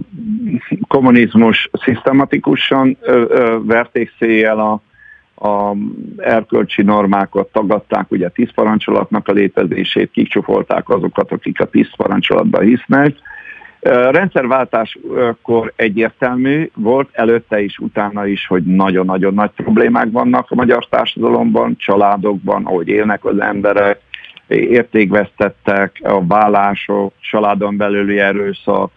kommunizmus 0.88 1.70
szisztematikusan 1.72 2.96
uh, 3.00 3.16
uh, 3.16 3.66
verték 3.66 4.12
széjjel 4.18 4.58
a 4.58 4.80
a 5.40 5.76
erkölcsi 6.16 6.82
normákat 6.82 7.52
tagadták, 7.52 8.10
ugye 8.10 8.26
a 8.26 8.30
tíz 8.30 8.52
parancsolatnak 8.54 9.28
a 9.28 9.32
létezését, 9.32 10.10
kikcsúfolták 10.10 10.88
azokat, 10.88 11.32
akik 11.32 11.60
a 11.60 11.66
tíz 11.66 11.88
parancsolatban 11.96 12.62
hisznek, 12.62 13.14
Rendszerváltáskor 14.10 15.72
egyértelmű 15.76 16.70
volt, 16.74 17.08
előtte 17.12 17.60
is, 17.60 17.78
utána 17.78 18.26
is, 18.26 18.46
hogy 18.46 18.62
nagyon-nagyon 18.62 19.34
nagy 19.34 19.50
problémák 19.50 20.08
vannak 20.10 20.50
a 20.50 20.54
magyar 20.54 20.86
társadalomban, 20.86 21.76
családokban, 21.76 22.64
ahogy 22.64 22.88
élnek 22.88 23.24
az 23.24 23.40
emberek, 23.40 24.00
értékvesztettek, 24.46 26.00
a 26.02 26.26
vállások, 26.26 27.12
családon 27.20 27.76
belüli 27.76 28.18
erőszak, 28.18 28.90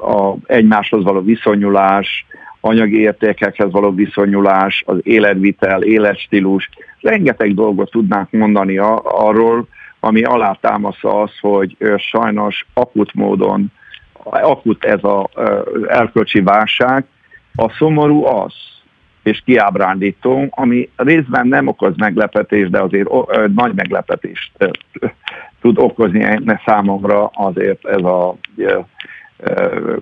a 0.00 0.34
egymáshoz 0.46 1.04
való 1.04 1.20
viszonyulás, 1.20 2.26
anyagi 2.60 3.00
értékekhez 3.00 3.70
való 3.70 3.90
viszonyulás, 3.90 4.82
az 4.86 4.98
életvitel, 5.02 5.82
életstílus. 5.82 6.70
Rengeteg 7.00 7.54
dolgot 7.54 7.90
tudnánk 7.90 8.30
mondani 8.30 8.78
arról, 9.02 9.68
ami 10.00 10.22
alátámaszza 10.22 11.20
az, 11.20 11.30
hogy 11.40 11.76
sajnos 11.96 12.66
akut 12.74 13.14
módon, 13.14 13.72
akut 14.22 14.84
ez 14.84 14.98
az 15.02 15.84
erkölcsi 15.88 16.40
válság. 16.40 17.04
A 17.54 17.70
szomorú 17.70 18.24
az, 18.24 18.54
és 19.22 19.42
kiábrándító, 19.44 20.46
ami 20.50 20.90
részben 20.96 21.46
nem 21.46 21.66
okoz 21.66 21.96
meglepetést, 21.96 22.70
de 22.70 22.80
azért 22.80 23.08
nagy 23.54 23.74
meglepetést 23.74 24.52
tud 25.60 25.78
okozni 25.78 26.40
számomra 26.64 27.30
azért 27.34 27.86
ez 27.86 28.02
a 28.02 28.36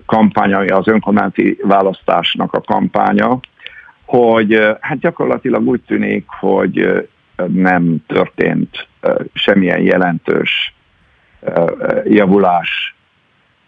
kampánya, 0.05 0.77
az 0.77 0.87
önkormányzati 0.87 1.57
választásnak 1.61 2.53
a 2.53 2.61
kampánya, 2.61 3.39
hogy 4.05 4.59
hát 4.79 4.99
gyakorlatilag 4.99 5.67
úgy 5.67 5.81
tűnik, 5.87 6.25
hogy 6.27 7.07
nem 7.47 7.97
történt 8.07 8.87
semmilyen 9.33 9.81
jelentős 9.81 10.75
javulás 12.03 12.95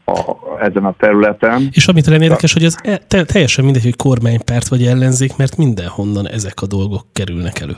a, 0.05 0.36
ezen 0.59 0.86
a 0.86 0.93
területen. 0.97 1.70
És 1.72 1.88
amit 1.88 2.05
talán 2.05 2.22
érdekes, 2.22 2.53
hogy 2.53 2.63
ez 2.63 2.76
e, 2.84 2.97
te, 2.97 3.24
teljesen 3.24 3.63
mindegy, 3.63 3.84
hogy 3.84 3.95
kormánypárt 3.95 4.67
vagy 4.67 4.84
ellenzék, 4.84 5.38
mert 5.38 5.57
mindenhonnan 5.57 6.28
ezek 6.28 6.61
a 6.61 6.67
dolgok 6.67 7.01
kerülnek 7.13 7.59
elő. 7.59 7.76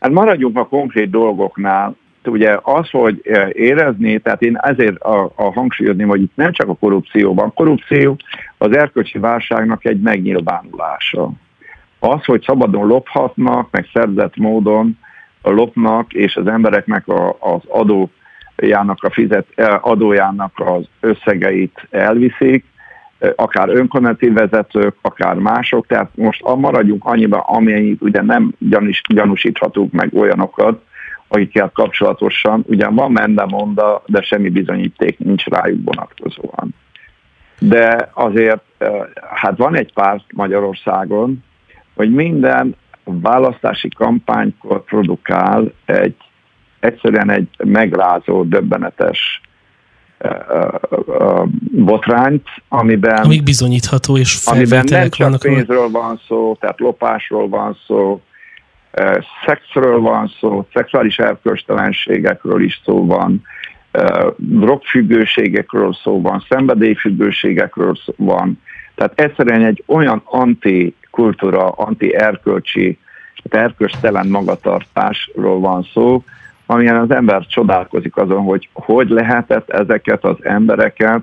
Hát 0.00 0.10
maradjunk 0.10 0.58
a 0.58 0.66
konkrét 0.66 1.10
dolgoknál. 1.10 1.96
Ugye 2.24 2.58
az, 2.62 2.90
hogy 2.90 3.20
érezni, 3.52 4.18
tehát 4.18 4.42
én 4.42 4.56
ezért 4.56 5.00
a, 5.02 5.32
a 5.34 5.52
hangsúlyozni, 5.52 6.02
hogy 6.02 6.22
itt 6.22 6.36
nem 6.36 6.52
csak 6.52 6.68
a 6.68 6.74
korrupció 6.74 7.34
van. 7.34 7.54
Korrupció 7.54 8.16
az 8.58 8.76
erkölcsi 8.76 9.18
válságnak 9.18 9.84
egy 9.84 10.00
megnyilvánulása. 10.00 11.30
Az, 11.98 12.24
hogy 12.24 12.42
szabadon 12.42 12.86
lophatnak, 12.86 13.68
meg 13.70 13.88
szerzett 13.92 14.36
módon 14.36 14.98
lopnak, 15.42 16.12
és 16.12 16.36
az 16.36 16.46
embereknek 16.46 17.08
a, 17.08 17.36
az 17.40 17.60
adójának, 17.68 19.04
a 19.04 19.10
fizet, 19.10 19.46
adójának 19.80 20.52
az 20.56 20.88
összegeit 21.00 21.86
elviszik, 21.90 22.64
akár 23.36 23.68
önkormányzati 23.68 24.30
vezetők, 24.30 24.94
akár 25.00 25.34
mások, 25.34 25.86
tehát 25.86 26.10
most 26.14 26.42
maradjunk 26.56 27.04
annyiban, 27.04 27.40
amennyit 27.40 28.02
ugye 28.02 28.22
nem 28.22 28.52
gyanús, 28.58 29.02
gyanúsíthatunk 29.08 29.92
meg 29.92 30.14
olyanokat, 30.14 30.82
akikkel 31.32 31.70
kapcsolatosan, 31.74 32.64
ugyan 32.66 32.94
van 32.94 33.46
monda, 33.48 34.02
de 34.06 34.22
semmi 34.22 34.48
bizonyíték 34.48 35.18
nincs 35.18 35.44
rájuk 35.44 35.80
vonatkozóan. 35.84 36.74
De 37.58 38.10
azért, 38.14 38.62
hát 39.34 39.56
van 39.56 39.76
egy 39.76 39.92
párt 39.92 40.24
Magyarországon, 40.32 41.44
hogy 41.94 42.12
minden 42.12 42.76
választási 43.04 43.88
kampánykor 43.88 44.84
produkál 44.84 45.72
egy 45.84 46.16
egyszerűen 46.80 47.30
egy 47.30 47.48
megrázó, 47.64 48.42
döbbenetes 48.42 49.40
botrányt, 51.72 52.48
amiben... 52.68 53.22
Amíg 53.22 53.42
bizonyítható 53.42 54.16
és 54.16 54.38
Amiben 54.44 54.84
nem 54.88 55.08
csak 55.08 55.40
pénzről 55.40 55.90
van 55.90 56.20
szó, 56.26 56.56
tehát 56.60 56.80
lopásról 56.80 57.48
van 57.48 57.78
szó, 57.86 58.20
szexről 59.46 60.00
van 60.00 60.32
szó, 60.40 60.66
szexuális 60.72 61.18
erkölcstelenségekről 61.18 62.62
is 62.62 62.80
szó 62.84 63.06
van, 63.06 63.42
drogfüggőségekről 64.36 65.92
szó 65.92 66.20
van, 66.20 66.44
szenvedélyfüggőségekről 66.48 67.96
szó 68.04 68.12
van. 68.16 68.62
Tehát 68.94 69.20
egyszerűen 69.20 69.64
egy 69.64 69.82
olyan 69.86 70.22
anti-kultúra, 70.24 71.68
anti-erkölcsi, 71.68 72.98
erkölcstelen 73.50 74.26
magatartásról 74.26 75.60
van 75.60 75.82
szó, 75.92 76.24
amilyen 76.66 76.96
az 76.96 77.10
ember 77.10 77.46
csodálkozik 77.46 78.16
azon, 78.16 78.42
hogy 78.42 78.68
hogy 78.72 79.08
lehetett 79.08 79.70
ezeket 79.70 80.24
az 80.24 80.36
embereket, 80.42 81.20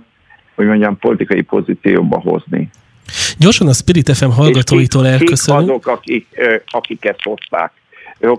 hogy 0.55 0.65
mondjam, 0.65 0.97
politikai 0.97 1.41
pozícióba 1.41 2.20
hozni. 2.20 2.70
Gyorsan 3.38 3.68
a 3.68 3.74
Spirit 3.74 4.16
FM 4.16 4.30
hallgatóitól 4.30 5.03
kik, 5.03 5.12
elköszönöm. 5.12 5.62
Kik 5.62 5.70
azok, 5.70 5.88
akik, 5.88 6.28
akiket 6.66 7.20
hozták? 7.24 7.72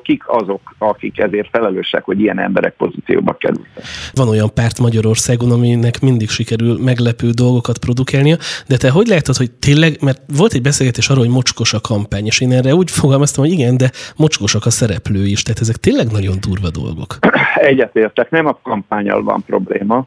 kik 0.03 0.23
azok, 0.27 0.75
akik 0.79 1.19
ezért 1.19 1.49
felelősek, 1.51 2.05
hogy 2.05 2.21
ilyen 2.21 2.39
emberek 2.39 2.75
pozícióba 2.77 3.33
kerültek. 3.33 3.85
Van 4.12 4.29
olyan 4.29 4.55
párt 4.55 4.79
Magyarországon, 4.79 5.51
aminek 5.51 6.01
mindig 6.01 6.29
sikerül 6.29 6.79
meglepő 6.79 7.31
dolgokat 7.31 7.79
produkálnia, 7.79 8.37
de 8.66 8.77
te 8.77 8.91
hogy 8.91 9.07
látod, 9.07 9.37
hogy 9.37 9.51
tényleg, 9.51 9.97
mert 10.01 10.21
volt 10.37 10.53
egy 10.53 10.62
beszélgetés 10.62 11.09
arról, 11.09 11.25
hogy 11.25 11.33
mocskos 11.33 11.73
a 11.73 11.81
kampány, 11.81 12.27
és 12.27 12.41
én 12.41 12.53
erre 12.53 12.75
úgy 12.75 12.91
fogalmaztam, 12.91 13.45
hogy 13.45 13.53
igen, 13.53 13.77
de 13.77 13.91
mocskosak 14.16 14.66
a 14.66 14.71
szereplő 14.71 15.25
is, 15.25 15.43
tehát 15.43 15.61
ezek 15.61 15.77
tényleg 15.77 16.11
nagyon 16.11 16.37
durva 16.41 16.71
dolgok. 16.71 17.19
Egyetértek, 17.55 18.31
nem 18.31 18.47
a 18.47 18.59
kampányal 18.62 19.23
van 19.23 19.45
probléma. 19.47 20.07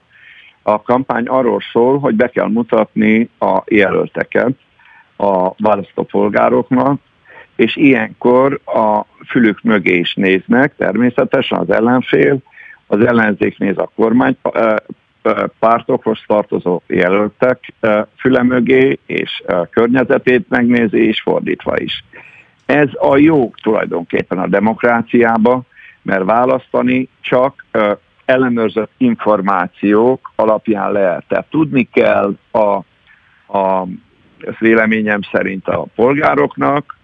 A 0.64 0.82
kampány 0.82 1.26
arról 1.26 1.59
szól, 1.72 1.99
hogy 1.99 2.16
be 2.16 2.28
kell 2.30 2.47
mutatni 2.47 3.30
a 3.39 3.62
jelölteket 3.66 4.51
a 5.18 5.53
választópolgároknak, 5.57 6.99
és 7.55 7.76
ilyenkor 7.76 8.59
a 8.66 9.05
fülük 9.28 9.62
mögé 9.64 9.97
is 9.97 10.14
néznek, 10.14 10.76
természetesen 10.76 11.59
az 11.59 11.70
ellenfél, 11.70 12.38
az 12.88 13.05
ellenzék 13.05 13.57
néz 13.57 13.78
a 13.78 13.91
kormány 13.95 14.38
pártokhoz 15.59 16.20
tartozó 16.28 16.82
jelöltek 16.88 17.74
füle 18.18 18.43
mögé, 18.43 18.99
és 19.05 19.43
környezetét 19.70 20.49
megnézi, 20.49 21.07
és 21.07 21.22
fordítva 21.22 21.80
is. 21.80 22.03
Ez 22.66 22.89
a 22.93 23.18
jó 23.18 23.51
tulajdonképpen 23.62 24.39
a 24.39 24.47
demokráciába, 24.47 25.62
mert 26.01 26.24
választani 26.24 27.07
csak 27.22 27.66
ellenőrzött 28.32 28.91
információk 28.97 30.32
alapján 30.36 30.91
lehet. 30.91 31.23
Tehát 31.27 31.45
tudni 31.49 31.89
kell 31.93 32.36
a, 32.51 32.75
a 33.57 33.88
véleményem 34.59 35.19
szerint 35.32 35.67
a 35.67 35.86
polgároknak, 35.95 36.97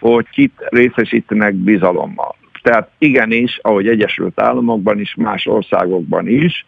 hogy 0.00 0.28
kit 0.28 0.52
részesítenek 0.68 1.54
bizalommal. 1.54 2.34
Tehát 2.62 2.90
igenis, 2.98 3.58
ahogy 3.62 3.88
Egyesült 3.88 4.40
Államokban 4.40 5.00
is, 5.00 5.14
más 5.14 5.46
országokban 5.46 6.28
is, 6.28 6.66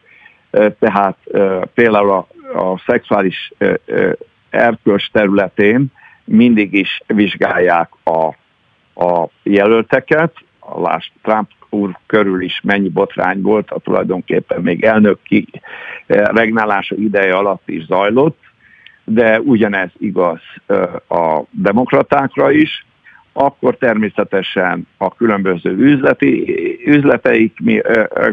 tehát 0.79 1.17
például 1.75 2.11
a, 2.11 2.27
a 2.61 2.83
szexuális 2.87 3.53
erkölcs 4.51 5.11
területén 5.11 5.87
mindig 6.25 6.73
is 6.73 7.03
vizsgálják 7.07 7.89
a, 8.05 8.27
a 9.05 9.29
jelölteket, 9.43 10.35
a 10.59 10.81
Lás 10.81 11.13
Trump 11.23 11.49
úr 11.71 11.97
körül 12.07 12.43
is 12.43 12.61
mennyi 12.63 12.89
botrány 12.89 13.41
volt, 13.41 13.71
a 13.71 13.79
tulajdonképpen 13.79 14.63
még 14.63 14.85
elnöki 14.85 15.47
regnálása 16.07 16.95
ideje 16.95 17.35
alatt 17.35 17.69
is 17.69 17.85
zajlott, 17.85 18.39
de 19.05 19.41
ugyanez 19.41 19.91
igaz 19.99 20.41
a 21.09 21.43
demokratákra 21.51 22.51
is, 22.51 22.85
akkor 23.33 23.77
természetesen 23.77 24.87
a 24.97 25.15
különböző 25.15 25.71
üzleti, 25.71 26.57
üzleteik, 26.87 27.59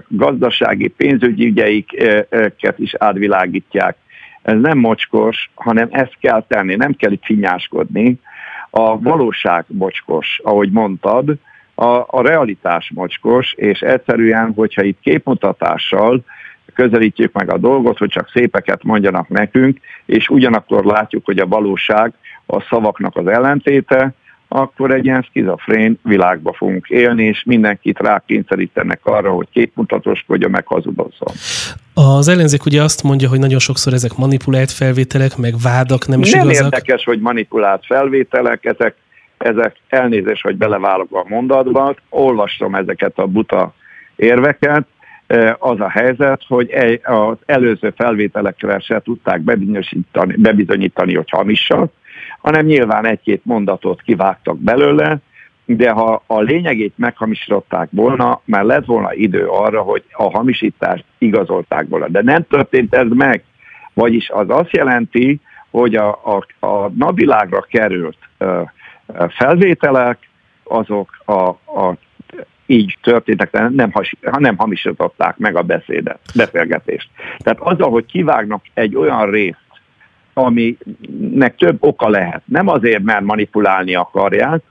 gazdasági, 0.08 0.88
pénzügyi 0.88 1.46
ügyeiket 1.46 2.80
is 2.80 2.94
átvilágítják. 2.96 3.98
Ez 4.42 4.60
nem 4.60 4.78
mocskos, 4.78 5.50
hanem 5.56 5.88
ezt 5.92 6.18
kell 6.20 6.46
tenni, 6.48 6.76
nem 6.76 6.94
kell 6.94 7.12
itt 7.12 7.26
finyáskodni. 7.26 8.20
A 8.70 9.00
valóság 9.02 9.66
mocskos, 9.68 10.40
ahogy 10.44 10.72
mondtad, 10.72 11.36
a, 11.80 12.06
a 12.08 12.22
realitás 12.22 12.92
mocskos, 12.96 13.54
és 13.54 13.80
egyszerűen, 13.80 14.54
hogyha 14.56 14.84
itt 14.84 15.00
képmutatással 15.02 16.24
közelítjük 16.74 17.34
meg 17.34 17.54
a 17.54 17.58
dolgot, 17.58 17.98
hogy 17.98 18.10
csak 18.10 18.30
szépeket 18.30 18.84
mondjanak 18.84 19.28
nekünk, 19.28 19.80
és 20.06 20.30
ugyanakkor 20.30 20.86
látjuk, 20.86 21.26
hogy 21.26 21.40
a 21.40 21.48
valóság 21.48 22.14
a 22.46 22.62
szavaknak 22.62 23.16
az 23.16 23.28
ellentéte, 23.28 24.14
akkor 24.48 24.92
egy 24.92 25.06
ilyen 25.06 25.22
skizofrén 25.22 26.00
világba 26.04 26.54
fogunk 26.54 26.88
élni, 26.90 27.24
és 27.24 27.44
mindenkit 27.46 28.00
rákényszerítenek 28.00 29.00
arra, 29.04 29.32
hogy 29.32 29.48
képmutatoskodja, 29.52 30.48
meg 30.48 30.68
hazudozzon. 30.68 31.34
Az 31.94 32.28
ellenzék 32.28 32.66
ugye 32.66 32.82
azt 32.82 33.04
mondja, 33.04 33.30
hogy 33.30 33.40
nagyon 33.40 33.60
sokszor 33.60 33.94
ezek 33.94 34.16
manipulált 34.16 34.72
felvételek, 34.72 35.38
meg 35.38 35.54
vádak 35.64 36.08
nem 36.08 36.20
is 36.22 36.32
nem 36.32 36.44
igazak. 36.44 36.64
Nem 36.64 36.72
érdekes, 36.74 37.04
hogy 37.04 37.20
manipulált 37.20 37.86
felvételek, 37.86 38.66
ezek, 38.66 38.96
ezek 39.38 39.76
elnézés, 39.90 40.42
hogy 40.42 40.56
beleválok 40.56 41.08
a 41.12 41.26
mondatba, 41.28 41.96
olvastam 42.10 42.76
ezeket 42.76 43.18
a 43.18 43.26
buta 43.26 43.74
érveket, 44.16 44.88
az 45.58 45.80
a 45.80 45.90
helyzet, 45.90 46.42
hogy 46.48 47.00
az 47.04 47.38
előző 47.46 47.94
felvételekre 47.96 48.80
se 48.80 49.00
tudták 49.00 49.42
bebizonyítani, 49.42 50.36
bebizonyítani 50.36 51.16
hogy 51.16 51.30
hamisak, 51.30 51.92
hanem 52.42 52.66
nyilván 52.66 53.06
egy-két 53.06 53.46
mondatot 53.46 54.02
kivágtak 54.02 54.58
belőle, 54.60 55.18
de 55.66 55.92
ha 55.92 56.24
a 56.28 56.40
lényegét 56.40 56.94
meghamisították 56.96 57.90
volna, 57.92 58.42
már 58.46 58.64
lett 58.64 58.86
volna 58.86 59.14
idő 59.14 59.48
arra, 59.48 59.82
hogy 59.82 60.04
a 60.12 60.38
hamisítást 60.38 61.06
igazolták 61.18 61.86
volna. 61.90 62.08
De 62.08 62.22
nem 62.22 62.46
történt 62.50 62.96
ez 62.96 63.08
meg. 63.10 63.44
Vagyis 63.94 64.30
az 64.30 64.50
azt 64.50 64.72
jelenti, 64.72 65.40
hogy 65.72 65.96
a, 65.96 66.10
a, 66.10 66.68
a 66.68 66.92
napvilágra 66.98 67.62
került 67.62 68.18
ö, 68.38 68.62
felvételek, 69.30 70.30
azok 70.64 71.10
a, 71.26 71.34
a 71.80 71.98
így 72.66 72.98
történtek, 73.02 73.70
nem, 73.70 73.92
has, 73.92 74.16
nem 74.40 74.58
hamisították 74.58 75.38
meg 75.38 75.56
a 75.56 75.62
beszédet, 75.62 76.20
beszélgetést. 76.36 77.10
Tehát 77.38 77.60
azzal, 77.60 77.90
hogy 77.90 78.06
kivágnak 78.06 78.64
egy 78.74 78.96
olyan 78.96 79.32
részt, 79.32 79.58
aminek 80.34 81.56
több 81.58 81.78
oka 81.80 82.10
lehet. 82.10 82.42
Nem 82.46 82.68
azért, 82.68 83.04
mert 83.04 83.24
manipulálni 83.24 83.96
akarják, 83.96 84.62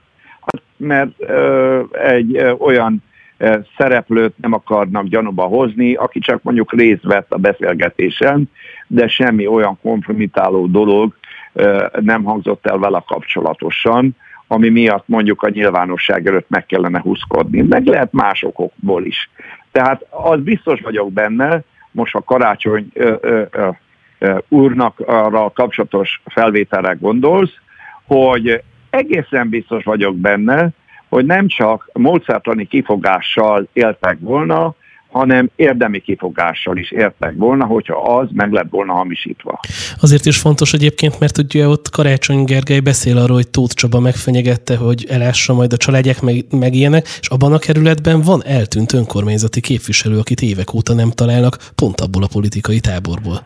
mert 0.77 1.09
ö, 1.17 1.81
egy 1.91 2.37
ö, 2.37 2.51
olyan 2.51 3.03
ö, 3.37 3.57
szereplőt 3.77 4.37
nem 4.37 4.53
akarnak 4.53 5.05
gyanúba 5.05 5.43
hozni, 5.43 5.93
aki 5.93 6.19
csak 6.19 6.43
mondjuk 6.43 6.73
részt 6.73 7.03
vett 7.03 7.31
a 7.31 7.37
beszélgetésen, 7.37 8.49
de 8.87 9.07
semmi 9.07 9.47
olyan 9.47 9.79
kompromitáló 9.81 10.67
dolog 10.67 11.15
ö, 11.53 11.85
nem 11.99 12.23
hangzott 12.23 12.65
el 12.67 12.77
vele 12.77 13.03
kapcsolatosan, 13.07 14.15
ami 14.47 14.69
miatt 14.69 15.07
mondjuk 15.07 15.41
a 15.41 15.49
nyilvánosság 15.49 16.27
előtt 16.27 16.49
meg 16.49 16.65
kellene 16.65 16.99
húzkodni. 16.99 17.61
Meg 17.61 17.85
lehet 17.85 18.11
más 18.11 18.43
okokból 18.43 19.05
is. 19.05 19.29
Tehát 19.71 20.05
az 20.09 20.39
biztos 20.39 20.79
vagyok 20.81 21.11
benne, 21.13 21.61
most 21.91 22.15
a 22.15 22.23
karácsony 22.23 22.87
ö, 22.93 23.15
ö, 23.21 23.41
ö, 23.51 23.69
ö, 24.19 24.37
úrnak 24.47 24.99
arra 24.99 25.51
kapcsolatos 25.51 26.21
felvételre 26.25 26.97
gondolsz, 26.99 27.53
hogy 28.05 28.63
egészen 28.89 29.49
biztos 29.49 29.83
vagyok 29.83 30.15
benne, 30.15 30.69
hogy 31.09 31.25
nem 31.25 31.47
csak 31.47 31.89
módszertani 31.93 32.65
kifogással 32.65 33.67
éltek 33.73 34.17
volna, 34.19 34.75
hanem 35.11 35.49
érdemi 35.55 35.99
kifogással 35.99 36.77
is 36.77 36.91
értek 36.91 37.33
volna, 37.35 37.65
hogyha 37.65 38.17
az 38.17 38.27
meg 38.33 38.51
lett 38.51 38.69
volna 38.69 38.93
hamisítva. 38.93 39.59
Azért 40.01 40.25
is 40.25 40.37
fontos 40.37 40.73
egyébként, 40.73 41.19
mert 41.19 41.37
ugye 41.37 41.67
ott 41.67 41.89
Karácsony 41.89 42.43
Gergely 42.43 42.79
beszél 42.79 43.17
arról, 43.17 43.35
hogy 43.35 43.49
Tóth 43.49 43.73
Csaba 43.73 43.99
megfenyegette, 43.99 44.77
hogy 44.77 45.05
elássa 45.09 45.53
majd 45.53 45.73
a 45.73 45.77
családják, 45.77 46.21
meg, 46.21 46.45
meg 46.51 46.73
ilyenek, 46.73 47.05
és 47.21 47.27
abban 47.27 47.53
a 47.53 47.59
kerületben 47.59 48.21
van 48.21 48.43
eltűnt 48.45 48.93
önkormányzati 48.93 49.61
képviselő, 49.61 50.17
akit 50.17 50.41
évek 50.41 50.73
óta 50.73 50.93
nem 50.93 51.09
találnak, 51.09 51.57
pont 51.75 52.01
abból 52.01 52.23
a 52.23 52.29
politikai 52.33 52.79
táborból 52.79 53.45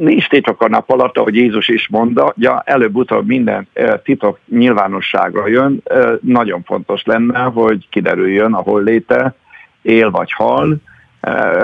nincs 0.00 0.28
titok 0.28 0.62
a 0.62 0.68
nap 0.68 0.90
alatt, 0.90 1.18
ahogy 1.18 1.34
Jézus 1.34 1.68
is 1.68 1.88
mondta, 1.88 2.34
ja, 2.36 2.62
előbb-utóbb 2.64 3.26
minden 3.26 3.68
titok 4.02 4.38
nyilvánosságra 4.48 5.48
jön. 5.48 5.82
Nagyon 6.20 6.62
fontos 6.62 7.02
lenne, 7.04 7.38
hogy 7.38 7.86
kiderüljön 7.90 8.52
a 8.52 8.62
hol 8.62 8.82
léte, 8.82 9.34
él 9.82 10.10
vagy 10.10 10.32
hal. 10.32 10.76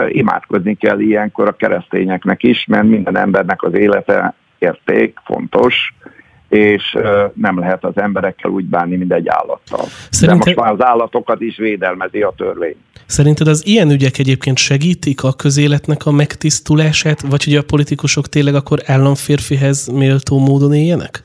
Imádkozni 0.08 0.74
kell 0.74 1.00
ilyenkor 1.00 1.48
a 1.48 1.56
keresztényeknek 1.56 2.42
is, 2.42 2.64
mert 2.66 2.84
minden 2.84 3.16
embernek 3.16 3.62
az 3.62 3.74
élete 3.74 4.34
érték, 4.58 5.18
fontos, 5.24 5.94
és 6.48 6.96
nem 7.34 7.58
lehet 7.58 7.84
az 7.84 7.96
emberekkel 7.96 8.50
úgy 8.50 8.64
bánni, 8.64 8.96
mint 8.96 9.12
egy 9.12 9.28
állattal. 9.28 9.84
Szerintem... 10.10 10.54
De 10.54 10.60
most 10.60 10.68
már 10.68 10.72
az 10.72 10.92
állatokat 10.92 11.40
is 11.40 11.56
védelmezi 11.56 12.22
a 12.22 12.32
törvény. 12.36 12.76
Szerinted 13.06 13.46
az 13.46 13.66
ilyen 13.66 13.90
ügyek 13.90 14.18
egyébként 14.18 14.58
segítik 14.58 15.24
a 15.24 15.32
közéletnek 15.32 16.06
a 16.06 16.10
megtisztulását, 16.10 17.20
vagy 17.20 17.44
hogy 17.44 17.56
a 17.56 17.62
politikusok 17.62 18.26
tényleg 18.26 18.54
akkor 18.54 18.78
államférfihez 18.86 19.86
méltó 19.86 20.38
módon 20.38 20.74
éljenek? 20.74 21.24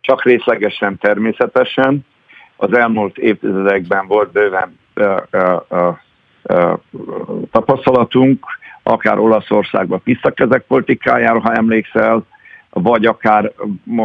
Csak 0.00 0.24
részlegesen 0.24 0.98
természetesen. 0.98 2.04
Az 2.56 2.72
elmúlt 2.72 3.18
évtizedekben 3.18 4.06
volt 4.06 4.32
bőven 4.32 4.78
tapasztalatunk, 7.50 8.46
akár 8.82 9.18
Olaszországban 9.18 10.02
pisztakezek 10.02 10.62
politikájára, 10.62 11.40
ha 11.40 11.52
emlékszel, 11.52 12.26
vagy 12.70 13.06
akár 13.06 13.52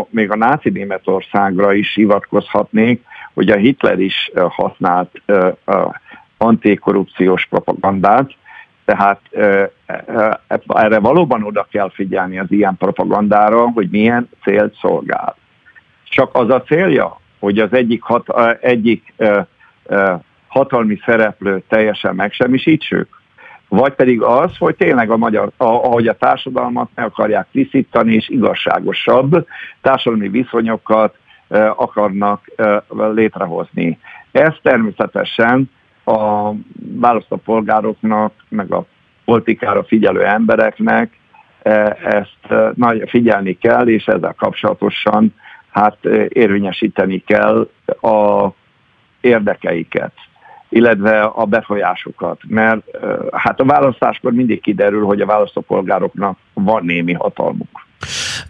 még 0.09 0.31
a 0.31 0.35
náci 0.35 0.69
Németországra 0.69 1.73
is 1.73 1.93
hivatkozhatnék, 1.93 3.03
hogy 3.33 3.49
a 3.49 3.55
Hitler 3.55 3.99
is 3.99 4.31
használt 4.49 5.21
antikorrupciós 6.37 7.45
propagandát, 7.45 8.31
tehát 8.85 9.21
erre 10.67 10.99
valóban 10.99 11.43
oda 11.43 11.67
kell 11.71 11.89
figyelni 11.93 12.39
az 12.39 12.51
ilyen 12.51 12.77
propagandára, 12.77 13.69
hogy 13.69 13.89
milyen 13.89 14.29
célt 14.43 14.75
szolgál. 14.81 15.35
Csak 16.03 16.35
az 16.35 16.49
a 16.49 16.61
célja, 16.61 17.19
hogy 17.39 17.59
az 17.59 17.73
egyik, 17.73 18.01
hat, 18.01 18.29
egyik 18.61 19.13
hatalmi 20.55 20.99
szereplő 21.05 21.63
teljesen 21.67 22.15
megsemmisítsük, 22.15 23.07
vagy 23.67 23.93
pedig 23.93 24.21
az, 24.21 24.57
hogy 24.57 24.75
tényleg 24.75 25.09
a 25.11 25.17
magyar, 25.17 25.51
ahogy 25.57 26.07
a 26.07 26.17
társadalmat 26.17 26.89
meg 26.95 27.05
akarják 27.05 27.47
tisztítani, 27.51 28.13
és 28.13 28.29
igazságosabb 28.29 29.47
társadalmi 29.81 30.29
viszonyokat 30.29 31.15
akarnak 31.75 32.51
létrehozni. 33.13 33.99
Ez 34.31 34.53
természetesen 34.61 35.71
a 36.05 36.51
választópolgároknak, 36.99 38.33
meg 38.49 38.71
a 38.71 38.85
politikára 39.25 39.83
figyelő 39.83 40.25
embereknek 40.25 41.19
ezt 42.03 42.73
nagy 42.75 43.09
figyelni 43.09 43.57
kell, 43.57 43.87
és 43.87 44.05
ezzel 44.05 44.33
kapcsolatosan 44.37 45.33
hát 45.69 46.05
érvényesíteni 46.27 47.23
kell 47.25 47.69
a 48.01 48.47
érdekeiket 49.21 50.13
illetve 50.69 51.21
a 51.21 51.45
befolyásukat. 51.45 52.39
Mert 52.47 52.81
hát 53.31 53.59
a 53.59 53.65
választáskor 53.65 54.31
mindig 54.31 54.61
kiderül, 54.61 55.05
hogy 55.05 55.21
a 55.21 55.25
választópolgároknak 55.25 56.37
van 56.53 56.85
némi 56.85 57.13
hatalmuk. 57.13 57.83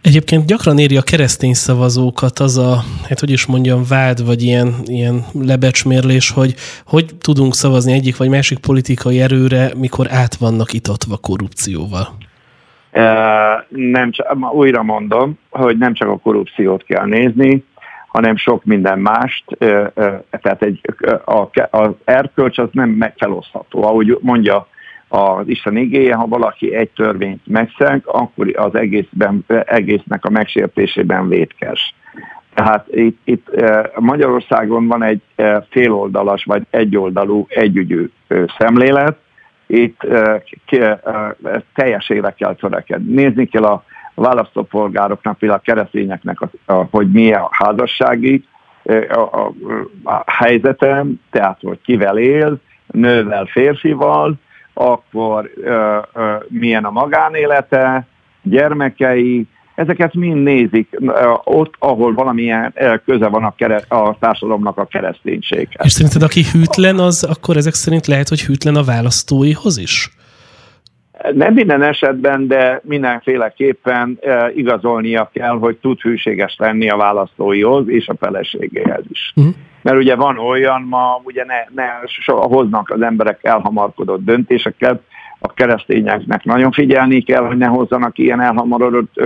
Egyébként 0.01 0.45
gyakran 0.45 0.77
éri 0.77 0.97
a 0.97 1.01
keresztény 1.01 1.53
szavazókat 1.53 2.39
az 2.39 2.57
a, 2.57 2.83
hát 3.09 3.19
hogy 3.19 3.31
is 3.31 3.45
mondjam, 3.45 3.81
vád, 3.89 4.25
vagy 4.25 4.41
ilyen, 4.41 4.73
ilyen 4.85 5.23
lebecsmérlés, 5.41 6.31
hogy 6.31 6.55
hogy 6.85 7.05
tudunk 7.21 7.53
szavazni 7.53 7.93
egyik 7.93 8.17
vagy 8.17 8.29
másik 8.29 8.59
politikai 8.59 9.21
erőre, 9.21 9.71
mikor 9.77 10.07
át 10.09 10.35
vannak 10.35 10.73
itatva 10.73 11.17
korrupcióval. 11.17 12.07
Nem 13.69 14.11
csak, 14.11 14.53
újra 14.53 14.83
mondom, 14.83 15.39
hogy 15.49 15.77
nem 15.77 15.93
csak 15.93 16.09
a 16.09 16.17
korrupciót 16.17 16.83
kell 16.83 17.05
nézni, 17.05 17.63
hanem 18.15 18.35
sok 18.35 18.63
minden 18.63 18.99
mást, 18.99 19.43
tehát 20.29 20.61
egy, 20.61 20.81
az 21.69 21.89
erkölcs 22.03 22.57
az 22.57 22.69
nem 22.71 22.89
megfelosztható. 22.89 23.83
Ahogy 23.83 24.17
mondja 24.21 24.67
az 25.07 25.47
Isten 25.47 25.77
igéje, 25.77 26.15
ha 26.15 26.27
valaki 26.27 26.73
egy 26.75 26.89
törvényt 26.89 27.47
megszeg, 27.47 28.01
akkor 28.05 28.51
az 28.55 28.75
egészben, 28.75 29.45
egésznek 29.65 30.25
a 30.25 30.29
megsértésében 30.29 31.27
vétkes. 31.27 31.95
Tehát 32.53 32.87
itt, 32.91 33.19
itt 33.23 33.49
Magyarországon 33.99 34.87
van 34.87 35.03
egy 35.03 35.21
féloldalas 35.69 36.43
vagy 36.43 36.63
egyoldalú 36.69 37.45
együgyű 37.49 38.09
szemlélet, 38.57 39.17
itt 39.67 40.07
teljes 41.73 42.09
éve 42.09 42.33
kell 42.33 42.55
törekedni. 42.55 43.13
Nézni 43.13 43.45
kell 43.45 43.63
a 43.63 43.83
választópolgároknak, 44.15 45.37
például 45.37 45.59
a 45.59 45.71
keresztényeknek, 45.71 46.41
a, 46.41 46.49
a, 46.65 46.87
hogy 46.91 47.11
mi 47.11 47.33
a 47.33 47.49
házassági 47.51 48.43
a, 49.09 49.19
a, 49.19 49.53
a 50.03 50.31
helyzetem, 50.31 51.21
tehát 51.31 51.59
hogy 51.61 51.79
kivel 51.81 52.17
él, 52.17 52.57
nővel, 52.87 53.45
férfival, 53.45 54.33
akkor 54.73 55.51
ö, 55.63 55.97
ö, 56.13 56.35
milyen 56.47 56.85
a 56.85 56.91
magánélete, 56.91 58.07
gyermekei, 58.41 59.47
ezeket 59.75 60.13
mind 60.13 60.43
nézik 60.43 60.99
ott, 61.43 61.73
ahol 61.79 62.13
valamilyen 62.13 62.73
köze 63.05 63.27
van 63.27 63.43
a, 63.43 63.55
kere, 63.55 63.81
a 63.87 64.17
társadalomnak 64.19 64.77
a 64.77 64.85
kereszténységhez. 64.85 65.85
És 65.85 65.91
szerinted 65.91 66.21
aki 66.21 66.43
hűtlen, 66.51 66.99
az 66.99 67.23
akkor 67.23 67.57
ezek 67.57 67.73
szerint 67.73 68.07
lehet, 68.07 68.29
hogy 68.29 68.41
hűtlen 68.41 68.75
a 68.75 68.83
választóihoz 68.83 69.77
is? 69.77 70.09
Nem 71.33 71.53
minden 71.53 71.81
esetben, 71.81 72.47
de 72.47 72.81
mindenféleképpen 72.83 74.19
igazolnia 74.55 75.29
kell, 75.33 75.57
hogy 75.57 75.77
tud 75.77 75.99
hűséges 76.01 76.55
lenni 76.57 76.89
a 76.89 76.97
választóihoz 76.97 77.89
és 77.89 78.07
a 78.07 78.15
feleségéhez 78.19 79.03
is. 79.09 79.33
Uh-huh. 79.35 79.53
Mert 79.81 79.97
ugye 79.97 80.15
van 80.15 80.37
olyan, 80.37 80.81
ma 80.81 81.21
ugye 81.23 81.45
ne, 81.45 81.83
ne 81.83 81.85
soha 82.05 82.45
hoznak 82.45 82.89
az 82.89 83.01
emberek 83.01 83.39
elhamarkodott 83.41 84.25
döntéseket, 84.25 85.01
a 85.39 85.53
keresztényeknek 85.53 86.43
nagyon 86.43 86.71
figyelni 86.71 87.21
kell, 87.21 87.45
hogy 87.45 87.57
ne 87.57 87.65
hozzanak 87.65 88.17
ilyen 88.17 88.41
elhamarodott 88.41 89.21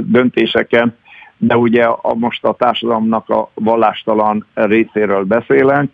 döntéseket, 0.00 0.88
de 1.36 1.56
ugye 1.56 1.84
a, 1.84 2.14
most 2.14 2.44
a 2.44 2.54
társadalomnak 2.58 3.28
a 3.28 3.50
vallástalan 3.54 4.46
részéről 4.54 5.24
beszélünk, 5.24 5.90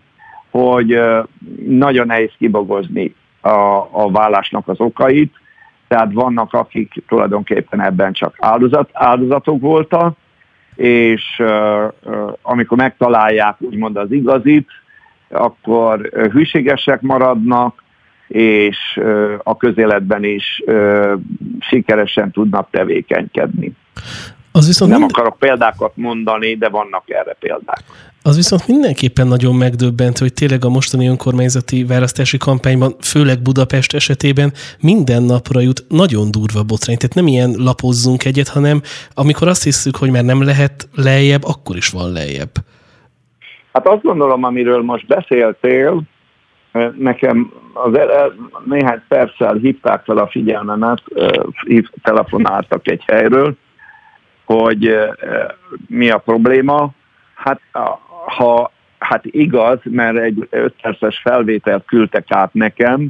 hogy 0.51 1.01
nagyon 1.66 2.07
nehéz 2.07 2.30
kibogozni 2.38 3.14
a, 3.49 3.88
a 3.92 4.11
vállásnak 4.11 4.68
az 4.68 4.80
okait, 4.80 5.32
tehát 5.88 6.12
vannak, 6.12 6.53
akik 6.53 7.03
tulajdonképpen 7.09 7.80
ebben 7.80 8.12
csak 8.12 8.34
áldozat, 8.38 8.90
áldozatok 8.92 9.61
voltak, 9.61 10.16
és 10.74 11.24
uh, 11.38 11.92
amikor 12.42 12.76
megtalálják 12.76 13.57
úgymond 13.59 13.96
az 13.96 14.12
igazit, 14.12 14.68
akkor 15.28 16.01
hűségesek 16.32 17.01
maradnak, 17.01 17.82
és 18.28 18.78
uh, 19.01 19.34
a 19.42 19.57
közéletben 19.57 20.24
is 20.24 20.62
uh, 20.66 21.12
sikeresen 21.61 22.30
tudnak 22.30 22.70
tevékenykedni. 22.70 23.72
Az 24.53 24.66
viszont 24.66 24.90
Nem 24.90 25.01
mind... 25.01 25.11
akarok 25.14 25.38
példákat 25.38 25.92
mondani, 25.94 26.55
de 26.55 26.68
vannak 26.68 27.11
erre 27.11 27.36
példák. 27.38 27.82
Az 28.22 28.36
viszont 28.36 28.68
mindenképpen 28.68 29.26
nagyon 29.26 29.55
megdöbbent, 29.55 30.18
hogy 30.18 30.32
tényleg 30.32 30.64
a 30.64 30.68
mostani 30.68 31.09
önkormányzati 31.09 31.84
választási 31.84 32.36
kampányban, 32.36 32.94
főleg 33.01 33.42
Budapest 33.42 33.94
esetében 33.94 34.53
minden 34.80 35.22
napra 35.22 35.61
jut 35.61 35.84
nagyon 35.88 36.30
durva 36.30 36.62
botrány. 36.62 36.96
Tehát 36.96 37.14
nem 37.14 37.26
ilyen 37.26 37.55
lapozzunk 37.57 38.24
egyet, 38.24 38.49
hanem 38.49 38.80
amikor 39.14 39.49
azt 39.49 39.64
hiszük, 39.64 39.96
hogy 39.96 40.11
már 40.11 40.24
nem 40.24 40.42
lehet 40.42 40.88
lejjebb, 40.94 41.44
akkor 41.44 41.76
is 41.76 41.88
van 41.88 42.12
lejjebb. 42.12 42.51
Hát 43.72 43.86
azt 43.86 44.03
gondolom, 44.03 44.44
amiről 44.44 44.82
most 44.82 45.07
beszéltél, 45.07 46.03
nekem 46.99 47.53
az 47.72 47.99
el, 47.99 48.32
néhány 48.64 49.03
perccel 49.09 49.55
hívták 49.55 50.05
fel 50.05 50.18
a 50.18 50.28
figyelmemet, 50.28 51.03
telefonáltak 52.03 52.90
egy 52.90 53.03
helyről, 53.07 53.57
hogy 54.55 54.94
mi 55.86 56.11
a 56.11 56.18
probléma. 56.18 56.90
Hát 57.34 57.61
ha 58.26 58.72
hát 58.99 59.24
igaz, 59.24 59.78
mert 59.82 60.16
egy 60.16 60.46
5 60.51 60.74
perces 60.82 61.20
felvételt 61.22 61.84
küldtek 61.86 62.24
át 62.28 62.55
nekem, 62.55 63.09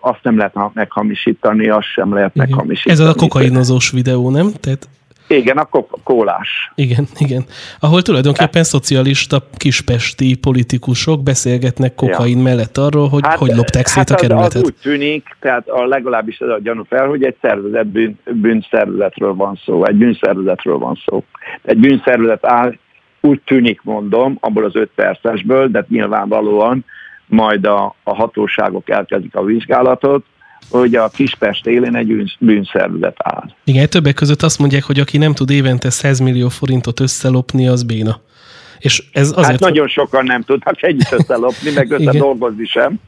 azt 0.00 0.18
nem 0.22 0.36
lehet 0.36 0.74
meghamisítani, 0.74 1.68
azt 1.68 1.86
sem 1.86 2.14
lehet 2.14 2.34
Igen. 2.34 2.48
meghamisítani. 2.48 3.00
Ez 3.00 3.06
a 3.06 3.14
kokainozós 3.14 3.90
videó, 3.90 4.30
nem? 4.30 4.52
Tehát 4.60 4.88
igen, 5.26 5.58
a 5.58 5.68
kólás. 6.02 6.72
Igen, 6.74 7.06
igen. 7.18 7.44
Ahol 7.80 8.02
tulajdonképpen 8.02 8.64
szocialista 8.64 9.36
kispesti 9.56 10.36
politikusok 10.36 11.22
beszélgetnek 11.22 11.94
kokain 11.94 12.36
ja. 12.36 12.42
mellett 12.42 12.76
arról, 12.76 13.08
hogy 13.08 13.22
hát, 13.26 13.38
hogy 13.38 13.54
lopták 13.54 13.86
szét 13.86 14.08
hát 14.08 14.10
a 14.10 14.14
kerületet. 14.14 14.54
Az, 14.54 14.56
az 14.56 14.64
úgy 14.64 14.76
tűnik, 14.82 15.36
tehát 15.40 15.68
a, 15.68 15.86
legalábbis 15.86 16.38
ez 16.38 16.48
a 16.48 16.58
gyanú 16.62 16.84
fel, 16.88 17.06
hogy 17.06 17.24
egy 17.24 17.36
szervezet 17.40 17.86
bűn, 17.86 18.18
bűnszervezetről 18.24 19.34
van 19.34 19.60
szó, 19.64 19.84
egy 19.84 19.96
bűnszervezetről 19.96 20.78
van 20.78 21.02
szó. 21.06 21.24
Egy 21.62 21.78
bűnszervezet 21.78 22.46
áll, 22.46 22.74
úgy 23.20 23.40
tűnik 23.44 23.80
mondom, 23.82 24.36
abból 24.40 24.64
az 24.64 24.76
öt 24.76 24.90
percesből, 24.94 25.68
de 25.68 25.86
nyilvánvalóan 25.88 26.84
majd 27.26 27.66
a, 27.66 27.94
a 28.02 28.14
hatóságok 28.14 28.90
elkezdik 28.90 29.36
a 29.36 29.44
vizsgálatot, 29.44 30.24
hogy 30.70 30.94
a 30.94 31.08
Kispest 31.08 31.66
élén 31.66 31.96
egy 31.96 32.36
bűnszervezet 32.38 33.16
áll. 33.18 33.44
Igen, 33.64 33.88
többek 33.88 34.14
között 34.14 34.42
azt 34.42 34.58
mondják, 34.58 34.82
hogy 34.82 35.00
aki 35.00 35.18
nem 35.18 35.34
tud 35.34 35.50
évente 35.50 35.90
100 35.90 36.18
millió 36.18 36.48
forintot 36.48 37.00
összelopni, 37.00 37.68
az 37.68 37.82
béna. 37.82 38.20
És 38.78 39.02
ez 39.12 39.30
azért... 39.30 39.46
Hát 39.46 39.60
nagyon 39.60 39.88
sokan 39.88 40.24
nem 40.24 40.42
tudnak 40.42 40.82
együtt 40.82 41.12
összelopni, 41.12 41.70
meg 41.74 41.90
összedolgozni 41.98 42.64
sem. 42.64 43.00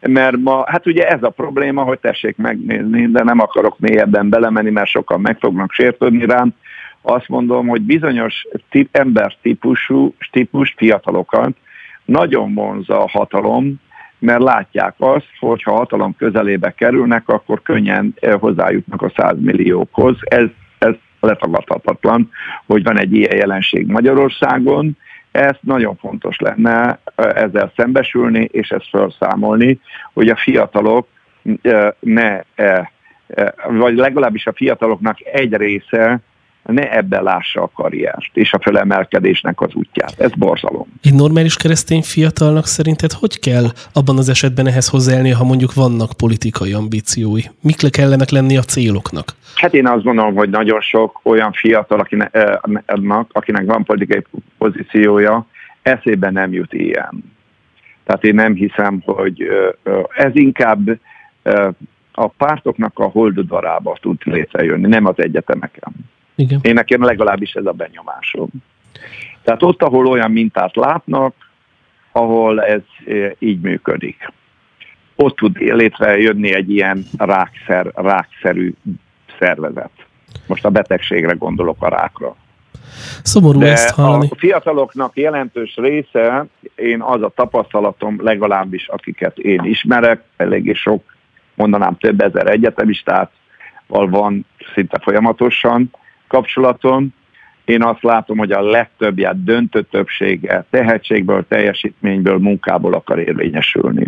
Mert 0.00 0.36
ma, 0.36 0.64
hát 0.66 0.86
ugye 0.86 1.08
ez 1.08 1.22
a 1.22 1.30
probléma, 1.30 1.82
hogy 1.82 1.98
tessék 1.98 2.36
megnézni, 2.36 3.06
de 3.06 3.22
nem 3.22 3.40
akarok 3.40 3.78
mélyebben 3.78 4.28
belemenni, 4.28 4.70
mert 4.70 4.90
sokan 4.90 5.20
meg 5.20 5.38
fognak 5.38 5.72
sértődni 5.72 6.24
rám. 6.24 6.54
Azt 7.02 7.28
mondom, 7.28 7.66
hogy 7.66 7.80
bizonyos 7.80 8.46
tip, 8.70 8.96
ember 8.96 9.36
típusú, 9.42 10.14
típus 10.30 10.74
fiatalokat 10.76 11.56
nagyon 12.04 12.54
vonza 12.54 13.02
a 13.02 13.08
hatalom, 13.08 13.80
mert 14.20 14.42
látják 14.42 14.94
azt, 14.98 15.28
hogy 15.38 15.62
ha 15.62 15.72
hatalom 15.72 16.16
közelébe 16.16 16.70
kerülnek, 16.70 17.28
akkor 17.28 17.62
könnyen 17.62 18.14
eh, 18.20 18.38
hozzájutnak 18.40 19.02
a 19.02 19.12
100 19.16 19.34
milliókhoz. 19.38 20.16
Ez, 20.20 20.46
ez 20.78 20.94
letagadhatatlan, 21.20 22.30
hogy 22.66 22.82
van 22.82 22.98
egy 22.98 23.14
ilyen 23.14 23.36
jelenség 23.36 23.86
Magyarországon. 23.86 24.96
Ez 25.30 25.56
nagyon 25.60 25.96
fontos 25.96 26.38
lenne 26.38 26.98
eh, 27.14 27.42
ezzel 27.42 27.72
szembesülni, 27.76 28.48
és 28.52 28.70
ezt 28.70 28.88
felszámolni, 28.90 29.80
hogy 30.12 30.28
a 30.28 30.36
fiatalok 30.36 31.06
eh, 31.62 31.88
ne, 32.00 32.40
vagy 33.68 33.96
legalábbis 33.96 34.46
a 34.46 34.52
fiataloknak 34.52 35.16
egy 35.32 35.56
része 35.56 36.20
ne 36.62 36.96
ebben 36.96 37.22
lássa 37.22 37.62
a 37.62 37.70
karriert 37.74 38.30
és 38.36 38.52
a 38.52 38.58
felemelkedésnek 38.62 39.60
az 39.60 39.74
útját. 39.74 40.20
Ez 40.20 40.30
borzalom. 40.30 40.86
Egy 41.02 41.14
normális 41.14 41.56
keresztény 41.56 42.02
fiatalnak 42.02 42.66
szerinted 42.66 43.12
hogy 43.12 43.38
kell 43.38 43.64
abban 43.92 44.18
az 44.18 44.28
esetben 44.28 44.66
ehhez 44.66 44.88
hozzáállni, 44.88 45.30
ha 45.30 45.44
mondjuk 45.44 45.74
vannak 45.74 46.12
politikai 46.16 46.72
ambíciói? 46.72 47.40
Mik 47.62 47.80
le 47.82 47.90
kellenek 47.90 48.30
lenni 48.30 48.56
a 48.56 48.62
céloknak? 48.62 49.34
Hát 49.54 49.74
én 49.74 49.86
azt 49.86 50.02
gondolom, 50.02 50.34
hogy 50.34 50.50
nagyon 50.50 50.80
sok 50.80 51.20
olyan 51.22 51.52
fiatal, 51.52 52.00
akinek, 52.00 52.34
eh, 52.34 52.56
akinek 53.32 53.64
van 53.66 53.84
politikai 53.84 54.24
pozíciója, 54.58 55.46
eszébe 55.82 56.30
nem 56.30 56.52
jut 56.52 56.72
ilyen. 56.72 57.24
Tehát 58.04 58.24
én 58.24 58.34
nem 58.34 58.54
hiszem, 58.54 59.02
hogy 59.04 59.48
ez 60.16 60.30
inkább 60.32 60.98
a 62.12 62.28
pártoknak 62.28 62.98
a 62.98 63.04
holdudvarába 63.04 63.96
tud 64.00 64.18
létrejönni, 64.24 64.88
nem 64.88 65.06
az 65.06 65.14
egyetemeken. 65.16 65.92
Igen. 66.40 66.58
Én 66.62 66.74
nekem 66.74 67.02
legalábbis 67.02 67.52
ez 67.52 67.66
a 67.66 67.72
benyomásom. 67.72 68.48
Tehát 69.42 69.62
ott, 69.62 69.82
ahol 69.82 70.06
olyan 70.06 70.30
mintát 70.30 70.76
látnak, 70.76 71.34
ahol 72.12 72.62
ez 72.62 72.80
e, 73.06 73.34
így 73.38 73.60
működik. 73.60 74.32
Ott 75.16 75.36
tud 75.36 75.56
létrejönni 75.58 76.54
egy 76.54 76.70
ilyen 76.70 77.04
rákszer, 77.18 77.90
rákszerű 77.94 78.74
szervezet. 79.38 79.90
Most 80.46 80.64
a 80.64 80.70
betegségre 80.70 81.32
gondolok 81.32 81.82
a 81.82 81.88
rákra. 81.88 82.36
Szomorú 83.22 83.58
De 83.58 83.70
ezt 83.70 83.94
hallani. 83.94 84.28
a 84.30 84.36
fiataloknak 84.36 85.16
jelentős 85.16 85.76
része, 85.76 86.46
én 86.74 87.00
az 87.02 87.22
a 87.22 87.32
tapasztalatom, 87.34 88.22
legalábbis 88.22 88.88
akiket 88.88 89.38
én 89.38 89.64
ismerek, 89.64 90.22
eléggé 90.36 90.72
sok, 90.72 91.02
mondanám 91.54 91.96
több 91.96 92.20
ezer 92.20 92.46
egyetemistát, 92.46 93.30
van 93.86 94.46
szinte 94.74 94.98
folyamatosan, 95.02 95.90
kapcsolaton. 96.30 97.14
Én 97.64 97.82
azt 97.82 98.02
látom, 98.02 98.38
hogy 98.38 98.52
a 98.52 98.62
legtöbbját 98.62 99.44
döntő 99.44 99.82
többsége 99.82 100.64
tehetségből, 100.70 101.44
teljesítményből, 101.48 102.38
munkából 102.38 102.94
akar 102.94 103.18
érvényesülni. 103.18 104.06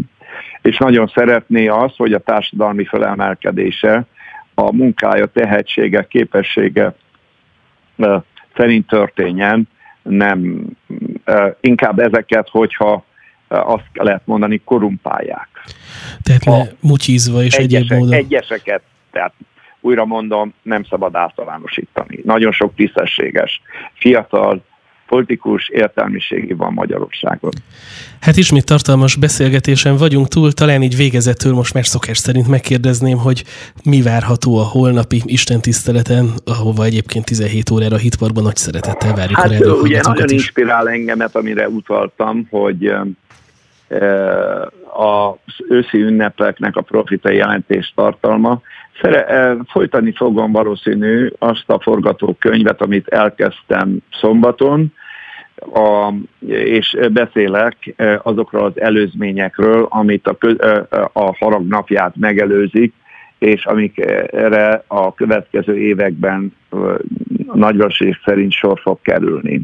És 0.62 0.77
nagyon 0.77 1.11
szeretné 1.14 1.66
azt, 1.66 1.97
hogy 1.97 2.12
a 2.12 2.18
társadalmi 2.18 2.85
felemelkedése, 2.85 4.07
a 4.55 4.73
munkája, 4.73 5.27
tehetsége, 5.27 6.07
képessége 6.07 6.95
szerint 8.57 8.87
történjen, 8.87 9.68
nem 10.03 10.66
inkább 11.61 11.99
ezeket, 11.99 12.49
hogyha 12.49 13.05
azt 13.49 13.85
lehet 13.93 14.23
mondani, 14.25 14.61
korumpálják. 14.64 15.49
Tehát 16.23 16.45
ne 16.45 16.89
mutyízva 16.89 17.43
és 17.43 17.55
egyesek, 17.55 17.91
egyéb 17.91 17.99
módon. 17.99 18.14
Egyeseket, 18.14 18.83
tehát 19.11 19.33
újra 19.83 20.05
mondom, 20.05 20.55
nem 20.62 20.85
szabad 20.85 21.14
általánosítani. 21.14 22.20
Nagyon 22.24 22.53
sok 22.53 22.74
tisztességes, 22.74 23.61
fiatal, 23.95 24.62
politikus 25.12 25.68
értelmiségi 25.68 26.53
van 26.53 26.72
Magyarországon. 26.72 27.51
Hát 28.20 28.37
ismét 28.37 28.64
tartalmas 28.64 29.16
beszélgetésen 29.16 29.97
vagyunk 29.97 30.28
túl, 30.28 30.53
talán 30.53 30.83
így 30.83 30.97
végezetül 30.97 31.53
most 31.53 31.74
már 31.74 31.87
szokás 31.87 32.18
szerint 32.18 32.49
megkérdezném, 32.49 33.18
hogy 33.18 33.45
mi 33.85 34.03
várható 34.03 34.59
a 34.59 34.62
holnapi 34.62 35.22
istentiszteleten, 35.24 36.30
ahova 36.45 36.85
egyébként 36.85 37.24
17 37.24 37.70
órára 37.70 37.95
a 37.95 37.99
Hitparkban 37.99 38.43
nagy 38.43 38.57
szeretettel 38.57 39.14
várjuk 39.14 39.39
hát, 39.39 39.61
a 39.61 39.72
ugye 39.72 40.01
nagyon 40.03 40.24
is. 40.24 40.33
inspirál 40.33 40.89
engemet, 40.89 41.37
amire 41.37 41.68
utaltam, 41.68 42.47
hogy 42.51 42.93
az 44.93 45.55
őszi 45.68 46.03
ünnepeknek 46.03 46.76
a 46.76 46.80
profitai 46.80 47.36
jelentés 47.36 47.93
tartalma. 47.97 48.61
Szere, 49.01 49.57
folytani 49.66 50.12
fogom 50.12 50.53
valószínű 50.53 51.30
azt 51.38 51.64
a 51.66 51.80
forgatókönyvet, 51.80 52.80
amit 52.80 53.09
elkezdtem 53.09 53.97
szombaton, 54.20 54.93
a, 55.74 56.12
és 56.47 56.97
beszélek 57.12 57.95
azokról 58.22 58.64
az 58.64 58.80
előzményekről, 58.80 59.86
amit 59.88 60.26
a, 60.28 60.36
a 61.12 61.36
harag 61.36 61.66
napját 61.66 62.16
megelőzik, 62.16 62.95
és 63.38 63.64
amikre 63.64 64.84
a 64.86 65.14
következő 65.14 65.78
években 65.78 66.57
nagyvalószínűség 67.55 68.22
szerint 68.24 68.53
sor 68.53 68.80
fog 68.80 68.99
kerülni. 69.03 69.62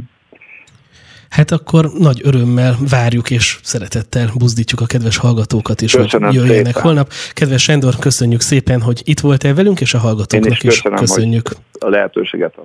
Hát 1.28 1.50
akkor 1.50 1.90
nagy 1.98 2.20
örömmel 2.24 2.76
várjuk 2.90 3.30
és 3.30 3.58
szeretettel 3.62 4.30
buzdítjuk 4.34 4.80
a 4.80 4.86
kedves 4.86 5.16
hallgatókat 5.16 5.80
is, 5.80 5.92
Köszönöm 5.92 6.26
hogy 6.28 6.36
jöjjenek 6.36 6.66
szépen. 6.66 6.82
holnap. 6.82 7.12
Kedves 7.32 7.62
Sándor, 7.62 7.96
köszönjük 7.96 8.40
szépen, 8.40 8.80
hogy 8.80 9.02
itt 9.04 9.20
voltál 9.20 9.54
velünk, 9.54 9.80
és 9.80 9.94
a 9.94 9.98
hallgatóknak 9.98 10.44
Én 10.50 10.52
is, 10.52 10.58
köszönöm, 10.76 11.02
is 11.02 11.08
köszönjük. 11.10 11.50
a 11.78 11.88
lehetőséget 11.88 12.58